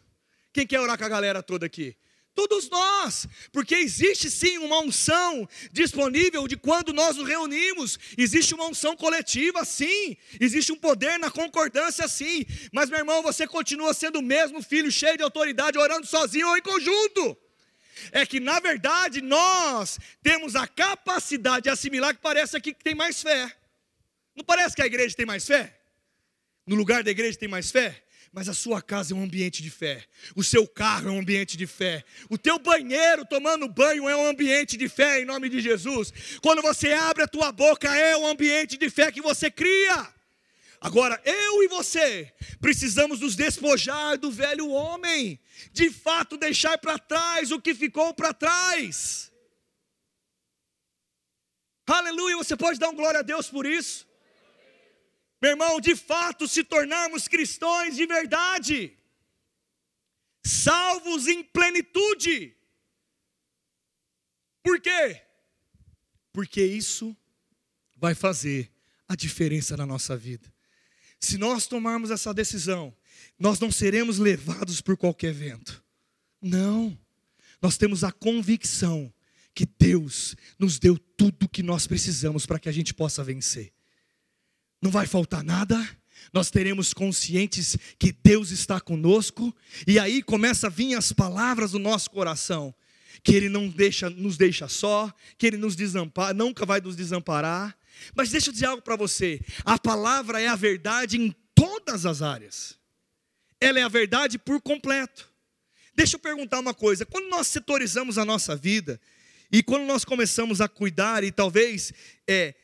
Quem 0.57 0.67
quer 0.67 0.81
orar 0.81 0.97
com 0.97 1.05
a 1.05 1.09
galera 1.11 1.43
toda 1.43 1.67
aqui? 1.67 1.95
Todos 2.35 2.71
nós, 2.71 3.27
porque 3.53 3.75
existe 3.75 4.31
sim 4.31 4.57
uma 4.57 4.81
unção 4.81 5.47
disponível 5.71 6.49
de 6.49 6.57
quando 6.57 6.95
nós 6.95 7.15
nos 7.15 7.29
reunimos, 7.29 7.99
existe 8.17 8.55
uma 8.55 8.65
unção 8.65 8.97
coletiva, 8.97 9.67
sim, 9.67 10.17
existe 10.41 10.73
um 10.73 10.77
poder 10.77 11.19
na 11.19 11.31
concordância, 11.31 12.09
sim, 12.09 12.47
mas 12.73 12.89
meu 12.89 13.01
irmão, 13.01 13.23
você 13.23 13.47
continua 13.47 13.93
sendo 13.93 14.21
o 14.21 14.23
mesmo 14.23 14.63
filho, 14.63 14.91
cheio 14.91 15.19
de 15.19 15.23
autoridade, 15.23 15.77
orando 15.77 16.07
sozinho 16.07 16.49
ou 16.49 16.57
em 16.57 16.63
conjunto. 16.63 17.37
É 18.11 18.25
que 18.25 18.41
na 18.41 18.59
verdade 18.59 19.21
nós 19.21 19.99
temos 20.23 20.57
a 20.57 20.67
capacidade 20.67 21.65
de 21.65 21.69
assimilar 21.69 22.15
que 22.15 22.23
parece 22.23 22.57
aqui 22.57 22.73
que 22.73 22.83
tem 22.83 22.95
mais 22.95 23.21
fé. 23.21 23.55
Não 24.35 24.43
parece 24.43 24.75
que 24.75 24.81
a 24.81 24.87
igreja 24.87 25.15
tem 25.15 25.27
mais 25.27 25.47
fé? 25.47 25.79
No 26.67 26.77
lugar 26.77 27.05
da 27.05 27.11
igreja 27.11 27.39
tem 27.39 27.47
mais 27.47 27.71
fé? 27.71 28.06
Mas 28.37 28.51
a 28.51 28.53
sua 28.53 28.83
casa 28.83 29.15
é 29.15 29.17
um 29.17 29.23
ambiente 29.23 29.63
de 29.63 29.71
fé. 29.71 30.05
O 30.35 30.45
seu 30.45 30.69
carro 30.69 31.09
é 31.09 31.11
um 31.11 31.21
ambiente 31.21 31.57
de 31.57 31.67
fé. 31.67 32.05
O 32.29 32.37
teu 32.37 32.59
banheiro 32.59 33.25
tomando 33.25 33.67
banho 33.67 34.07
é 34.07 34.15
um 34.15 34.27
ambiente 34.27 34.77
de 34.77 34.91
fé 34.91 35.23
em 35.23 35.25
nome 35.25 35.49
de 35.49 35.59
Jesus. 35.59 36.13
Quando 36.43 36.61
você 36.61 36.93
abre 36.93 37.23
a 37.23 37.27
tua 37.27 37.51
boca 37.51 37.89
é 37.97 38.15
um 38.15 38.27
ambiente 38.27 38.77
de 38.77 38.91
fé 38.91 39.11
que 39.11 39.23
você 39.23 39.51
cria. 39.51 40.07
Agora, 40.83 41.19
eu 41.25 41.63
e 41.63 41.69
você 41.69 42.31
precisamos 42.61 43.21
nos 43.21 43.35
despojar 43.35 44.19
do 44.19 44.31
velho 44.31 44.69
homem, 44.69 45.41
de 45.73 45.91
fato 45.91 46.37
deixar 46.37 46.77
para 46.77 46.99
trás 46.99 47.51
o 47.51 47.59
que 47.59 47.75
ficou 47.75 48.13
para 48.13 48.35
trás. 48.35 49.33
Aleluia, 51.87 52.37
você 52.37 52.55
pode 52.55 52.79
dar 52.79 52.91
um 52.91 52.95
glória 52.95 53.21
a 53.21 53.23
Deus 53.23 53.49
por 53.49 53.65
isso? 53.65 54.06
Meu 55.41 55.51
irmão, 55.51 55.81
de 55.81 55.95
fato 55.95 56.49
se 56.49 56.65
tornarmos 56.65 57.29
cristãos 57.29 57.95
de 57.95 58.07
verdade, 58.07 58.97
salvos 60.45 61.27
em 61.27 61.43
plenitude. 61.43 62.57
Por 64.63 64.81
quê? 64.81 65.23
Porque 66.33 66.65
isso 66.65 67.17
vai 67.97 68.15
fazer 68.15 68.73
a 69.07 69.15
diferença 69.15 69.77
na 69.77 69.87
nossa 69.87 70.17
vida. 70.17 70.53
Se 71.21 71.39
nós 71.39 71.67
tomarmos 71.67 72.11
essa 72.11 72.33
decisão, 72.33 72.95
nós 73.39 73.61
não 73.61 73.71
seremos 73.71 74.19
levados 74.19 74.81
por 74.81 74.97
qualquer 74.97 75.33
vento. 75.33 75.83
Não. 76.41 76.99
Nós 77.61 77.77
temos 77.77 78.05
a 78.05 78.13
convicção 78.13 79.13
que 79.55 79.67
Deus 79.79 80.37
nos 80.59 80.79
deu 80.79 80.99
tudo 80.99 81.45
o 81.45 81.49
que 81.49 81.63
nós 81.63 81.87
precisamos 81.87 82.45
para 82.45 82.59
que 82.59 82.69
a 82.69 82.73
gente 82.73 82.93
possa 82.93 83.25
vencer 83.25 83.76
não 84.87 84.91
vai 84.93 85.05
faltar 85.05 85.43
nada, 85.43 85.77
nós 86.33 86.49
teremos 86.49 86.95
conscientes 86.95 87.77
que 87.99 88.13
Deus 88.13 88.53
está 88.53 88.81
conosco, 88.81 89.55
e 89.85 89.99
aí 89.99 90.23
começa 90.23 90.69
a 90.69 90.71
vir 90.71 90.95
as 90.95 91.13
palavras 91.13 91.73
do 91.73 91.79
nosso 91.81 92.09
coração, 92.09 92.73
que 93.25 93.35
Ele 93.35 93.49
não 93.49 93.69
deixa, 93.69 94.09
nos 94.09 94.37
deixa 94.37 94.69
só, 94.69 95.13
que 95.37 95.45
Ele 95.45 95.57
nos 95.57 95.75
desampara, 95.75 96.33
nunca 96.33 96.65
vai 96.65 96.81
nos 96.81 96.95
desamparar. 96.95 97.77
Mas 98.15 98.31
deixa 98.31 98.51
eu 98.51 98.53
dizer 98.53 98.67
algo 98.67 98.81
para 98.81 98.95
você: 98.95 99.41
a 99.65 99.77
palavra 99.77 100.41
é 100.41 100.47
a 100.47 100.55
verdade 100.55 101.17
em 101.21 101.35
todas 101.53 102.07
as 102.07 102.23
áreas, 102.23 102.79
ela 103.61 103.81
é 103.81 103.83
a 103.83 103.89
verdade 103.89 104.39
por 104.39 104.61
completo. 104.61 105.29
Deixa 105.97 106.15
eu 106.15 106.21
perguntar 106.21 106.61
uma 106.61 106.75
coisa: 106.75 107.05
quando 107.05 107.29
nós 107.29 107.49
setorizamos 107.49 108.19
a 108.19 108.25
nossa 108.25 108.55
vida, 108.55 109.01
e 109.51 109.65
quando 109.65 109.85
nós 109.85 110.05
começamos 110.05 110.61
a 110.61 110.69
cuidar, 110.69 111.25
e 111.25 111.33
talvez 111.33 111.93
é, 112.29 112.55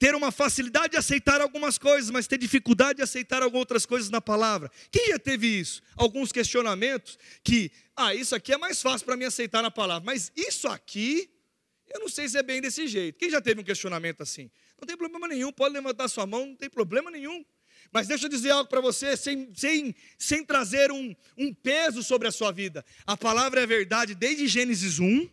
ter 0.00 0.14
uma 0.14 0.32
facilidade 0.32 0.92
de 0.92 0.96
aceitar 0.96 1.42
algumas 1.42 1.76
coisas, 1.76 2.08
mas 2.08 2.26
ter 2.26 2.38
dificuldade 2.38 2.96
de 2.96 3.02
aceitar 3.02 3.42
algumas 3.42 3.60
outras 3.60 3.84
coisas 3.84 4.08
na 4.08 4.18
palavra. 4.18 4.70
Quem 4.90 5.08
já 5.08 5.18
teve 5.18 5.46
isso? 5.46 5.82
Alguns 5.94 6.32
questionamentos 6.32 7.18
que, 7.44 7.70
ah, 7.94 8.14
isso 8.14 8.34
aqui 8.34 8.50
é 8.50 8.56
mais 8.56 8.80
fácil 8.80 9.04
para 9.04 9.14
mim 9.14 9.26
aceitar 9.26 9.60
na 9.60 9.70
palavra, 9.70 10.02
mas 10.06 10.32
isso 10.34 10.66
aqui, 10.68 11.28
eu 11.92 12.00
não 12.00 12.08
sei 12.08 12.26
se 12.30 12.38
é 12.38 12.42
bem 12.42 12.62
desse 12.62 12.88
jeito. 12.88 13.18
Quem 13.18 13.28
já 13.28 13.42
teve 13.42 13.60
um 13.60 13.64
questionamento 13.64 14.22
assim? 14.22 14.50
Não 14.80 14.86
tem 14.86 14.96
problema 14.96 15.28
nenhum, 15.28 15.52
pode 15.52 15.74
levantar 15.74 16.08
sua 16.08 16.26
mão, 16.26 16.46
não 16.46 16.56
tem 16.56 16.70
problema 16.70 17.10
nenhum. 17.10 17.44
Mas 17.92 18.06
deixa 18.08 18.24
eu 18.24 18.30
dizer 18.30 18.52
algo 18.52 18.70
para 18.70 18.80
você, 18.80 19.18
sem, 19.18 19.52
sem, 19.54 19.94
sem 20.16 20.42
trazer 20.42 20.90
um, 20.90 21.14
um 21.36 21.52
peso 21.52 22.02
sobre 22.02 22.26
a 22.26 22.32
sua 22.32 22.50
vida. 22.50 22.82
A 23.06 23.18
palavra 23.18 23.60
é 23.60 23.66
verdade 23.66 24.14
desde 24.14 24.48
Gênesis 24.48 24.98
1. 24.98 25.28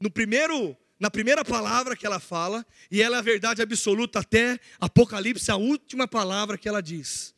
No 0.00 0.10
primeiro, 0.12 0.76
na 1.02 1.10
primeira 1.10 1.44
palavra 1.44 1.96
que 1.96 2.06
ela 2.06 2.20
fala, 2.20 2.64
e 2.88 3.02
ela 3.02 3.16
é 3.16 3.18
a 3.18 3.22
verdade 3.22 3.60
absoluta 3.60 4.20
até 4.20 4.56
Apocalipse, 4.78 5.50
a 5.50 5.56
última 5.56 6.06
palavra 6.06 6.56
que 6.56 6.68
ela 6.68 6.80
diz. 6.80 7.34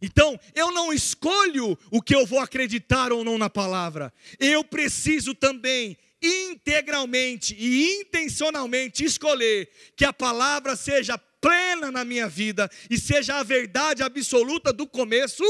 Então, 0.00 0.40
eu 0.54 0.72
não 0.72 0.94
escolho 0.94 1.78
o 1.90 2.00
que 2.00 2.14
eu 2.14 2.24
vou 2.24 2.38
acreditar 2.38 3.12
ou 3.12 3.22
não 3.22 3.36
na 3.36 3.50
palavra. 3.50 4.10
Eu 4.40 4.64
preciso 4.64 5.34
também 5.34 5.98
integralmente 6.22 7.54
e 7.58 8.00
intencionalmente 8.00 9.04
escolher 9.04 9.70
que 9.94 10.06
a 10.06 10.12
palavra 10.12 10.74
seja 10.74 11.18
plena 11.18 11.90
na 11.90 12.02
minha 12.02 12.26
vida 12.26 12.66
e 12.88 12.98
seja 12.98 13.36
a 13.36 13.42
verdade 13.42 14.02
absoluta 14.02 14.72
do 14.72 14.86
começo 14.86 15.44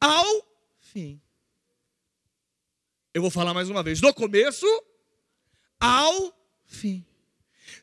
ao 0.00 0.48
fim. 0.80 1.20
Eu 3.12 3.20
vou 3.20 3.30
falar 3.30 3.52
mais 3.52 3.68
uma 3.68 3.82
vez, 3.82 4.00
do 4.00 4.14
começo 4.14 4.66
ao 5.78 6.43
fim. 6.74 7.04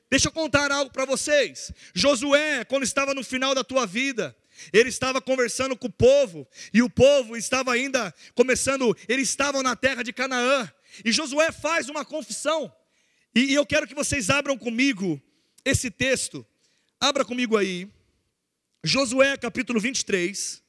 Deixa 0.10 0.28
eu 0.28 0.32
contar 0.32 0.72
algo 0.72 0.92
para 0.92 1.06
vocês. 1.06 1.72
Josué, 1.94 2.64
quando 2.66 2.84
estava 2.84 3.14
no 3.14 3.24
final 3.24 3.56
da 3.56 3.64
tua 3.64 3.86
vida, 3.88 4.36
ele 4.72 4.90
estava 4.90 5.22
conversando 5.22 5.76
com 5.76 5.88
o 5.88 5.92
povo, 5.92 6.48
e 6.74 6.82
o 6.82 6.90
povo 6.90 7.36
estava 7.36 7.74
ainda 7.74 8.14
começando, 8.36 8.96
eles 9.08 9.30
estavam 9.30 9.64
na 9.64 9.76
terra 9.76 10.04
de 10.04 10.14
Canaã, 10.14 10.72
e 11.04 11.12
Josué 11.12 11.52
faz 11.52 11.90
uma 11.90 12.06
confissão, 12.06 12.72
e, 13.34 13.46
e 13.46 13.54
eu 13.56 13.66
quero 13.66 13.88
que 13.88 13.96
vocês 13.96 14.30
abram 14.30 14.58
comigo 14.58 15.20
esse 15.66 15.90
texto, 15.90 16.46
abra 17.00 17.26
comigo 17.26 17.58
aí, 17.58 17.90
Josué 18.84 19.38
capítulo 19.38 19.80
23. 19.80 20.61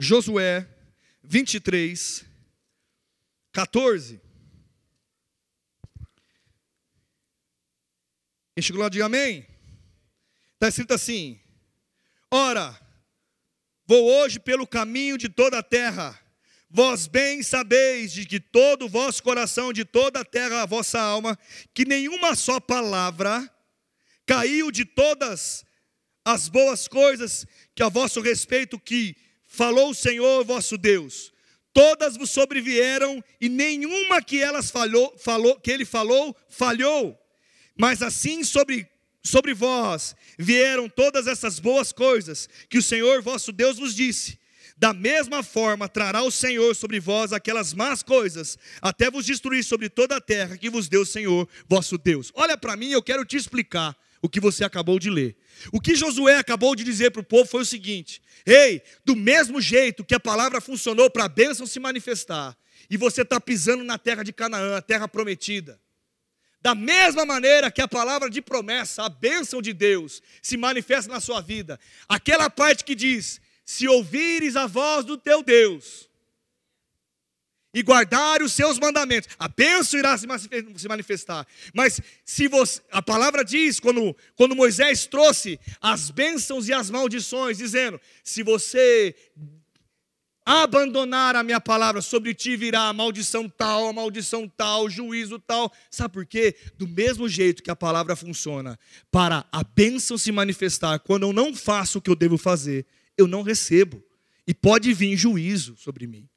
Josué 0.00 0.68
23, 1.22 2.24
14. 3.52 4.20
Quem 8.54 8.62
chegou 8.62 8.82
lá, 8.82 8.90
amém. 9.04 9.46
Está 10.54 10.68
escrito 10.68 10.94
assim: 10.94 11.40
Ora, 12.30 12.78
vou 13.86 14.04
hoje 14.04 14.38
pelo 14.40 14.66
caminho 14.66 15.16
de 15.16 15.28
toda 15.28 15.58
a 15.58 15.62
terra. 15.62 16.20
Vós 16.68 17.06
bem 17.06 17.40
sabeis 17.40 18.12
de 18.12 18.26
que 18.26 18.40
todo 18.40 18.86
o 18.86 18.88
vosso 18.88 19.22
coração, 19.22 19.72
de 19.72 19.84
toda 19.84 20.20
a 20.20 20.24
terra, 20.24 20.62
a 20.62 20.66
vossa 20.66 21.00
alma, 21.00 21.38
que 21.72 21.84
nenhuma 21.84 22.34
só 22.34 22.58
palavra 22.58 23.48
caiu 24.26 24.72
de 24.72 24.84
todas 24.84 25.64
as 26.24 26.48
boas 26.48 26.88
coisas 26.88 27.46
que 27.76 27.82
a 27.82 27.88
vosso 27.88 28.20
respeito 28.20 28.78
que 28.78 29.16
falou 29.54 29.90
o 29.90 29.94
Senhor 29.94 30.44
vosso 30.44 30.76
Deus. 30.76 31.32
Todas 31.72 32.16
vos 32.16 32.30
sobrevieram 32.30 33.22
e 33.40 33.48
nenhuma 33.48 34.22
que 34.22 34.40
elas 34.40 34.70
falhou, 34.70 35.16
falou, 35.18 35.58
que 35.58 35.70
ele 35.70 35.84
falou, 35.84 36.36
falhou. 36.48 37.18
Mas 37.76 38.02
assim 38.02 38.44
sobre 38.44 38.88
sobre 39.22 39.54
vós 39.54 40.14
vieram 40.38 40.86
todas 40.86 41.26
essas 41.26 41.58
boas 41.58 41.92
coisas 41.92 42.46
que 42.68 42.76
o 42.76 42.82
Senhor 42.82 43.22
vosso 43.22 43.52
Deus 43.52 43.78
vos 43.78 43.94
disse. 43.94 44.38
Da 44.76 44.92
mesma 44.92 45.42
forma 45.42 45.88
trará 45.88 46.22
o 46.22 46.30
Senhor 46.30 46.74
sobre 46.76 47.00
vós 47.00 47.32
aquelas 47.32 47.72
más 47.72 48.02
coisas, 48.02 48.58
até 48.82 49.10
vos 49.10 49.24
destruir 49.24 49.64
sobre 49.64 49.88
toda 49.88 50.16
a 50.16 50.20
terra 50.20 50.58
que 50.58 50.68
vos 50.68 50.88
deu 50.88 51.02
o 51.02 51.06
Senhor 51.06 51.48
vosso 51.66 51.96
Deus. 51.96 52.30
Olha 52.34 52.58
para 52.58 52.76
mim, 52.76 52.90
eu 52.90 53.02
quero 53.02 53.24
te 53.24 53.36
explicar 53.36 53.96
o 54.24 54.28
que 54.28 54.40
você 54.40 54.64
acabou 54.64 54.98
de 54.98 55.10
ler. 55.10 55.36
O 55.70 55.78
que 55.78 55.94
Josué 55.94 56.38
acabou 56.38 56.74
de 56.74 56.82
dizer 56.82 57.10
para 57.10 57.20
o 57.20 57.24
povo 57.24 57.44
foi 57.44 57.60
o 57.60 57.66
seguinte: 57.66 58.22
Ei, 58.46 58.80
do 59.04 59.14
mesmo 59.14 59.60
jeito 59.60 60.02
que 60.02 60.14
a 60.14 60.20
palavra 60.20 60.62
funcionou 60.62 61.10
para 61.10 61.24
a 61.24 61.28
bênção 61.28 61.66
se 61.66 61.78
manifestar, 61.78 62.56
e 62.88 62.96
você 62.96 63.20
está 63.20 63.38
pisando 63.38 63.84
na 63.84 63.98
terra 63.98 64.22
de 64.22 64.32
Canaã, 64.32 64.78
a 64.78 64.80
terra 64.80 65.06
prometida, 65.06 65.78
da 66.62 66.74
mesma 66.74 67.26
maneira 67.26 67.70
que 67.70 67.82
a 67.82 67.86
palavra 67.86 68.30
de 68.30 68.40
promessa, 68.40 69.02
a 69.02 69.10
bênção 69.10 69.60
de 69.60 69.74
Deus, 69.74 70.22
se 70.40 70.56
manifesta 70.56 71.12
na 71.12 71.20
sua 71.20 71.42
vida, 71.42 71.78
aquela 72.08 72.48
parte 72.48 72.82
que 72.82 72.94
diz: 72.94 73.42
Se 73.62 73.86
ouvires 73.86 74.56
a 74.56 74.66
voz 74.66 75.04
do 75.04 75.18
teu 75.18 75.42
Deus, 75.42 76.08
e 77.74 77.82
guardar 77.82 78.40
os 78.40 78.52
seus 78.52 78.78
mandamentos, 78.78 79.28
a 79.38 79.48
bênção 79.48 79.98
irá 79.98 80.16
se 80.16 80.88
manifestar. 80.88 81.44
Mas 81.74 82.00
se 82.24 82.46
você, 82.46 82.80
a 82.92 83.02
palavra 83.02 83.44
diz, 83.44 83.80
quando, 83.80 84.16
quando 84.36 84.54
Moisés 84.54 85.04
trouxe 85.06 85.58
as 85.80 86.10
bênçãos 86.10 86.68
e 86.68 86.72
as 86.72 86.88
maldições, 86.88 87.58
dizendo: 87.58 88.00
se 88.22 88.44
você 88.44 89.14
abandonar 90.44 91.34
a 91.34 91.42
minha 91.42 91.60
palavra, 91.60 92.02
sobre 92.02 92.34
ti 92.34 92.56
virá 92.56 92.88
a 92.88 92.92
maldição 92.92 93.48
tal, 93.48 93.88
a 93.88 93.92
maldição 93.92 94.46
tal, 94.46 94.90
juízo 94.90 95.38
tal. 95.38 95.72
Sabe 95.90 96.12
por 96.12 96.26
quê? 96.26 96.54
Do 96.76 96.86
mesmo 96.86 97.28
jeito 97.28 97.62
que 97.62 97.70
a 97.70 97.76
palavra 97.76 98.14
funciona, 98.14 98.78
para 99.10 99.46
a 99.50 99.64
bênção 99.64 100.18
se 100.18 100.30
manifestar, 100.30 100.98
quando 101.00 101.24
eu 101.24 101.32
não 101.32 101.54
faço 101.54 101.98
o 101.98 102.00
que 102.00 102.10
eu 102.10 102.16
devo 102.16 102.36
fazer, 102.36 102.86
eu 103.16 103.26
não 103.26 103.42
recebo. 103.42 104.02
E 104.46 104.52
pode 104.52 104.92
vir 104.92 105.16
juízo 105.16 105.74
sobre 105.78 106.06
mim. 106.06 106.28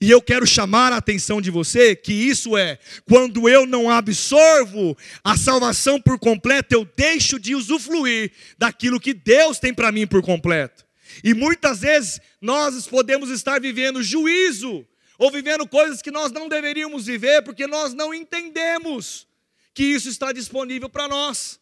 E 0.00 0.10
eu 0.10 0.22
quero 0.22 0.46
chamar 0.46 0.92
a 0.92 0.96
atenção 0.96 1.42
de 1.42 1.50
você 1.50 1.94
que 1.94 2.12
isso 2.12 2.56
é 2.56 2.78
quando 3.06 3.48
eu 3.48 3.66
não 3.66 3.90
absorvo 3.90 4.96
a 5.22 5.36
salvação 5.36 6.00
por 6.00 6.18
completo, 6.18 6.72
eu 6.72 6.88
deixo 6.96 7.38
de 7.38 7.54
usufruir 7.54 8.32
daquilo 8.56 8.98
que 8.98 9.12
Deus 9.12 9.58
tem 9.58 9.74
para 9.74 9.92
mim 9.92 10.06
por 10.06 10.22
completo. 10.22 10.86
E 11.22 11.34
muitas 11.34 11.80
vezes 11.80 12.18
nós 12.40 12.86
podemos 12.86 13.28
estar 13.28 13.60
vivendo 13.60 14.02
juízo 14.02 14.86
ou 15.18 15.30
vivendo 15.30 15.68
coisas 15.68 16.00
que 16.00 16.10
nós 16.10 16.32
não 16.32 16.48
deveríamos 16.48 17.04
viver 17.04 17.42
porque 17.42 17.66
nós 17.66 17.92
não 17.92 18.14
entendemos 18.14 19.26
que 19.74 19.84
isso 19.84 20.08
está 20.08 20.32
disponível 20.32 20.88
para 20.88 21.08
nós. 21.08 21.60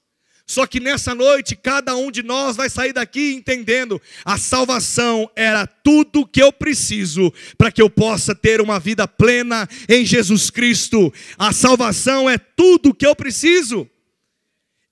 Só 0.48 0.66
que 0.66 0.80
nessa 0.80 1.14
noite, 1.14 1.54
cada 1.54 1.94
um 1.94 2.10
de 2.10 2.22
nós 2.22 2.56
vai 2.56 2.70
sair 2.70 2.94
daqui 2.94 3.34
entendendo: 3.34 4.00
a 4.24 4.38
salvação 4.38 5.30
era 5.36 5.66
tudo 5.66 6.26
que 6.26 6.42
eu 6.42 6.50
preciso 6.50 7.30
para 7.58 7.70
que 7.70 7.82
eu 7.82 7.90
possa 7.90 8.34
ter 8.34 8.58
uma 8.58 8.80
vida 8.80 9.06
plena 9.06 9.68
em 9.86 10.06
Jesus 10.06 10.48
Cristo. 10.48 11.12
A 11.36 11.52
salvação 11.52 12.30
é 12.30 12.38
tudo 12.38 12.94
que 12.94 13.06
eu 13.06 13.14
preciso. 13.14 13.88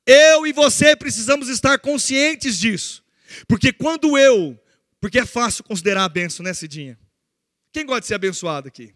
Eu 0.07 0.47
e 0.47 0.53
você 0.53 0.95
precisamos 0.95 1.49
estar 1.49 1.79
conscientes 1.79 2.59
disso. 2.59 3.03
Porque 3.49 3.73
quando 3.73 4.19
eu, 4.19 4.61
porque 5.01 5.19
é 5.19 5.27
fácil 5.27 5.65
considerar 5.65 6.05
a 6.05 6.09
benção, 6.09 6.45
né, 6.45 6.53
Cidinha? 6.53 6.99
Quem 7.73 7.87
gosta 7.87 8.03
de 8.03 8.07
ser 8.09 8.15
abençoado 8.15 8.69
aqui? 8.69 8.95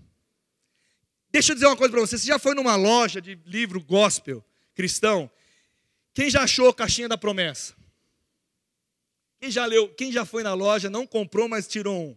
Deixa 1.32 1.52
eu 1.52 1.54
dizer 1.54 1.66
uma 1.66 1.76
coisa 1.76 1.90
para 1.90 2.00
você. 2.02 2.18
Você 2.18 2.26
já 2.26 2.38
foi 2.38 2.54
numa 2.54 2.76
loja 2.76 3.18
de 3.18 3.38
livro 3.46 3.82
gospel 3.82 4.44
cristão 4.74 5.30
quem 6.12 6.30
já 6.30 6.42
achou 6.42 6.72
caixinha 6.72 7.08
da 7.08 7.16
promessa? 7.16 7.74
Quem 9.40 9.50
já 9.50 9.64
leu, 9.64 9.88
quem 9.88 10.12
já 10.12 10.24
foi 10.24 10.42
na 10.42 10.52
loja, 10.52 10.90
não 10.90 11.06
comprou, 11.06 11.48
mas 11.48 11.66
tirou 11.66 11.98
um? 11.98 12.16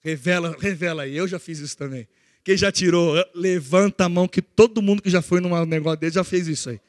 Revela, 0.00 0.56
revela 0.58 1.02
aí, 1.02 1.16
eu 1.16 1.26
já 1.26 1.38
fiz 1.38 1.58
isso 1.58 1.76
também. 1.76 2.06
Quem 2.44 2.56
já 2.56 2.70
tirou, 2.70 3.14
levanta 3.34 4.04
a 4.04 4.08
mão 4.08 4.28
que 4.28 4.40
todo 4.40 4.80
mundo 4.80 5.02
que 5.02 5.10
já 5.10 5.20
foi 5.20 5.40
num 5.40 5.66
negócio 5.66 5.98
dele 5.98 6.12
já 6.12 6.22
fez 6.22 6.46
isso 6.46 6.70
aí. 6.70 6.80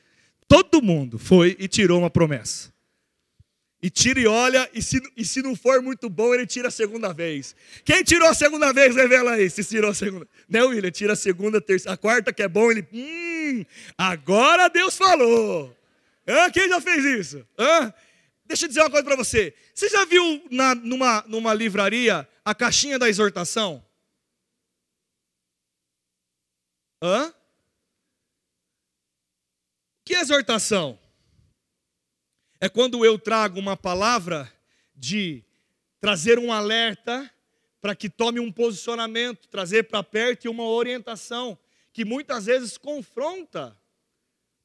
Todo 0.47 0.83
mundo 0.83 1.17
foi 1.17 1.55
e 1.57 1.67
tirou 1.67 1.97
uma 1.99 2.11
promessa. 2.11 2.71
E 3.81 3.89
tira 3.89 4.19
e 4.19 4.27
olha, 4.27 4.69
e 4.73 4.81
se, 4.81 5.01
e 5.15 5.23
se 5.23 5.41
não 5.41 5.55
for 5.55 5.81
muito 5.81 6.09
bom, 6.09 6.33
ele 6.33 6.45
tira 6.47 6.67
a 6.67 6.71
segunda 6.71 7.13
vez. 7.13 7.55
Quem 7.83 8.03
tirou 8.03 8.27
a 8.27 8.33
segunda 8.33 8.73
vez, 8.73 8.95
revela 8.95 9.31
aí, 9.33 9.49
se 9.49 9.63
tirou 9.63 9.91
a 9.91 9.93
segunda. 9.93 10.27
Não, 10.49 10.69
William, 10.69 10.91
tira 10.91 11.13
a 11.13 11.15
segunda, 11.15 11.59
a 11.59 11.93
a 11.93 11.97
quarta 11.97 12.33
que 12.33 12.41
é 12.41 12.47
bom, 12.47 12.71
ele. 12.71 12.85
Hum, 12.91 13.26
agora 13.97 14.69
Deus 14.69 14.97
falou. 14.97 15.75
Hã? 16.27 16.49
Quem 16.51 16.69
já 16.69 16.81
fez 16.81 17.05
isso? 17.05 17.47
Hã? 17.57 17.93
Deixa 18.45 18.65
eu 18.65 18.69
dizer 18.69 18.81
uma 18.81 18.89
coisa 18.89 19.05
para 19.05 19.15
você. 19.15 19.53
Você 19.73 19.89
já 19.89 20.05
viu 20.05 20.45
na, 20.49 20.75
numa, 20.75 21.23
numa 21.27 21.53
livraria 21.53 22.27
a 22.43 22.55
caixinha 22.55 22.97
da 22.97 23.09
exortação? 23.09 23.83
Hã? 27.01 27.33
Que 30.05 30.15
exortação? 30.15 30.97
é 32.59 32.67
quando 32.67 33.05
eu 33.05 33.19
trago 33.19 33.59
uma 33.59 33.77
palavra 33.77 34.51
de 34.95 35.43
trazer 35.99 36.39
um 36.39 36.51
alerta 36.51 37.29
para 37.79 37.95
que 37.95 38.09
tome 38.09 38.39
um 38.39 38.51
posicionamento, 38.51 39.47
trazer 39.47 39.83
para 39.83 40.03
perto 40.03 40.45
e 40.45 40.49
uma 40.49 40.63
orientação 40.63 41.57
que 41.97 42.05
muitas 42.05 42.45
vezes 42.45 42.77
confronta 42.77 43.75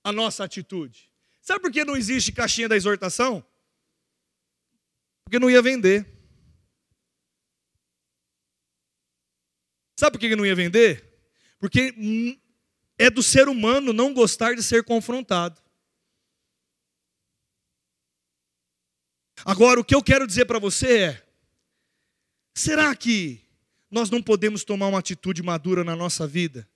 a 0.05 0.13
nossa 0.13 0.45
atitude. 0.45 1.11
Sabe 1.41 1.63
por 1.63 1.73
que 1.73 1.83
não 1.83 1.97
existe 1.97 2.31
caixinha 2.31 2.69
da 2.69 2.77
exortação? 2.77 3.43
Porque 5.25 5.39
não 5.39 5.51
ia 5.51 5.63
vender. 5.63 6.07
Sabe 9.99 10.13
por 10.13 10.21
que 10.21 10.37
não 10.37 10.45
ia 10.45 10.55
vender? 10.55 11.25
Porque 11.59 11.95
é 12.99 13.09
do 13.09 13.23
ser 13.23 13.49
humano 13.49 13.95
não 13.95 14.13
gostar 14.13 14.55
de 14.55 14.63
ser 14.63 14.85
confrontado. 14.85 15.59
Agora, 19.43 19.81
o 19.81 19.85
que 19.87 19.95
eu 19.95 20.03
quero 20.03 20.27
dizer 20.27 20.45
para 20.45 20.59
você 20.59 20.99
é: 20.99 21.29
será 22.55 22.95
que 22.95 23.43
nós 23.91 24.11
não 24.11 24.23
podemos 24.23 24.65
tomar 24.65 24.89
uma 24.89 24.99
atitude 24.99 25.43
madura 25.43 25.83
na 25.83 25.97
nossa 25.97 26.27
vida 26.27 26.71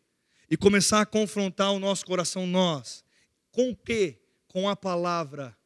e 0.50 0.56
começar 0.56 1.00
a 1.00 1.06
confrontar 1.06 1.72
o 1.72 1.78
nosso 1.78 2.04
coração, 2.04 2.46
nós, 2.46 3.04
com 3.50 3.70
o 3.70 3.76
quê? 3.76 4.20
Com 4.48 4.68
a 4.68 4.76
palavra, 4.76 5.56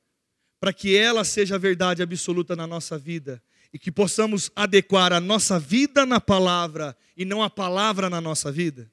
para 0.58 0.72
que 0.72 0.96
ela 0.96 1.24
seja 1.24 1.54
a 1.54 1.58
verdade 1.58 2.02
absoluta 2.02 2.56
na 2.56 2.66
nossa 2.66 2.98
vida 2.98 3.42
e 3.72 3.78
que 3.78 3.92
possamos 3.92 4.50
adequar 4.56 5.12
a 5.12 5.20
nossa 5.20 5.58
vida 5.58 6.04
na 6.04 6.20
palavra 6.20 6.96
e 7.16 7.24
não 7.24 7.42
a 7.42 7.50
palavra 7.50 8.10
na 8.10 8.20
nossa 8.20 8.50
vida? 8.50 8.90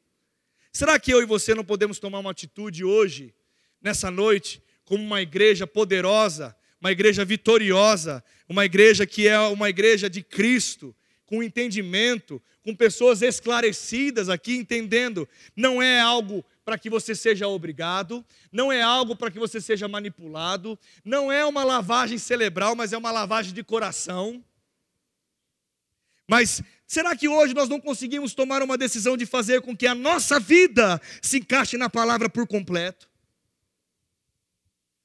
Será 0.71 0.99
que 0.99 1.11
eu 1.11 1.21
e 1.21 1.25
você 1.25 1.55
não 1.55 1.63
podemos 1.63 1.99
tomar 1.99 2.19
uma 2.19 2.31
atitude 2.31 2.83
hoje, 2.83 3.33
nessa 3.81 4.11
noite, 4.11 4.61
como 4.85 5.03
uma 5.03 5.21
igreja 5.21 5.65
poderosa, 5.65 6.55
uma 6.79 6.91
igreja 6.91 7.25
vitoriosa, 7.25 8.23
uma 8.47 8.65
igreja 8.65 9.05
que 9.05 9.27
é 9.27 9.39
uma 9.39 9.69
igreja 9.69 10.09
de 10.09 10.21
Cristo, 10.21 10.95
com 11.27 11.43
entendimento, 11.43 12.41
com 12.63 12.73
pessoas 12.73 13.21
esclarecidas 13.21 14.29
aqui, 14.29 14.55
entendendo, 14.55 15.27
não 15.55 15.81
é 15.81 15.99
algo 15.99 16.43
para 16.65 16.77
que 16.77 16.89
você 16.89 17.13
seja 17.13 17.47
obrigado, 17.47 18.25
não 18.51 18.71
é 18.71 18.81
algo 18.81 19.15
para 19.15 19.29
que 19.29 19.37
você 19.37 19.61
seja 19.61 19.87
manipulado, 19.87 20.77
não 21.05 21.31
é 21.31 21.45
uma 21.45 21.63
lavagem 21.63 22.17
cerebral, 22.17 22.75
mas 22.75 22.91
é 22.91 22.97
uma 22.97 23.11
lavagem 23.11 23.53
de 23.53 23.63
coração. 23.63 24.43
Mas 26.29 26.61
será 26.85 27.15
que 27.15 27.27
hoje 27.27 27.53
nós 27.53 27.69
não 27.69 27.79
conseguimos 27.79 28.33
tomar 28.33 28.61
uma 28.61 28.77
decisão 28.77 29.15
de 29.15 29.25
fazer 29.25 29.61
com 29.61 29.75
que 29.75 29.87
a 29.87 29.95
nossa 29.95 30.39
vida 30.39 30.99
se 31.21 31.37
encaixe 31.37 31.77
na 31.77 31.89
palavra 31.89 32.29
por 32.29 32.47
completo? 32.47 33.09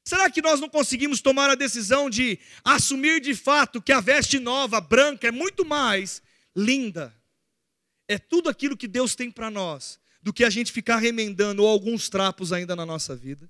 Será 0.05 0.29
que 0.31 0.43
nós 0.43 0.61
não 0.61 0.69
conseguimos 0.69 1.21
tomar 1.21 1.49
a 1.49 1.55
decisão 1.55 2.11
de 2.11 2.38
assumir 2.65 3.21
de 3.21 3.35
fato 3.35 3.81
que 3.81 3.93
a 3.93 4.01
veste 4.01 4.38
nova, 4.38 4.81
branca, 4.81 5.29
é 5.29 5.31
muito 5.31 5.65
mais 5.65 6.21
linda? 6.57 7.15
É 8.09 8.19
tudo 8.19 8.49
aquilo 8.49 8.77
que 8.77 8.88
Deus 8.88 9.15
tem 9.15 9.31
para 9.31 9.51
nós, 9.51 10.01
do 10.21 10.33
que 10.33 10.45
a 10.45 10.51
gente 10.51 10.73
ficar 10.73 10.99
remendando 10.99 11.65
alguns 11.65 12.09
trapos 12.09 12.53
ainda 12.53 12.75
na 12.75 12.85
nossa 12.85 13.15
vida. 13.15 13.49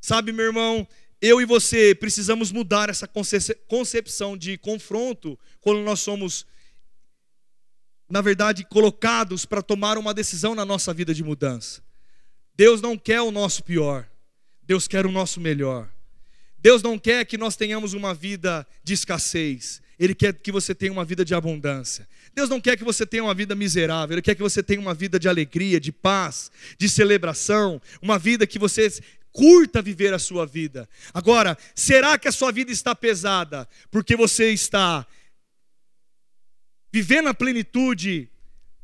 Sabe, 0.00 0.32
meu 0.32 0.46
irmão, 0.46 0.88
eu 1.20 1.40
e 1.40 1.44
você 1.44 1.94
precisamos 1.94 2.50
mudar 2.50 2.88
essa 2.88 3.06
concepção 3.68 4.36
de 4.36 4.58
confronto 4.58 5.38
quando 5.60 5.80
nós 5.82 6.00
somos, 6.00 6.44
na 8.10 8.20
verdade, 8.20 8.64
colocados 8.64 9.44
para 9.44 9.62
tomar 9.62 9.96
uma 9.98 10.12
decisão 10.12 10.54
na 10.54 10.64
nossa 10.64 10.92
vida 10.92 11.14
de 11.14 11.22
mudança. 11.22 11.80
Deus 12.56 12.80
não 12.80 12.98
quer 12.98 13.20
o 13.20 13.30
nosso 13.30 13.62
pior, 13.62 14.10
Deus 14.62 14.86
quer 14.86 15.06
o 15.06 15.12
nosso 15.12 15.40
melhor. 15.40 15.88
Deus 16.62 16.80
não 16.80 16.96
quer 16.96 17.24
que 17.24 17.36
nós 17.36 17.56
tenhamos 17.56 17.92
uma 17.92 18.14
vida 18.14 18.64
de 18.84 18.94
escassez, 18.94 19.82
Ele 19.98 20.14
quer 20.14 20.32
que 20.32 20.52
você 20.52 20.72
tenha 20.72 20.92
uma 20.92 21.04
vida 21.04 21.24
de 21.24 21.34
abundância. 21.34 22.08
Deus 22.32 22.48
não 22.48 22.60
quer 22.60 22.76
que 22.76 22.84
você 22.84 23.04
tenha 23.04 23.24
uma 23.24 23.34
vida 23.34 23.54
miserável, 23.56 24.14
Ele 24.14 24.22
quer 24.22 24.36
que 24.36 24.42
você 24.42 24.62
tenha 24.62 24.80
uma 24.80 24.94
vida 24.94 25.18
de 25.18 25.28
alegria, 25.28 25.80
de 25.80 25.90
paz, 25.90 26.52
de 26.78 26.88
celebração, 26.88 27.82
uma 28.00 28.16
vida 28.16 28.46
que 28.46 28.60
você 28.60 28.88
curta 29.32 29.82
viver 29.82 30.14
a 30.14 30.20
sua 30.20 30.46
vida. 30.46 30.88
Agora, 31.12 31.58
será 31.74 32.16
que 32.16 32.28
a 32.28 32.32
sua 32.32 32.52
vida 32.52 32.70
está 32.70 32.94
pesada 32.94 33.68
porque 33.90 34.14
você 34.14 34.52
está 34.52 35.04
vivendo 36.92 37.28
a 37.28 37.34
plenitude 37.34 38.30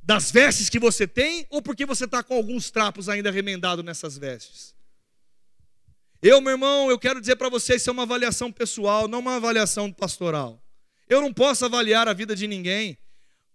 das 0.02 0.32
vestes 0.32 0.68
que 0.68 0.78
você 0.80 1.06
tem 1.06 1.46
ou 1.50 1.62
porque 1.62 1.86
você 1.86 2.06
está 2.06 2.24
com 2.24 2.34
alguns 2.34 2.70
trapos 2.70 3.08
ainda 3.08 3.30
remendados 3.30 3.84
nessas 3.84 4.18
vestes? 4.18 4.77
Eu, 6.20 6.40
meu 6.40 6.52
irmão, 6.52 6.90
eu 6.90 6.98
quero 6.98 7.20
dizer 7.20 7.36
para 7.36 7.48
você, 7.48 7.76
isso 7.76 7.88
é 7.88 7.92
uma 7.92 8.02
avaliação 8.02 8.50
pessoal, 8.50 9.06
não 9.06 9.20
uma 9.20 9.36
avaliação 9.36 9.92
pastoral. 9.92 10.60
Eu 11.08 11.20
não 11.20 11.32
posso 11.32 11.64
avaliar 11.64 12.08
a 12.08 12.12
vida 12.12 12.34
de 12.34 12.48
ninguém. 12.48 12.98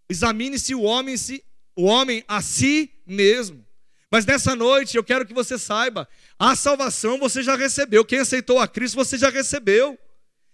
Examine-se 0.10 0.74
o 0.74 0.82
homem, 0.82 1.18
se, 1.18 1.44
o 1.76 1.84
homem 1.84 2.24
a 2.28 2.42
si 2.42 2.90
mesmo. 3.06 3.66
Mas 4.10 4.26
nessa 4.26 4.56
noite 4.56 4.96
eu 4.96 5.04
quero 5.04 5.26
que 5.26 5.34
você 5.34 5.58
saiba, 5.58 6.08
a 6.40 6.56
salvação 6.56 7.18
você 7.18 7.44
já 7.44 7.56
recebeu. 7.56 8.06
Quem 8.06 8.20
aceitou 8.20 8.60
a 8.60 8.68
Cristo 8.68 8.96
você 8.96 9.18
já 9.18 9.30
recebeu. 9.30 10.00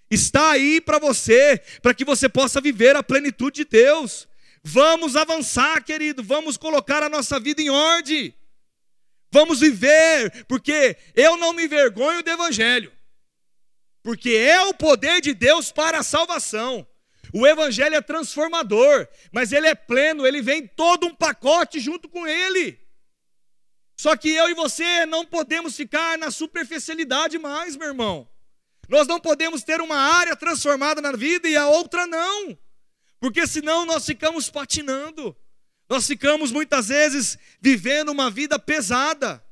Está 0.09 0.51
aí 0.51 0.81
para 0.81 0.97
você, 0.97 1.61
para 1.81 1.93
que 1.93 2.03
você 2.03 2.27
possa 2.27 2.59
viver 2.59 2.95
a 2.95 3.03
plenitude 3.03 3.57
de 3.57 3.65
Deus. 3.65 4.27
Vamos 4.63 5.15
avançar, 5.15 5.83
querido, 5.83 6.23
vamos 6.23 6.57
colocar 6.57 7.03
a 7.03 7.09
nossa 7.09 7.39
vida 7.39 7.61
em 7.61 7.69
ordem. 7.69 8.33
Vamos 9.31 9.59
viver, 9.59 10.45
porque 10.45 10.97
eu 11.15 11.37
não 11.37 11.53
me 11.53 11.65
envergonho 11.65 12.23
do 12.23 12.29
Evangelho, 12.29 12.91
porque 14.01 14.31
é 14.31 14.61
o 14.61 14.73
poder 14.73 15.21
de 15.21 15.33
Deus 15.33 15.71
para 15.71 15.99
a 15.99 16.03
salvação. 16.03 16.87
O 17.31 17.45
Evangelho 17.45 17.95
é 17.95 18.01
transformador, 18.01 19.07
mas 19.31 19.51
ele 19.51 19.67
é 19.67 19.75
pleno, 19.75 20.25
ele 20.25 20.41
vem 20.41 20.65
todo 20.67 21.05
um 21.05 21.13
pacote 21.13 21.79
junto 21.79 22.09
com 22.09 22.27
ele. 22.27 22.79
Só 23.99 24.15
que 24.15 24.29
eu 24.29 24.49
e 24.49 24.53
você 24.53 25.05
não 25.05 25.25
podemos 25.25 25.75
ficar 25.75 26.17
na 26.17 26.31
superficialidade 26.31 27.37
mais, 27.37 27.75
meu 27.75 27.89
irmão. 27.89 28.27
Nós 28.87 29.05
não 29.07 29.19
podemos 29.19 29.61
ter 29.61 29.79
uma 29.81 29.97
área 29.97 30.35
transformada 30.35 31.01
na 31.01 31.11
vida 31.11 31.47
e 31.47 31.55
a 31.55 31.67
outra 31.67 32.07
não, 32.07 32.57
porque 33.19 33.45
senão 33.45 33.85
nós 33.85 34.05
ficamos 34.05 34.49
patinando. 34.49 35.35
Nós 35.89 36.05
ficamos 36.05 36.51
muitas 36.51 36.89
vezes 36.89 37.37
vivendo 37.59 38.09
uma 38.09 38.29
vida 38.29 38.59
pesada. 38.59 39.43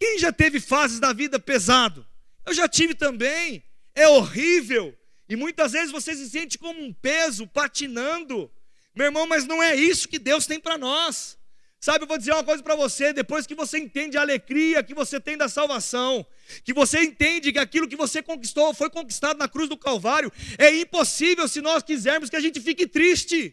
Quem 0.00 0.18
já 0.18 0.32
teve 0.32 0.58
fases 0.58 0.98
da 0.98 1.12
vida 1.12 1.38
pesado? 1.38 2.06
Eu 2.46 2.54
já 2.54 2.66
tive 2.66 2.94
também. 2.94 3.62
É 3.94 4.08
horrível. 4.08 4.96
E 5.28 5.36
muitas 5.36 5.72
vezes 5.72 5.92
você 5.92 6.14
se 6.14 6.28
sente 6.30 6.58
como 6.58 6.82
um 6.82 6.92
peso 6.92 7.46
patinando. 7.46 8.50
Meu 8.94 9.06
irmão, 9.06 9.26
mas 9.26 9.46
não 9.46 9.62
é 9.62 9.74
isso 9.74 10.08
que 10.08 10.18
Deus 10.18 10.46
tem 10.46 10.58
para 10.58 10.78
nós. 10.78 11.38
Sabe, 11.78 12.04
eu 12.04 12.08
vou 12.08 12.16
dizer 12.16 12.32
uma 12.32 12.44
coisa 12.44 12.62
para 12.62 12.76
você: 12.76 13.12
depois 13.12 13.44
que 13.44 13.54
você 13.54 13.76
entende 13.76 14.16
a 14.16 14.20
alegria 14.20 14.84
que 14.84 14.94
você 14.94 15.18
tem 15.18 15.36
da 15.36 15.48
salvação, 15.48 16.24
que 16.64 16.72
você 16.72 17.02
entende 17.02 17.52
que 17.52 17.58
aquilo 17.58 17.88
que 17.88 17.96
você 17.96 18.22
conquistou 18.22 18.72
foi 18.72 18.88
conquistado 18.88 19.36
na 19.36 19.48
cruz 19.48 19.68
do 19.68 19.76
Calvário, 19.76 20.32
é 20.58 20.72
impossível, 20.76 21.48
se 21.48 21.60
nós 21.60 21.82
quisermos, 21.82 22.30
que 22.30 22.36
a 22.36 22.40
gente 22.40 22.60
fique 22.60 22.86
triste. 22.86 23.52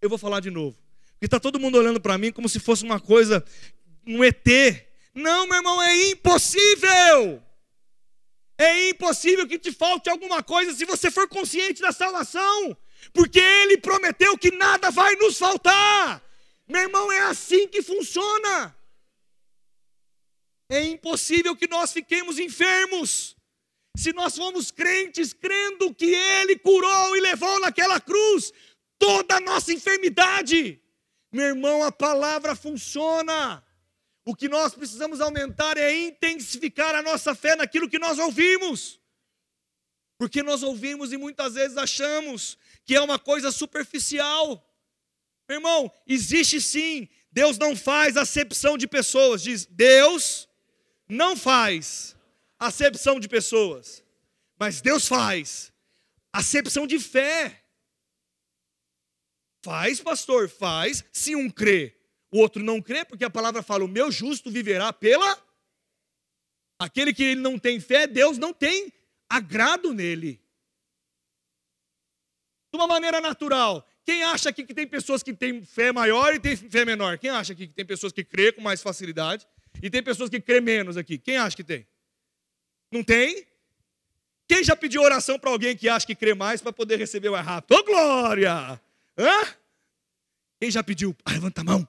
Eu 0.00 0.08
vou 0.08 0.18
falar 0.18 0.40
de 0.40 0.50
novo, 0.50 0.76
porque 1.22 1.28
está 1.28 1.38
todo 1.38 1.60
mundo 1.60 1.78
olhando 1.78 2.00
para 2.00 2.18
mim 2.18 2.32
como 2.32 2.48
se 2.48 2.58
fosse 2.58 2.82
uma 2.82 2.98
coisa, 2.98 3.44
um 4.04 4.24
ET. 4.24 4.44
Não, 5.14 5.46
meu 5.46 5.58
irmão, 5.58 5.80
é 5.80 6.08
impossível. 6.08 7.40
É 8.58 8.88
impossível 8.88 9.46
que 9.46 9.56
te 9.56 9.70
falte 9.70 10.10
alguma 10.10 10.42
coisa 10.42 10.74
se 10.74 10.84
você 10.84 11.12
for 11.12 11.28
consciente 11.28 11.80
da 11.80 11.92
salvação, 11.92 12.76
porque 13.12 13.38
Ele 13.38 13.78
prometeu 13.78 14.36
que 14.36 14.50
nada 14.50 14.90
vai 14.90 15.14
nos 15.14 15.38
faltar. 15.38 16.20
Meu 16.66 16.80
irmão, 16.80 17.12
é 17.12 17.20
assim 17.20 17.68
que 17.68 17.82
funciona. 17.82 18.76
É 20.68 20.82
impossível 20.82 21.54
que 21.54 21.68
nós 21.68 21.92
fiquemos 21.92 22.40
enfermos. 22.40 23.36
Se 23.96 24.12
nós 24.12 24.36
formos 24.36 24.72
crentes, 24.72 25.32
crendo 25.32 25.94
que 25.94 26.12
Ele 26.12 26.58
curou 26.58 27.16
e 27.16 27.20
levou 27.20 27.60
naquela 27.60 28.00
cruz 28.00 28.52
toda 28.98 29.36
a 29.36 29.40
nossa 29.40 29.72
enfermidade. 29.72 30.81
Meu 31.32 31.46
irmão, 31.46 31.82
a 31.82 31.90
palavra 31.90 32.54
funciona. 32.54 33.64
O 34.24 34.36
que 34.36 34.48
nós 34.48 34.74
precisamos 34.74 35.20
aumentar 35.20 35.76
é 35.76 35.92
intensificar 36.06 36.94
a 36.94 37.02
nossa 37.02 37.34
fé 37.34 37.56
naquilo 37.56 37.88
que 37.88 37.98
nós 37.98 38.18
ouvimos. 38.18 39.00
Porque 40.18 40.42
nós 40.42 40.62
ouvimos 40.62 41.12
e 41.12 41.16
muitas 41.16 41.54
vezes 41.54 41.76
achamos 41.76 42.56
que 42.84 42.94
é 42.94 43.00
uma 43.00 43.18
coisa 43.18 43.50
superficial. 43.50 44.64
Meu 45.48 45.58
irmão, 45.58 45.92
existe 46.06 46.60
sim. 46.60 47.08
Deus 47.32 47.58
não 47.58 47.74
faz 47.74 48.16
acepção 48.16 48.76
de 48.78 48.86
pessoas. 48.86 49.42
Diz, 49.42 49.66
Deus 49.66 50.48
não 51.08 51.36
faz 51.36 52.14
acepção 52.58 53.18
de 53.18 53.26
pessoas. 53.26 54.04
Mas 54.58 54.80
Deus 54.80 55.08
faz 55.08 55.72
acepção 56.32 56.86
de 56.86 56.98
fé. 57.00 57.61
Faz, 59.62 60.00
pastor, 60.00 60.48
faz, 60.48 61.04
se 61.12 61.36
um 61.36 61.48
crê. 61.48 61.96
O 62.32 62.38
outro 62.38 62.62
não 62.62 62.82
crê, 62.82 63.04
porque 63.04 63.24
a 63.24 63.30
palavra 63.30 63.62
fala: 63.62 63.84
o 63.84 63.88
meu 63.88 64.10
justo 64.10 64.50
viverá 64.50 64.92
pela. 64.92 65.38
Aquele 66.78 67.14
que 67.14 67.36
não 67.36 67.58
tem 67.58 67.78
fé, 67.78 68.06
Deus 68.06 68.38
não 68.38 68.52
tem 68.52 68.92
agrado 69.28 69.94
nele. 69.94 70.42
De 72.72 72.78
uma 72.78 72.88
maneira 72.88 73.20
natural, 73.20 73.86
quem 74.04 74.24
acha 74.24 74.48
aqui 74.48 74.64
que 74.64 74.74
tem 74.74 74.86
pessoas 74.86 75.22
que 75.22 75.32
têm 75.32 75.64
fé 75.64 75.92
maior 75.92 76.34
e 76.34 76.40
tem 76.40 76.56
fé 76.56 76.84
menor? 76.84 77.18
Quem 77.18 77.30
acha 77.30 77.52
aqui 77.52 77.68
que 77.68 77.74
tem 77.74 77.84
pessoas 77.84 78.12
que 78.12 78.24
crê 78.24 78.50
com 78.50 78.60
mais 78.60 78.82
facilidade 78.82 79.46
e 79.80 79.88
tem 79.88 80.02
pessoas 80.02 80.28
que 80.28 80.40
crê 80.40 80.60
menos 80.60 80.96
aqui? 80.96 81.18
Quem 81.18 81.36
acha 81.36 81.54
que 81.54 81.62
tem? 81.62 81.86
Não 82.90 83.04
tem? 83.04 83.46
Quem 84.48 84.64
já 84.64 84.74
pediu 84.74 85.02
oração 85.02 85.38
para 85.38 85.50
alguém 85.50 85.76
que 85.76 85.88
acha 85.88 86.06
que 86.06 86.14
crê 86.14 86.34
mais 86.34 86.60
para 86.60 86.72
poder 86.72 86.98
receber 86.98 87.30
mais 87.30 87.46
rápido? 87.46 87.76
Ô 87.76 87.78
oh, 87.78 87.84
glória! 87.84 88.80
Hã? 89.18 89.54
Quem 90.60 90.70
já 90.70 90.82
pediu? 90.82 91.16
Ah, 91.24 91.32
levanta 91.32 91.60
a 91.60 91.64
mão. 91.64 91.88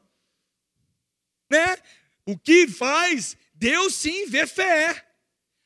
Né? 1.50 1.78
O 2.26 2.38
que 2.38 2.68
faz 2.68 3.38
Deus 3.54 3.96
sim 3.96 4.26
ver 4.26 4.48
fé. 4.48 5.06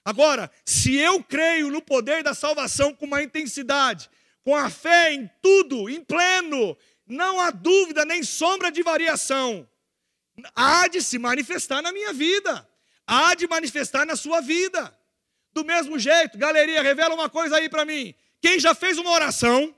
Agora, 0.03 0.51
se 0.65 0.95
eu 0.95 1.23
creio 1.23 1.69
no 1.69 1.81
poder 1.81 2.23
da 2.23 2.33
salvação 2.33 2.93
com 2.93 3.05
uma 3.05 3.21
intensidade, 3.21 4.09
com 4.43 4.55
a 4.55 4.69
fé 4.69 5.13
em 5.13 5.29
tudo, 5.41 5.89
em 5.89 6.01
pleno, 6.01 6.77
não 7.05 7.39
há 7.39 7.51
dúvida 7.51 8.05
nem 8.05 8.23
sombra 8.23 8.71
de 8.71 8.83
variação, 8.83 9.67
há 10.55 10.87
de 10.87 11.01
se 11.01 11.17
manifestar 11.17 11.81
na 11.81 11.91
minha 11.91 12.13
vida, 12.13 12.67
há 13.05 13.35
de 13.35 13.47
manifestar 13.47 14.05
na 14.05 14.15
sua 14.15 14.41
vida. 14.41 14.97
Do 15.53 15.65
mesmo 15.65 15.97
jeito, 15.97 16.37
galeria, 16.37 16.81
revela 16.81 17.15
uma 17.15 17.29
coisa 17.29 17.57
aí 17.57 17.67
para 17.67 17.83
mim. 17.83 18.13
Quem 18.41 18.59
já 18.59 18.75
fez 18.75 18.97
uma 18.97 19.11
oração, 19.11 19.75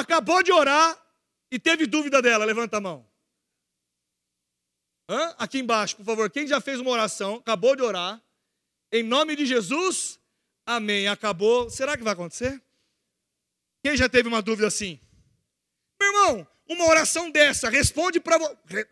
acabou 0.00 0.42
de 0.42 0.52
orar 0.52 1.00
e 1.50 1.58
teve 1.58 1.86
dúvida 1.86 2.20
dela, 2.20 2.44
levanta 2.44 2.76
a 2.76 2.80
mão. 2.80 3.06
Hã? 5.08 5.34
Aqui 5.38 5.58
embaixo, 5.58 5.96
por 5.96 6.04
favor, 6.04 6.30
quem 6.30 6.46
já 6.46 6.60
fez 6.60 6.80
uma 6.80 6.90
oração, 6.90 7.36
acabou 7.36 7.76
de 7.76 7.82
orar, 7.82 8.20
em 8.90 9.02
nome 9.02 9.36
de 9.36 9.44
Jesus, 9.44 10.18
amém. 10.64 11.08
Acabou. 11.08 11.68
Será 11.68 11.96
que 11.96 12.04
vai 12.04 12.12
acontecer? 12.12 12.62
Quem 13.82 13.96
já 13.96 14.08
teve 14.08 14.28
uma 14.28 14.40
dúvida 14.40 14.68
assim? 14.68 15.00
Meu 16.00 16.08
irmão, 16.08 16.48
uma 16.68 16.86
oração 16.86 17.30
dessa 17.30 17.68
responde 17.68 18.20
para 18.20 18.38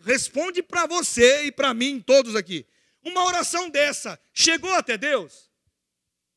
responde 0.01 0.65
você 0.89 1.45
e 1.45 1.53
para 1.53 1.73
mim, 1.73 2.01
todos 2.01 2.35
aqui. 2.35 2.67
Uma 3.03 3.25
oração 3.25 3.71
dessa 3.71 4.21
chegou 4.33 4.73
até 4.75 4.99
Deus? 4.99 5.51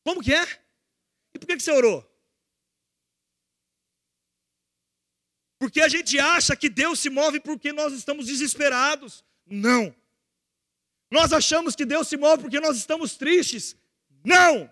Como 0.03 0.21
que 0.21 0.33
é? 0.33 0.45
E 1.33 1.39
por 1.39 1.47
que, 1.47 1.57
que 1.57 1.63
você 1.63 1.71
orou? 1.71 2.06
Porque 5.59 5.81
a 5.81 5.87
gente 5.87 6.19
acha 6.19 6.55
que 6.55 6.69
Deus 6.69 6.99
se 6.99 7.09
move 7.09 7.39
porque 7.39 7.73
nós 7.73 7.93
estamos 7.93 8.27
desesperados. 8.27 9.23
Não. 9.45 9.93
Nós 11.09 11.33
achamos 11.33 11.75
que 11.75 11.85
Deus 11.85 12.07
se 12.07 12.17
move 12.17 12.43
porque 12.43 12.59
nós 12.59 12.77
estamos 12.77 13.15
tristes. 13.15 13.75
Não. 14.23 14.71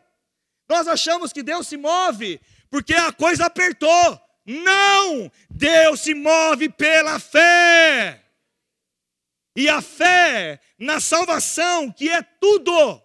Nós 0.67 0.87
achamos 0.87 1.31
que 1.31 1.41
Deus 1.41 1.67
se 1.67 1.77
move 1.77 2.39
porque 2.69 2.93
a 2.93 3.11
coisa 3.11 3.45
apertou. 3.45 4.21
Não! 4.45 5.31
Deus 5.49 6.01
se 6.01 6.13
move 6.13 6.69
pela 6.69 7.19
fé. 7.19 8.23
E 9.55 9.69
a 9.69 9.81
fé 9.81 10.59
na 10.77 10.99
salvação, 10.99 11.91
que 11.91 12.09
é 12.09 12.21
tudo. 12.21 13.01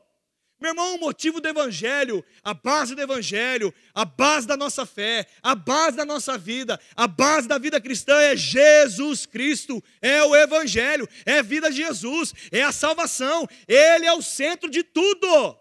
Meu 0.61 0.73
irmão, 0.73 0.97
o 0.97 1.01
motivo 1.01 1.41
do 1.41 1.49
Evangelho, 1.49 2.23
a 2.45 2.53
base 2.53 2.95
do 2.95 3.01
Evangelho, 3.01 3.73
a 3.95 4.05
base 4.05 4.47
da 4.47 4.59
nossa 4.59 4.85
fé, 4.85 5.27
a 5.43 5.55
base 5.55 5.97
da 5.97 6.05
nossa 6.05 6.37
vida, 6.37 6.79
a 6.95 7.09
base 7.09 7.49
da 7.49 7.57
vida 7.57 7.81
cristã 7.81 8.21
é 8.21 8.37
Jesus 8.37 9.25
Cristo, 9.25 9.83
é 10.03 10.23
o 10.23 10.37
Evangelho, 10.37 11.09
é 11.25 11.39
a 11.39 11.43
vida 11.43 11.71
de 11.71 11.79
Jesus, 11.79 12.35
é 12.53 12.63
a 12.63 12.73
salvação, 12.73 13.49
Ele 13.67 14.05
é 14.05 14.13
o 14.13 14.21
centro 14.21 14.69
de 14.69 14.83
tudo. 14.83 15.59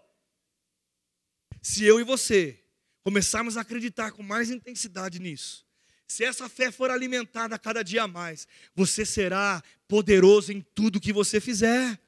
Se 1.62 1.82
eu 1.84 1.98
e 1.98 2.04
você 2.04 2.62
começarmos 3.02 3.56
a 3.56 3.62
acreditar 3.62 4.12
com 4.12 4.22
mais 4.22 4.50
intensidade 4.50 5.18
nisso, 5.18 5.64
se 6.06 6.24
essa 6.24 6.46
fé 6.46 6.70
for 6.70 6.90
alimentada 6.90 7.58
cada 7.58 7.82
dia 7.82 8.06
mais, 8.06 8.46
você 8.74 9.06
será 9.06 9.62
poderoso 9.88 10.52
em 10.52 10.60
tudo 10.74 11.00
que 11.00 11.12
você 11.12 11.40
fizer 11.40 11.98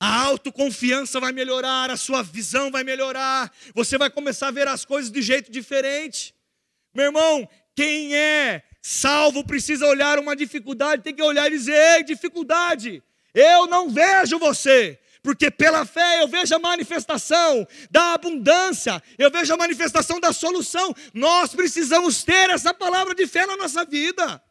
a 0.00 0.22
autoconfiança 0.22 1.20
vai 1.20 1.32
melhorar, 1.32 1.90
a 1.90 1.96
sua 1.96 2.22
visão 2.22 2.70
vai 2.70 2.84
melhorar, 2.84 3.52
você 3.74 3.96
vai 3.96 4.10
começar 4.10 4.48
a 4.48 4.50
ver 4.50 4.68
as 4.68 4.84
coisas 4.84 5.10
de 5.10 5.22
jeito 5.22 5.50
diferente. 5.50 6.34
Meu 6.94 7.06
irmão, 7.06 7.48
quem 7.74 8.14
é 8.14 8.62
salvo 8.82 9.44
precisa 9.44 9.86
olhar 9.86 10.18
uma 10.18 10.36
dificuldade, 10.36 11.02
tem 11.02 11.14
que 11.14 11.22
olhar 11.22 11.48
e 11.48 11.56
dizer: 11.56 11.96
Ei, 11.96 12.04
dificuldade, 12.04 13.02
eu 13.32 13.66
não 13.66 13.88
vejo 13.88 14.38
você, 14.38 15.00
porque 15.22 15.50
pela 15.50 15.86
fé 15.86 16.22
eu 16.22 16.28
vejo 16.28 16.54
a 16.54 16.58
manifestação 16.58 17.66
da 17.90 18.12
abundância, 18.12 19.02
eu 19.18 19.30
vejo 19.30 19.54
a 19.54 19.56
manifestação 19.56 20.20
da 20.20 20.32
solução. 20.32 20.94
Nós 21.14 21.54
precisamos 21.54 22.22
ter 22.22 22.50
essa 22.50 22.74
palavra 22.74 23.14
de 23.14 23.26
fé 23.26 23.46
na 23.46 23.56
nossa 23.56 23.84
vida. 23.84 24.42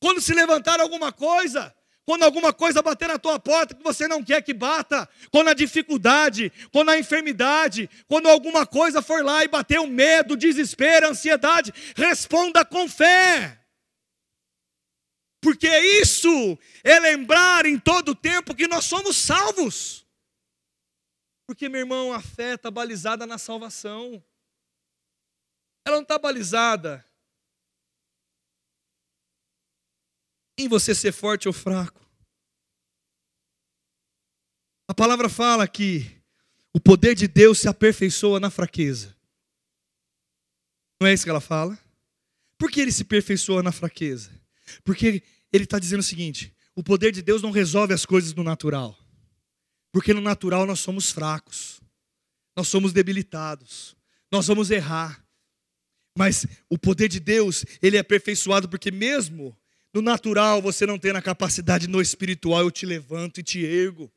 Quando 0.00 0.20
se 0.20 0.34
levantar 0.34 0.80
alguma 0.80 1.12
coisa, 1.12 1.74
quando 2.06 2.22
alguma 2.22 2.52
coisa 2.52 2.80
bater 2.80 3.08
na 3.08 3.18
tua 3.18 3.38
porta 3.38 3.74
que 3.74 3.82
você 3.82 4.06
não 4.06 4.22
quer 4.22 4.40
que 4.40 4.54
bata, 4.54 5.08
quando 5.32 5.48
a 5.48 5.54
dificuldade, 5.54 6.52
quando 6.72 6.90
a 6.90 6.98
enfermidade, 6.98 7.90
quando 8.06 8.28
alguma 8.28 8.64
coisa 8.64 9.02
for 9.02 9.24
lá 9.24 9.42
e 9.42 9.48
bater 9.48 9.80
o 9.80 9.88
medo, 9.88 10.36
desespero, 10.36 11.08
ansiedade, 11.08 11.74
responda 11.96 12.64
com 12.64 12.88
fé. 12.88 13.60
Porque 15.40 15.68
isso 16.00 16.56
é 16.84 16.98
lembrar 17.00 17.66
em 17.66 17.78
todo 17.78 18.14
tempo 18.14 18.54
que 18.54 18.68
nós 18.68 18.84
somos 18.84 19.16
salvos. 19.16 20.06
Porque, 21.46 21.68
meu 21.68 21.80
irmão, 21.80 22.12
a 22.12 22.20
fé 22.20 22.54
está 22.54 22.70
balizada 22.70 23.26
na 23.26 23.38
salvação. 23.38 24.22
Ela 25.84 25.96
não 25.96 26.02
está 26.02 26.18
balizada 26.18 27.05
em 30.58 30.68
você 30.68 30.94
ser 30.94 31.12
forte 31.12 31.48
ou 31.48 31.54
fraco. 31.54 32.04
A 34.88 34.94
palavra 34.94 35.28
fala 35.28 35.66
que 35.66 36.10
o 36.72 36.80
poder 36.80 37.14
de 37.14 37.26
Deus 37.26 37.58
se 37.58 37.68
aperfeiçoa 37.68 38.38
na 38.38 38.50
fraqueza. 38.50 39.16
Não 41.00 41.08
é 41.08 41.12
isso 41.12 41.24
que 41.24 41.30
ela 41.30 41.40
fala? 41.40 41.78
Por 42.58 42.70
que 42.70 42.80
ele 42.80 42.92
se 42.92 43.02
aperfeiçoa 43.02 43.62
na 43.62 43.72
fraqueza? 43.72 44.30
Porque 44.84 45.22
ele 45.52 45.64
está 45.64 45.78
dizendo 45.78 46.00
o 46.00 46.04
seguinte: 46.04 46.54
o 46.74 46.82
poder 46.82 47.12
de 47.12 47.22
Deus 47.22 47.42
não 47.42 47.50
resolve 47.50 47.92
as 47.92 48.06
coisas 48.06 48.32
no 48.34 48.42
natural. 48.42 48.96
Porque 49.92 50.12
no 50.12 50.20
natural 50.20 50.66
nós 50.66 50.80
somos 50.80 51.10
fracos, 51.10 51.80
nós 52.56 52.68
somos 52.68 52.92
debilitados, 52.92 53.96
nós 54.30 54.46
vamos 54.46 54.70
errar. 54.70 55.24
Mas 56.16 56.46
o 56.70 56.78
poder 56.78 57.08
de 57.08 57.20
Deus, 57.20 57.64
ele 57.82 57.96
é 57.96 58.00
aperfeiçoado 58.00 58.68
porque 58.68 58.90
mesmo 58.90 59.56
no 59.96 60.02
natural 60.02 60.60
você 60.60 60.84
não 60.84 60.98
tem 60.98 61.10
a 61.12 61.22
capacidade, 61.22 61.88
no 61.88 62.02
espiritual 62.02 62.60
eu 62.60 62.70
te 62.70 62.84
levanto 62.84 63.40
e 63.40 63.42
te 63.42 63.64
ergo. 63.64 64.12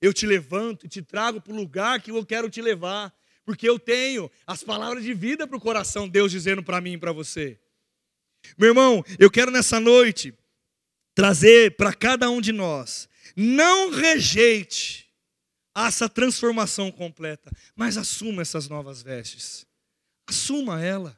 Eu 0.00 0.12
te 0.12 0.26
levanto 0.26 0.84
e 0.84 0.88
te 0.88 1.00
trago 1.00 1.40
para 1.40 1.52
o 1.52 1.56
lugar 1.56 2.02
que 2.02 2.10
eu 2.10 2.26
quero 2.26 2.50
te 2.50 2.60
levar. 2.60 3.14
Porque 3.44 3.68
eu 3.68 3.78
tenho 3.78 4.28
as 4.44 4.64
palavras 4.64 5.04
de 5.04 5.14
vida 5.14 5.46
para 5.46 5.56
o 5.56 5.60
coração, 5.60 6.08
Deus 6.08 6.32
dizendo 6.32 6.60
para 6.60 6.80
mim 6.80 6.94
e 6.94 6.98
para 6.98 7.12
você. 7.12 7.56
Meu 8.58 8.70
irmão, 8.70 9.04
eu 9.16 9.30
quero 9.30 9.52
nessa 9.52 9.78
noite 9.78 10.34
trazer 11.14 11.76
para 11.76 11.92
cada 11.94 12.28
um 12.28 12.40
de 12.40 12.50
nós, 12.50 13.08
não 13.36 13.90
rejeite 13.90 15.08
essa 15.72 16.08
transformação 16.08 16.90
completa, 16.90 17.48
mas 17.76 17.96
assuma 17.96 18.42
essas 18.42 18.68
novas 18.68 19.02
vestes. 19.02 19.64
Assuma 20.26 20.82
ela. 20.82 21.16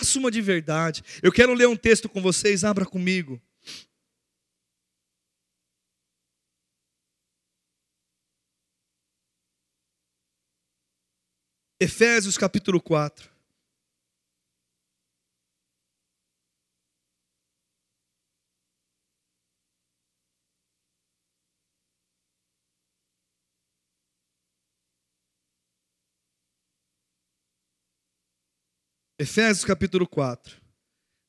Assuma 0.00 0.30
de 0.30 0.40
verdade. 0.40 1.02
Eu 1.20 1.32
quero 1.32 1.52
ler 1.52 1.66
um 1.66 1.76
texto 1.76 2.08
com 2.08 2.22
vocês, 2.22 2.62
abra 2.62 2.86
comigo. 2.86 3.40
Efésios 11.80 12.38
capítulo 12.38 12.80
4. 12.80 13.37
Efésios 29.20 29.64
capítulo 29.64 30.06
4, 30.06 30.62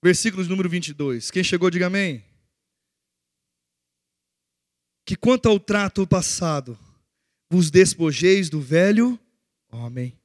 versículos 0.03 0.47
número 0.47 0.69
22. 0.69 1.31
Quem 1.31 1.43
chegou, 1.43 1.71
diga 1.71 1.87
amém. 1.87 2.23
Que 5.03 5.15
quanto 5.15 5.49
ao 5.49 5.59
trato 5.59 6.05
passado, 6.05 6.77
vos 7.49 7.71
despojeis 7.71 8.47
do 8.47 8.61
velho 8.61 9.19
homem, 9.71 10.15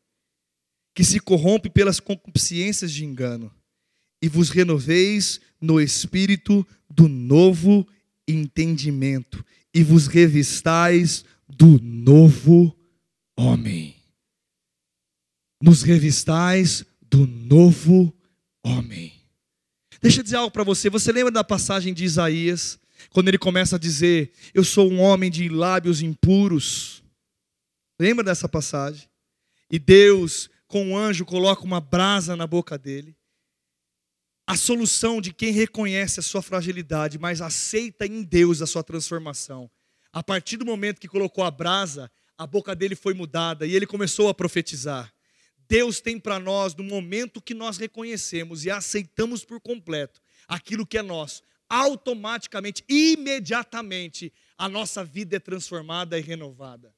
que 0.95 1.03
se 1.03 1.19
corrompe 1.19 1.71
pelas 1.71 1.99
concupiscências 1.99 2.93
de 2.93 3.03
engano, 3.03 3.51
e 4.21 4.29
vos 4.29 4.51
renoveis 4.51 5.41
no 5.59 5.81
espírito 5.81 6.67
do 6.91 7.09
novo 7.09 7.89
entendimento, 8.29 9.43
e 9.73 9.83
vos 9.83 10.07
revistais 10.07 11.25
do 11.49 11.81
novo 11.81 12.77
homem. 13.39 13.97
Nos 15.63 15.83
revistais 15.83 16.85
do 17.15 17.27
novo 17.29 18.13
homem. 18.65 19.13
Deixa 20.03 20.19
eu 20.19 20.25
dizer 20.25 20.37
algo 20.37 20.51
para 20.51 20.65
você. 20.65 20.91
Você 20.91 21.13
lembra 21.13 21.31
da 21.31 21.45
passagem 21.45 21.95
de 21.95 22.05
Isaías, 22.05 22.77
quando 23.11 23.29
ele 23.29 23.39
começa 23.39 23.77
a 23.77 23.79
dizer: 23.79 24.33
Eu 24.53 24.65
sou 24.65 24.91
um 24.91 25.01
homem 25.01 25.31
de 25.31 25.49
lábios 25.49 26.03
impuros, 26.03 27.05
Lembra 27.99 28.25
dessa 28.25 28.49
passagem? 28.49 29.09
E 29.71 29.79
Deus, 29.79 30.51
com 30.67 30.91
o 30.91 30.99
anjo, 30.99 31.25
coloca 31.25 31.63
uma 31.63 31.81
brasa 31.81 32.35
na 32.35 32.45
boca 32.45 32.77
dele. 32.77 33.17
A 34.47 34.57
solução 34.57 35.21
de 35.21 35.33
quem 35.33 35.53
reconhece 35.53 36.19
a 36.19 36.23
sua 36.23 36.43
fragilidade, 36.43 37.17
mas 37.17 37.41
aceita 37.41 38.05
em 38.05 38.25
Deus 38.25 38.61
a 38.61 38.67
sua 38.67 38.83
transformação. 38.83 39.71
A 40.13 40.25
partir 40.25 40.57
do 40.57 40.67
momento 40.67 41.01
que 41.01 41.07
colocou 41.07 41.45
a 41.45 41.51
brasa, 41.53 42.11
a 42.37 42.49
boca 42.49 42.75
dele 42.75 42.97
foi 42.97 43.15
mudada 43.15 43.65
e 43.65 43.77
ele 43.77 43.87
começou 43.87 44.29
a 44.29 44.35
profetizar. 44.35 45.14
Deus 45.69 46.01
tem 46.01 46.19
para 46.19 46.39
nós, 46.39 46.75
no 46.75 46.85
momento 46.85 47.41
que 47.41 47.55
nós 47.55 47.79
reconhecemos 47.79 48.65
e 48.65 48.71
aceitamos 48.71 49.45
por 49.45 49.61
completo 49.61 50.21
aquilo 50.47 50.87
que 50.87 50.99
é 50.99 51.03
nosso, 51.03 51.43
automaticamente, 51.69 52.85
imediatamente, 52.89 54.33
a 54.57 54.69
nossa 54.69 55.05
vida 55.05 55.37
é 55.37 55.41
transformada 55.41 56.19
e 56.19 56.23
renovada. 56.23 56.95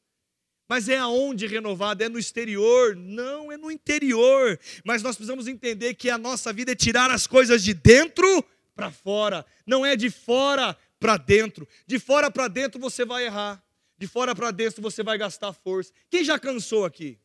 Mas 0.69 0.89
é 0.89 0.99
aonde 0.99 1.47
renovada? 1.47 2.05
É 2.05 2.09
no 2.09 2.19
exterior? 2.19 2.97
Não, 2.97 3.53
é 3.53 3.57
no 3.57 3.71
interior. 3.71 4.59
Mas 4.85 5.03
nós 5.03 5.15
precisamos 5.15 5.47
entender 5.47 5.95
que 5.95 6.11
a 6.11 6.19
nossa 6.19 6.53
vida 6.53 6.73
é 6.73 6.75
tirar 6.75 7.11
as 7.11 7.27
coisas 7.27 7.63
de 7.63 7.73
dentro 7.73 8.45
para 8.75 8.91
fora, 8.91 9.47
não 9.65 9.87
é 9.87 9.97
de 9.97 10.11
fora 10.11 10.77
para 10.99 11.17
dentro. 11.17 11.67
De 11.87 11.99
fora 11.99 12.31
para 12.31 12.49
dentro 12.49 12.81
você 12.81 13.05
vai 13.05 13.25
errar. 13.25 13.63
De 13.97 14.07
fora 14.07 14.35
para 14.35 14.51
dentro 14.51 14.83
você 14.83 15.03
vai 15.03 15.17
gastar 15.17 15.53
força. 15.53 15.93
Quem 16.11 16.25
já 16.25 16.39
cansou 16.39 16.85
aqui? 16.85 17.19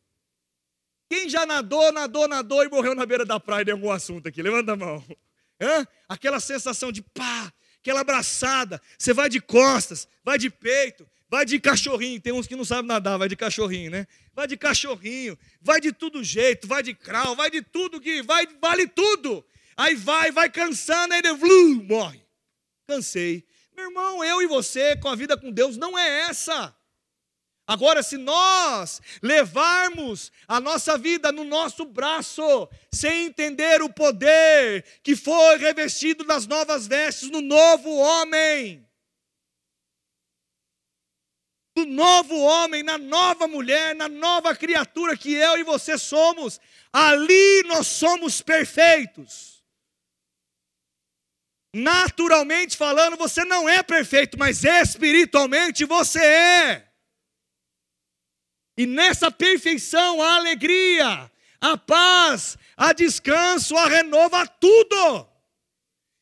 Quem 1.12 1.28
já 1.28 1.44
nadou, 1.44 1.92
nadou, 1.92 2.26
nadou 2.26 2.64
e 2.64 2.70
morreu 2.70 2.94
na 2.94 3.04
beira 3.04 3.22
da 3.22 3.38
praia 3.38 3.66
em 3.68 3.72
algum 3.72 3.90
assunto 3.90 4.28
aqui? 4.28 4.40
Levanta 4.40 4.72
a 4.72 4.76
mão. 4.76 5.04
Hã? 5.60 5.86
Aquela 6.08 6.40
sensação 6.40 6.90
de 6.90 7.02
pá, 7.02 7.52
aquela 7.78 8.00
abraçada. 8.00 8.80
Você 8.96 9.12
vai 9.12 9.28
de 9.28 9.38
costas, 9.38 10.08
vai 10.24 10.38
de 10.38 10.48
peito, 10.48 11.06
vai 11.28 11.44
de 11.44 11.60
cachorrinho. 11.60 12.18
Tem 12.18 12.32
uns 12.32 12.46
que 12.46 12.56
não 12.56 12.64
sabem 12.64 12.86
nadar, 12.86 13.18
vai 13.18 13.28
de 13.28 13.36
cachorrinho, 13.36 13.90
né? 13.90 14.06
Vai 14.32 14.46
de 14.46 14.56
cachorrinho, 14.56 15.38
vai 15.60 15.82
de 15.82 15.92
tudo 15.92 16.24
jeito, 16.24 16.66
vai 16.66 16.82
de 16.82 16.94
crawl, 16.94 17.36
vai 17.36 17.50
de 17.50 17.60
tudo 17.60 18.00
que 18.00 18.22
vai, 18.22 18.48
vale 18.58 18.86
tudo. 18.86 19.44
Aí 19.76 19.94
vai, 19.94 20.32
vai 20.32 20.48
cansando, 20.48 21.12
aí 21.12 21.20
vlu, 21.34 21.84
morre. 21.84 22.24
Cansei. 22.86 23.44
Meu 23.76 23.88
irmão, 23.90 24.24
eu 24.24 24.40
e 24.40 24.46
você 24.46 24.96
com 24.96 25.10
a 25.10 25.14
vida 25.14 25.36
com 25.36 25.52
Deus 25.52 25.76
não 25.76 25.98
é 25.98 26.20
essa. 26.30 26.74
Agora, 27.72 28.02
se 28.02 28.18
nós 28.18 29.00
levarmos 29.22 30.30
a 30.46 30.60
nossa 30.60 30.98
vida 30.98 31.32
no 31.32 31.42
nosso 31.42 31.86
braço, 31.86 32.68
sem 32.92 33.24
entender 33.24 33.80
o 33.80 33.88
poder 33.88 34.84
que 35.02 35.16
foi 35.16 35.56
revestido 35.56 36.22
nas 36.22 36.46
novas 36.46 36.86
vestes, 36.86 37.30
no 37.30 37.40
novo 37.40 37.96
homem, 37.96 38.86
no 41.74 41.86
novo 41.86 42.38
homem, 42.42 42.82
na 42.82 42.98
nova 42.98 43.48
mulher, 43.48 43.94
na 43.94 44.06
nova 44.06 44.54
criatura 44.54 45.16
que 45.16 45.32
eu 45.32 45.56
e 45.56 45.64
você 45.64 45.96
somos, 45.96 46.60
ali 46.92 47.62
nós 47.62 47.86
somos 47.86 48.42
perfeitos. 48.42 49.64
Naturalmente 51.74 52.76
falando, 52.76 53.16
você 53.16 53.46
não 53.46 53.66
é 53.66 53.82
perfeito, 53.82 54.38
mas 54.38 54.62
espiritualmente 54.62 55.86
você 55.86 56.22
é. 56.22 56.91
E 58.76 58.86
nessa 58.86 59.30
perfeição, 59.30 60.22
a 60.22 60.36
alegria, 60.36 61.30
a 61.60 61.76
paz, 61.76 62.56
a 62.76 62.92
descanso, 62.92 63.76
a 63.76 63.86
renova 63.86 64.46
tudo. 64.46 65.28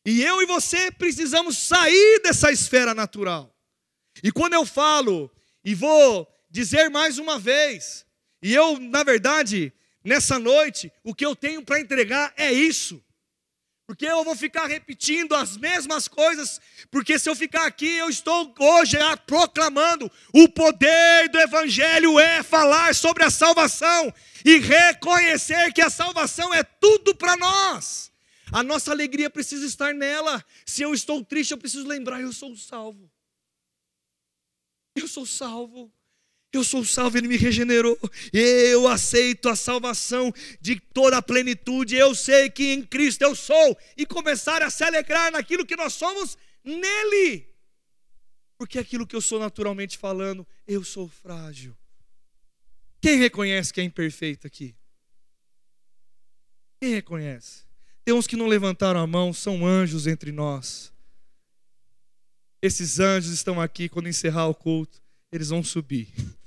E 0.05 0.22
eu 0.22 0.42
e 0.42 0.46
você 0.46 0.90
precisamos 0.90 1.59
sair 1.59 2.20
dessa 2.22 2.51
esfera 2.51 2.94
natural. 2.94 3.55
E 4.22 4.32
quando 4.32 4.55
eu 4.55 4.66
falo, 4.66 5.30
e 5.64 5.74
vou 5.74 6.26
dizer 6.51 6.90
mais 6.90 7.18
uma 7.18 7.38
vez, 7.38 8.05
e 8.42 8.55
eu, 8.55 8.78
na 8.78 9.03
verdade, 9.03 9.72
nessa 10.03 10.38
noite, 10.38 10.92
o 11.05 11.14
que 11.14 11.24
eu 11.24 11.36
tenho 11.36 11.62
para 11.64 11.80
entregar 11.80 12.32
é 12.36 12.53
isso. 12.53 13.03
Porque 13.91 14.07
eu 14.07 14.22
vou 14.22 14.36
ficar 14.36 14.68
repetindo 14.68 15.34
as 15.34 15.57
mesmas 15.57 16.07
coisas, 16.07 16.61
porque 16.93 17.18
se 17.18 17.28
eu 17.28 17.34
ficar 17.34 17.66
aqui, 17.66 17.97
eu 17.97 18.09
estou 18.09 18.55
hoje 18.57 18.97
proclamando 19.26 20.09
o 20.32 20.49
poder 20.49 21.28
do 21.28 21.41
Evangelho 21.41 22.16
é 22.16 22.41
falar 22.41 22.95
sobre 22.95 23.24
a 23.24 23.30
salvação 23.30 24.14
e 24.45 24.59
reconhecer 24.59 25.72
que 25.72 25.80
a 25.80 25.91
salvação 25.91 26.55
é 26.55 26.62
tudo 26.62 27.16
para 27.16 27.36
nós. 27.36 28.12
A 28.53 28.62
nossa 28.62 28.93
alegria 28.93 29.28
precisa 29.28 29.66
estar 29.66 29.93
nela. 29.93 30.41
Se 30.64 30.82
eu 30.82 30.95
estou 30.95 31.24
triste, 31.24 31.51
eu 31.51 31.59
preciso 31.59 31.88
lembrar: 31.88 32.20
eu 32.20 32.32
sou 32.32 32.55
salvo. 32.55 33.11
Eu 34.95 35.09
sou 35.09 35.26
salvo. 35.26 35.93
Eu 36.53 36.64
sou 36.64 36.84
salvo, 36.84 37.16
Ele 37.16 37.28
me 37.28 37.36
regenerou. 37.36 37.98
Eu 38.32 38.88
aceito 38.88 39.48
a 39.48 39.55
salvação 39.55 40.32
de 40.61 40.80
toda 40.80 41.18
a 41.18 41.22
plenitude. 41.22 41.94
Eu 41.94 42.14
sei 42.14 42.51
que 42.51 42.72
em 42.72 42.82
Cristo 42.82 43.22
eu 43.22 43.36
sou. 43.36 43.78
E 43.96 44.05
começar 44.05 44.62
a 44.62 44.70
se 44.70 44.82
alegrar 44.82 45.30
naquilo 45.30 45.64
que 45.64 45.76
nós 45.76 45.92
somos 45.92 46.36
nele. 46.64 47.46
Porque 48.59 48.78
aquilo 48.78 49.07
que 49.07 49.14
eu 49.14 49.20
sou 49.20 49.38
naturalmente 49.38 49.96
falando, 49.96 50.46
eu 50.66 50.82
sou 50.82 51.09
frágil. 51.09 51.76
Quem 53.01 53.16
reconhece 53.16 53.72
que 53.72 53.80
é 53.80 53.84
imperfeito 53.84 54.46
aqui? 54.46 54.74
Quem 56.80 56.94
reconhece? 56.94 57.62
Tem 58.05 58.14
uns 58.14 58.26
que 58.26 58.36
não 58.36 58.46
levantaram 58.46 59.01
a 59.01 59.07
mão, 59.07 59.32
são 59.32 59.66
anjos 59.66 60.07
entre 60.07 60.32
nós. 60.32 60.92
Esses 62.61 62.98
anjos 62.98 63.32
estão 63.32 63.61
aqui 63.61 63.88
quando 63.88 64.09
encerrar 64.09 64.48
o 64.48 64.55
culto, 64.55 65.01
eles 65.30 65.48
vão 65.48 65.62
subir. 65.62 66.12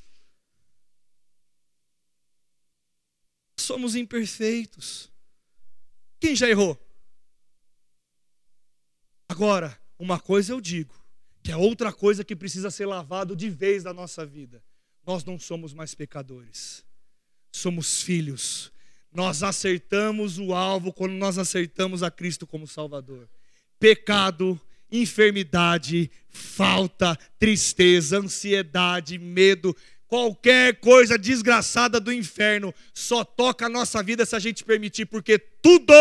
somos 3.63 3.95
imperfeitos. 3.95 5.11
Quem 6.19 6.35
já 6.35 6.47
errou? 6.49 6.79
Agora, 9.27 9.79
uma 9.97 10.19
coisa 10.19 10.53
eu 10.53 10.61
digo, 10.61 10.93
que 11.41 11.51
é 11.51 11.57
outra 11.57 11.91
coisa 11.91 12.23
que 12.23 12.35
precisa 12.35 12.69
ser 12.69 12.85
lavado 12.85 13.35
de 13.35 13.49
vez 13.49 13.83
da 13.83 13.93
nossa 13.93 14.25
vida. 14.25 14.63
Nós 15.05 15.25
não 15.25 15.37
somos 15.37 15.73
mais 15.73 15.93
pecadores. 15.93 16.85
Somos 17.51 18.01
filhos. 18.01 18.71
Nós 19.11 19.43
acertamos 19.43 20.39
o 20.39 20.53
alvo 20.53 20.93
quando 20.93 21.13
nós 21.13 21.37
acertamos 21.37 22.01
a 22.03 22.09
Cristo 22.09 22.47
como 22.47 22.67
Salvador. 22.67 23.29
Pecado, 23.79 24.59
enfermidade, 24.91 26.09
falta, 26.29 27.17
tristeza, 27.37 28.19
ansiedade, 28.19 29.17
medo, 29.17 29.75
Qualquer 30.13 30.79
coisa 30.79 31.17
desgraçada 31.17 31.99
do 31.99 32.13
inferno 32.13 32.71
só 32.93 33.23
toca 33.23 33.65
a 33.65 33.69
nossa 33.69 34.03
vida 34.03 34.23
se 34.27 34.35
a 34.35 34.39
gente 34.39 34.63
permitir, 34.63 35.07
porque 35.07 35.39
tudo 35.39 35.91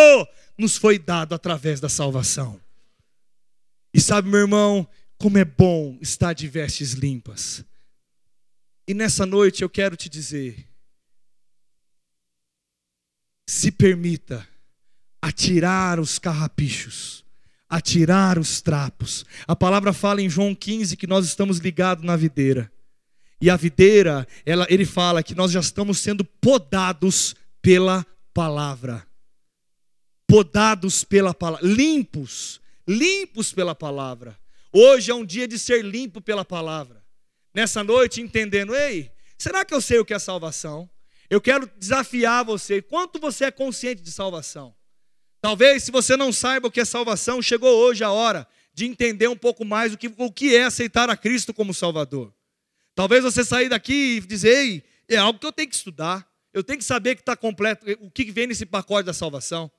nos 0.59 0.77
foi 0.77 0.99
dado 0.99 1.35
através 1.35 1.81
da 1.81 1.89
salvação. 1.89 2.61
E 3.91 3.99
sabe, 3.99 4.29
meu 4.29 4.41
irmão, 4.41 4.87
como 5.17 5.39
é 5.39 5.47
bom 5.47 5.97
estar 5.99 6.35
de 6.35 6.47
vestes 6.47 6.93
limpas. 6.93 7.65
E 8.87 8.93
nessa 8.93 9.25
noite 9.25 9.63
eu 9.63 9.71
quero 9.71 9.97
te 9.97 10.11
dizer: 10.11 10.69
se 13.49 13.73
permita 13.73 14.47
atirar 15.23 15.99
os 15.99 16.19
carrapichos, 16.19 17.25
atirar 17.67 18.39
os 18.39 18.61
trapos. 18.61 19.25
A 19.49 19.57
palavra 19.57 19.95
fala 19.95 20.21
em 20.21 20.29
João 20.29 20.55
15 20.55 20.99
que 20.99 21.07
nós 21.07 21.25
estamos 21.25 21.61
ligados 21.61 22.05
na 22.05 22.15
videira. 22.15 22.71
E 23.43 23.51
a 23.51 23.57
videira, 23.57 24.25
ela, 24.47 24.69
ele 24.71 24.87
fala 24.87 25.21
que 25.21 25.35
nós 25.35 25.51
já 25.51 25.59
estamos 25.59 25.99
sendo 25.99 26.25
podados 26.25 27.35
pela 27.61 28.07
palavra. 28.33 29.05
Podados 30.29 31.03
pela 31.03 31.35
palavra, 31.35 31.67
limpos, 31.67 32.61
limpos 32.87 33.53
pela 33.53 33.75
palavra. 33.75 34.39
Hoje 34.73 35.11
é 35.11 35.15
um 35.15 35.25
dia 35.25 35.49
de 35.49 35.59
ser 35.59 35.85
limpo 35.85 36.21
pela 36.21 36.45
palavra. 36.45 37.03
Nessa 37.53 37.83
noite, 37.83 38.21
entendendo, 38.21 38.77
ei, 38.77 39.11
será 39.37 39.65
que 39.65 39.75
eu 39.75 39.81
sei 39.81 39.99
o 39.99 40.05
que 40.05 40.15
é 40.15 40.21
salvação? 40.21 40.89
Eu 41.29 41.41
quero 41.41 41.69
desafiar 41.77 42.45
você. 42.45 42.81
Quanto 42.81 43.19
você 43.19 43.47
é 43.47 43.51
consciente 43.51 44.03
de 44.03 44.13
salvação? 44.13 44.73
Talvez, 45.41 45.83
se 45.83 45.91
você 45.91 46.17
não 46.17 46.33
saiba 46.33 46.69
o 46.69 46.71
que 46.71 46.81
é 46.81 46.85
salvação, 46.85 47.43
chegou 47.43 47.77
hoje 47.77 48.05
a 48.05 48.11
hora 48.13 48.47
de 48.73 48.85
entender 48.85 49.27
um 49.27 49.37
pouco 49.37 49.65
mais 49.65 49.93
o 49.93 49.99
que, 49.99 50.15
o 50.17 50.31
que 50.31 50.55
é 50.55 50.63
aceitar 50.63 51.11
a 51.11 51.17
Cristo 51.17 51.53
como 51.53 51.75
Salvador. 51.75 52.33
Talvez 52.95 53.23
você 53.23 53.45
sair 53.45 53.69
daqui 53.69 54.17
e 54.17 54.21
dizer, 54.21 54.49
ei, 54.49 54.85
é 55.09 55.17
algo 55.17 55.39
que 55.39 55.47
eu 55.47 55.53
tenho 55.53 55.69
que 55.69 55.77
estudar. 55.77 56.27
Eu 56.53 56.63
tenho 56.63 56.79
que 56.79 56.85
saber 56.85 57.15
que 57.15 57.23
está 57.23 57.35
completo, 57.35 57.87
o 58.01 58.11
que 58.11 58.31
vem 58.31 58.47
nesse 58.47 58.67
pacote 58.67 59.07
da 59.07 59.15
salvação. 59.15 59.71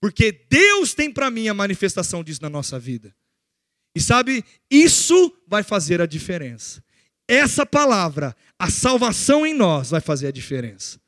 Porque 0.00 0.32
Deus 0.50 0.94
tem 0.94 1.10
para 1.10 1.30
mim 1.30 1.48
a 1.48 1.54
manifestação 1.54 2.24
disso 2.24 2.42
na 2.42 2.50
nossa 2.50 2.78
vida. 2.78 3.14
E 3.94 4.00
sabe, 4.00 4.44
isso 4.70 5.36
vai 5.46 5.62
fazer 5.62 6.00
a 6.00 6.06
diferença. 6.06 6.82
Essa 7.28 7.64
palavra, 7.64 8.36
a 8.58 8.70
salvação 8.70 9.46
em 9.46 9.54
nós, 9.54 9.90
vai 9.90 10.00
fazer 10.00 10.26
a 10.26 10.32
diferença. 10.32 11.00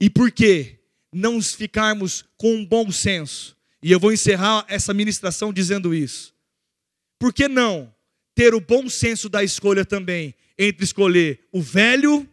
E 0.00 0.10
por 0.10 0.30
que 0.30 0.78
não 1.12 1.40
ficarmos 1.40 2.24
com 2.36 2.56
um 2.56 2.66
bom 2.66 2.90
senso? 2.90 3.56
E 3.82 3.92
eu 3.92 4.00
vou 4.00 4.12
encerrar 4.12 4.64
essa 4.68 4.92
ministração 4.92 5.52
dizendo 5.52 5.94
isso. 5.94 6.34
Por 7.18 7.32
que 7.32 7.48
não 7.48 7.94
ter 8.34 8.54
o 8.54 8.60
bom 8.60 8.88
senso 8.88 9.28
da 9.28 9.44
escolha 9.44 9.84
também 9.84 10.34
entre 10.58 10.84
escolher 10.84 11.40
o 11.52 11.60
velho 11.60 12.28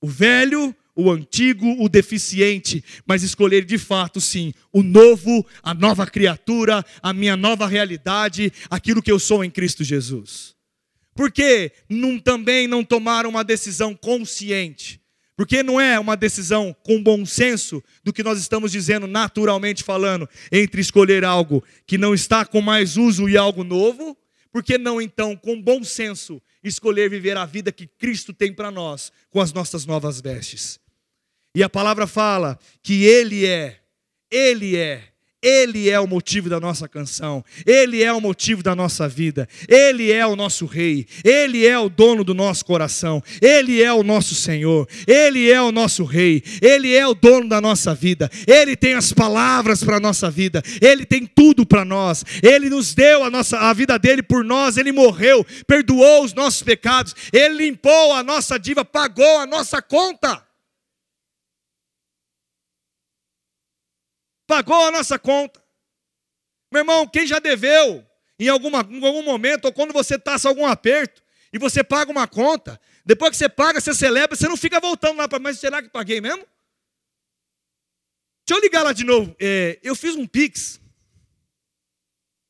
o 0.00 0.08
velho, 0.08 0.74
o 0.96 1.10
antigo, 1.10 1.82
o 1.82 1.88
deficiente, 1.88 2.82
mas 3.06 3.22
escolher 3.22 3.64
de 3.64 3.78
fato, 3.78 4.20
sim, 4.20 4.52
o 4.72 4.82
novo, 4.82 5.46
a 5.62 5.74
nova 5.74 6.06
criatura, 6.06 6.84
a 7.02 7.12
minha 7.12 7.36
nova 7.36 7.66
realidade, 7.66 8.52
aquilo 8.70 9.02
que 9.02 9.12
eu 9.12 9.18
sou 9.18 9.44
em 9.44 9.50
Cristo 9.50 9.84
Jesus. 9.84 10.54
Por 11.14 11.30
que 11.30 11.70
não, 11.88 12.18
também 12.18 12.66
não 12.66 12.82
tomaram 12.82 13.30
uma 13.30 13.44
decisão 13.44 13.94
consciente? 13.94 15.00
Porque 15.36 15.62
não 15.62 15.80
é 15.80 15.98
uma 15.98 16.16
decisão 16.16 16.74
com 16.82 17.02
bom 17.02 17.24
senso 17.24 17.82
do 18.04 18.12
que 18.12 18.22
nós 18.22 18.38
estamos 18.38 18.72
dizendo 18.72 19.06
naturalmente 19.06 19.82
falando, 19.82 20.28
entre 20.52 20.80
escolher 20.80 21.24
algo 21.24 21.64
que 21.86 21.98
não 21.98 22.14
está 22.14 22.44
com 22.44 22.60
mais 22.60 22.96
uso 22.96 23.28
e 23.28 23.36
algo 23.36 23.64
novo? 23.64 24.16
Por 24.52 24.62
que 24.62 24.76
não 24.76 25.00
então, 25.00 25.36
com 25.36 25.60
bom 25.60 25.84
senso, 25.84 26.42
escolher 26.62 27.08
viver 27.08 27.36
a 27.36 27.46
vida 27.46 27.70
que 27.70 27.86
Cristo 27.86 28.32
tem 28.32 28.52
para 28.52 28.70
nós 28.70 29.12
com 29.30 29.40
as 29.40 29.52
nossas 29.52 29.86
novas 29.86 30.20
vestes? 30.20 30.80
E 31.54 31.62
a 31.62 31.68
palavra 31.68 32.06
fala 32.06 32.58
que 32.82 33.04
Ele 33.04 33.46
é, 33.46 33.80
Ele 34.30 34.76
é 34.76 35.09
ele 35.42 35.88
é 35.88 35.98
o 35.98 36.06
motivo 36.06 36.50
da 36.50 36.60
nossa 36.60 36.86
canção, 36.86 37.42
Ele 37.64 38.02
é 38.02 38.12
o 38.12 38.20
motivo 38.20 38.62
da 38.62 38.74
nossa 38.74 39.08
vida, 39.08 39.48
Ele 39.66 40.12
é 40.12 40.26
o 40.26 40.36
nosso 40.36 40.66
Rei, 40.66 41.06
Ele 41.24 41.66
é 41.66 41.78
o 41.78 41.88
dono 41.88 42.22
do 42.22 42.34
nosso 42.34 42.62
coração, 42.62 43.22
Ele 43.40 43.82
é 43.82 43.90
o 43.90 44.02
nosso 44.02 44.34
Senhor, 44.34 44.86
Ele 45.06 45.50
é 45.50 45.60
o 45.62 45.72
nosso 45.72 46.04
Rei, 46.04 46.42
Ele 46.60 46.94
é 46.94 47.06
o 47.06 47.14
dono 47.14 47.48
da 47.48 47.58
nossa 47.58 47.94
vida, 47.94 48.30
Ele 48.46 48.76
tem 48.76 48.92
as 48.92 49.14
palavras 49.14 49.82
para 49.82 49.96
a 49.96 50.00
nossa 50.00 50.30
vida, 50.30 50.62
Ele 50.78 51.06
tem 51.06 51.24
tudo 51.24 51.64
para 51.64 51.86
nós, 51.86 52.22
Ele 52.42 52.68
nos 52.68 52.94
deu 52.94 53.24
a, 53.24 53.30
nossa, 53.30 53.58
a 53.58 53.72
vida 53.72 53.98
dele 53.98 54.22
por 54.22 54.44
nós, 54.44 54.76
Ele 54.76 54.92
morreu, 54.92 55.46
perdoou 55.66 56.22
os 56.22 56.34
nossos 56.34 56.62
pecados, 56.62 57.14
Ele 57.32 57.66
limpou 57.66 58.12
a 58.12 58.22
nossa 58.22 58.58
dívida, 58.58 58.84
pagou 58.84 59.38
a 59.38 59.46
nossa 59.46 59.80
conta. 59.80 60.49
Pagou 64.62 64.86
a 64.86 64.90
nossa 64.90 65.18
conta. 65.18 65.62
Meu 66.72 66.80
irmão, 66.80 67.06
quem 67.06 67.26
já 67.26 67.38
deveu 67.38 68.06
em, 68.38 68.48
alguma, 68.48 68.80
em 68.88 69.04
algum 69.04 69.22
momento, 69.22 69.66
ou 69.66 69.72
quando 69.72 69.92
você 69.92 70.18
passa 70.18 70.48
algum 70.48 70.66
aperto, 70.66 71.22
e 71.52 71.58
você 71.58 71.82
paga 71.82 72.10
uma 72.10 72.28
conta, 72.28 72.80
depois 73.04 73.30
que 73.32 73.36
você 73.36 73.48
paga, 73.48 73.80
você 73.80 73.92
celebra, 73.92 74.36
você 74.36 74.46
não 74.46 74.56
fica 74.56 74.78
voltando 74.78 75.18
lá 75.18 75.28
para, 75.28 75.38
mas 75.38 75.58
será 75.58 75.82
que 75.82 75.88
paguei 75.88 76.20
mesmo? 76.20 76.46
Deixa 78.46 78.58
eu 78.58 78.60
ligar 78.60 78.82
lá 78.82 78.92
de 78.92 79.04
novo. 79.04 79.34
É, 79.40 79.78
eu 79.82 79.96
fiz 79.96 80.14
um 80.14 80.26
Pix. 80.26 80.80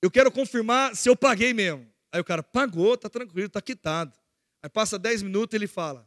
Eu 0.03 0.11
quero 0.11 0.31
confirmar 0.31 0.95
se 0.97 1.09
eu 1.09 1.17
paguei 1.17 1.55
mesmo. 1.55 1.91
Aí 2.13 2.21
o 2.21 2.25
cara 2.25 2.43
pagou, 2.43 2.97
tá 2.97 3.09
tranquilo, 3.09 3.49
tá 3.49 3.63
quitado. 3.63 4.13
Aí 4.63 4.69
passa 4.69 4.99
10 4.99 5.23
minutos 5.23 5.55
ele 5.55 5.67
fala: 5.67 6.07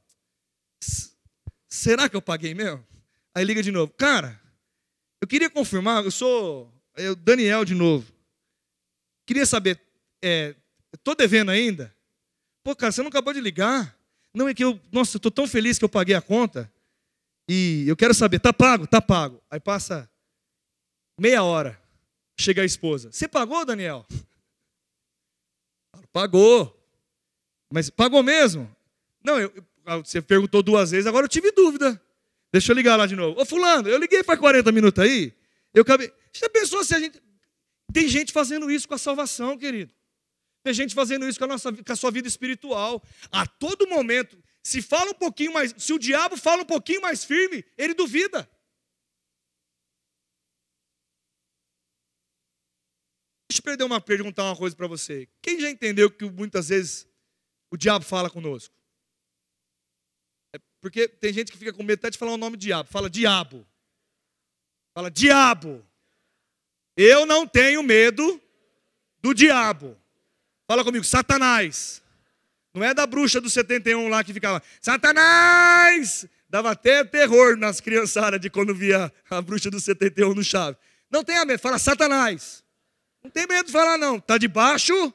Será 1.69 2.09
que 2.09 2.15
eu 2.15 2.21
paguei 2.21 2.53
mesmo? 2.53 2.85
Aí 3.33 3.43
liga 3.43 3.63
de 3.63 3.71
novo. 3.71 3.91
Cara, 3.93 4.39
eu 5.23 5.27
queria 5.27 5.49
confirmar, 5.49 6.03
eu 6.03 6.11
sou 6.11 6.69
eu, 6.97 7.15
Daniel 7.15 7.63
de 7.63 7.73
novo. 7.73 8.05
Queria 9.25 9.45
saber, 9.45 9.79
é, 10.21 10.53
estou 10.93 11.15
devendo 11.15 11.49
ainda? 11.49 11.95
Pô, 12.61 12.75
cara, 12.75 12.91
você 12.91 13.01
não 13.01 13.07
acabou 13.07 13.33
de 13.33 13.39
ligar? 13.39 13.97
Não, 14.33 14.49
é 14.49 14.53
que 14.53 14.65
eu, 14.65 14.77
nossa, 14.91 15.15
estou 15.15 15.31
tão 15.31 15.47
feliz 15.47 15.79
que 15.79 15.85
eu 15.85 15.89
paguei 15.89 16.13
a 16.13 16.21
conta. 16.21 16.69
E 17.47 17.85
eu 17.87 17.95
quero 17.95 18.13
saber, 18.13 18.39
tá 18.39 18.51
pago? 18.51 18.85
Tá 18.85 19.01
pago. 19.01 19.41
Aí 19.49 19.61
passa 19.61 20.09
meia 21.17 21.41
hora, 21.41 21.81
chega 22.37 22.61
a 22.61 22.65
esposa. 22.65 23.09
Você 23.09 23.25
pagou, 23.25 23.65
Daniel? 23.65 24.05
Pagou. 26.11 26.77
Mas 27.71 27.89
pagou 27.89 28.21
mesmo? 28.21 28.69
Não, 29.23 29.39
eu, 29.39 29.53
você 30.03 30.21
perguntou 30.21 30.61
duas 30.61 30.91
vezes, 30.91 31.07
agora 31.07 31.25
eu 31.25 31.29
tive 31.29 31.49
dúvida. 31.53 32.01
Deixa 32.53 32.71
eu 32.71 32.75
ligar 32.75 32.95
lá 32.95 33.07
de 33.07 33.15
novo. 33.15 33.41
Ô 33.41 33.43
fulano, 33.43 33.89
eu 33.89 33.97
liguei 33.97 34.23
faz 34.23 34.39
40 34.39 34.71
minutos 34.71 35.03
aí. 35.03 35.33
Eu 35.73 35.81
acabei. 35.81 36.13
Você 36.31 36.47
pensou 36.47 36.85
se 36.85 36.93
a 36.93 36.99
gente. 36.99 37.19
Tem 37.91 38.07
gente 38.07 38.31
fazendo 38.31 38.69
isso 38.69 38.87
com 38.87 38.93
a 38.93 38.97
salvação, 38.99 39.57
querido. 39.57 39.91
Tem 40.63 40.71
gente 40.71 40.93
fazendo 40.93 41.27
isso 41.27 41.39
com 41.39 41.45
a, 41.45 41.47
nossa, 41.47 41.73
com 41.73 41.91
a 41.91 41.95
sua 41.95 42.11
vida 42.11 42.27
espiritual. 42.27 43.03
A 43.31 43.47
todo 43.47 43.87
momento, 43.87 44.37
se 44.63 44.83
fala 44.83 45.09
um 45.09 45.15
pouquinho 45.15 45.51
mais, 45.51 45.73
se 45.79 45.91
o 45.93 45.97
diabo 45.97 46.37
fala 46.37 46.61
um 46.61 46.65
pouquinho 46.65 47.01
mais 47.01 47.23
firme, 47.23 47.65
ele 47.75 47.95
duvida. 47.95 48.47
Deixa 53.49 53.61
eu 53.61 53.63
perder 53.63 53.83
uma 53.83 53.99
perguntar 53.99 54.43
uma 54.43 54.55
coisa 54.55 54.75
para 54.75 54.87
você. 54.87 55.27
Quem 55.41 55.59
já 55.59 55.71
entendeu 55.71 56.09
que 56.09 56.23
muitas 56.25 56.69
vezes 56.69 57.07
o 57.71 57.77
diabo 57.77 58.05
fala 58.05 58.29
conosco? 58.29 58.73
Porque 60.83 61.07
tem 61.07 61.31
gente 61.31 61.49
que 61.49 61.57
fica 61.57 61.71
com 61.71 61.81
medo 61.81 61.97
até 61.97 62.09
de 62.09 62.17
falar 62.17 62.33
o 62.33 62.37
nome 62.37 62.57
diabo. 62.57 62.89
Fala 62.91 63.09
diabo. 63.09 63.65
Fala 64.93 65.09
diabo. 65.09 65.81
Eu 66.97 67.25
não 67.25 67.47
tenho 67.47 67.81
medo 67.81 68.41
do 69.21 69.33
diabo. 69.33 69.97
Fala 70.67 70.83
comigo, 70.83 71.05
Satanás. 71.05 72.03
Não 72.73 72.83
é 72.83 72.93
da 72.93 73.07
bruxa 73.07 73.39
do 73.39 73.49
71 73.49 74.09
lá 74.09 74.25
que 74.25 74.33
ficava, 74.33 74.61
Satanás! 74.81 76.27
Dava 76.49 76.71
até 76.71 77.01
terror 77.05 77.55
nas 77.55 77.79
criançadas 77.79 78.41
de 78.41 78.49
quando 78.49 78.75
via 78.75 79.09
a 79.29 79.41
bruxa 79.41 79.71
do 79.71 79.79
71 79.79 80.33
no 80.33 80.43
chave. 80.43 80.75
Não 81.09 81.23
tenha 81.23 81.45
medo, 81.45 81.61
fala 81.61 81.79
Satanás. 81.79 82.61
Não 83.23 83.31
tem 83.31 83.47
medo 83.47 83.67
de 83.67 83.71
falar, 83.71 83.97
não. 83.97 84.17
Está 84.17 84.37
debaixo 84.37 85.13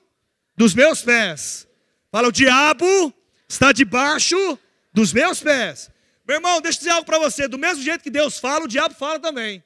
dos 0.57 0.73
meus 0.73 1.03
pés. 1.03 1.69
Fala, 2.11 2.29
o 2.29 2.33
diabo 2.33 3.13
está 3.47 3.71
debaixo 3.71 4.59
dos 4.93 5.13
meus 5.13 5.41
pés. 5.41 5.91
Meu 6.27 6.37
irmão, 6.37 6.61
deixa 6.61 6.79
eu 6.79 6.81
dizer 6.81 6.91
algo 6.91 7.07
para 7.07 7.19
você. 7.19 7.49
Do 7.49 7.59
mesmo 7.59 7.83
jeito 7.83 8.03
que 8.03 8.11
Deus 8.11 8.39
fala, 8.39 8.65
o 8.65 8.69
diabo 8.69 8.95
fala 8.95 9.19
também. 9.19 9.65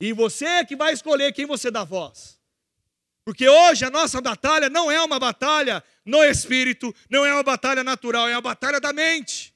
E 0.00 0.12
você 0.12 0.44
é 0.44 0.64
que 0.64 0.76
vai 0.76 0.92
escolher 0.92 1.32
quem 1.32 1.46
você 1.46 1.70
dá 1.70 1.84
voz. 1.84 2.38
Porque 3.24 3.48
hoje 3.48 3.84
a 3.84 3.90
nossa 3.90 4.20
batalha 4.20 4.68
não 4.68 4.90
é 4.90 5.02
uma 5.02 5.18
batalha 5.18 5.82
no 6.04 6.22
espírito, 6.22 6.94
não 7.08 7.24
é 7.24 7.32
uma 7.32 7.42
batalha 7.42 7.82
natural, 7.82 8.28
é 8.28 8.32
uma 8.32 8.42
batalha 8.42 8.78
da 8.78 8.92
mente. 8.92 9.54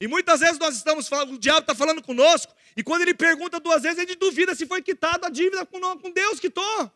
E 0.00 0.06
muitas 0.06 0.40
vezes 0.40 0.58
nós 0.58 0.76
estamos 0.76 1.08
falando, 1.08 1.34
o 1.34 1.38
diabo 1.38 1.60
está 1.60 1.74
falando 1.74 2.02
conosco, 2.02 2.54
e 2.76 2.82
quando 2.82 3.02
ele 3.02 3.14
pergunta 3.14 3.58
duas 3.58 3.82
vezes, 3.82 3.98
ele 3.98 4.14
duvida 4.14 4.54
se 4.54 4.66
foi 4.66 4.82
quitada 4.82 5.26
a 5.26 5.30
dívida 5.30 5.66
com 5.66 6.10
Deus 6.12 6.38
quitou. 6.38 6.92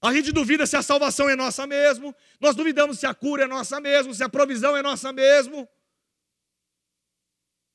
A 0.00 0.12
gente 0.12 0.30
duvida 0.30 0.66
se 0.66 0.76
a 0.76 0.82
salvação 0.82 1.28
é 1.28 1.34
nossa 1.34 1.66
mesmo, 1.66 2.14
nós 2.40 2.54
duvidamos 2.54 2.98
se 2.98 3.06
a 3.06 3.14
cura 3.14 3.44
é 3.44 3.46
nossa 3.46 3.80
mesmo, 3.80 4.14
se 4.14 4.22
a 4.22 4.28
provisão 4.28 4.76
é 4.76 4.82
nossa 4.82 5.12
mesmo. 5.12 5.68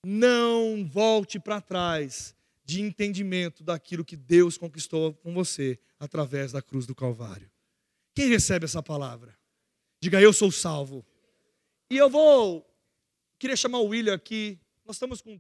Não 0.06 0.86
volte 0.86 1.40
para 1.40 1.62
trás 1.62 2.36
de 2.66 2.82
entendimento 2.82 3.64
daquilo 3.64 4.06
que 4.06 4.16
Deus 4.16 4.58
conquistou 4.58 5.14
com 5.16 5.34
você 5.34 5.78
através 6.00 6.52
da 6.54 6.62
cruz 6.62 6.86
do 6.86 6.96
Calvário. 6.96 7.52
Quem 8.16 8.30
recebe 8.30 8.66
essa 8.66 8.82
palavra? 8.82 9.38
Diga, 10.02 10.22
eu 10.22 10.32
sou 10.32 10.52
salvo. 10.52 11.06
E 11.90 11.98
eu 11.98 12.10
vou. 12.10 12.66
Queria 13.38 13.56
chamar 13.56 13.80
o 13.80 13.88
William 13.88 14.14
aqui. 14.14 14.60
Nós 14.86 14.96
estamos 14.96 15.22
com. 15.22 15.40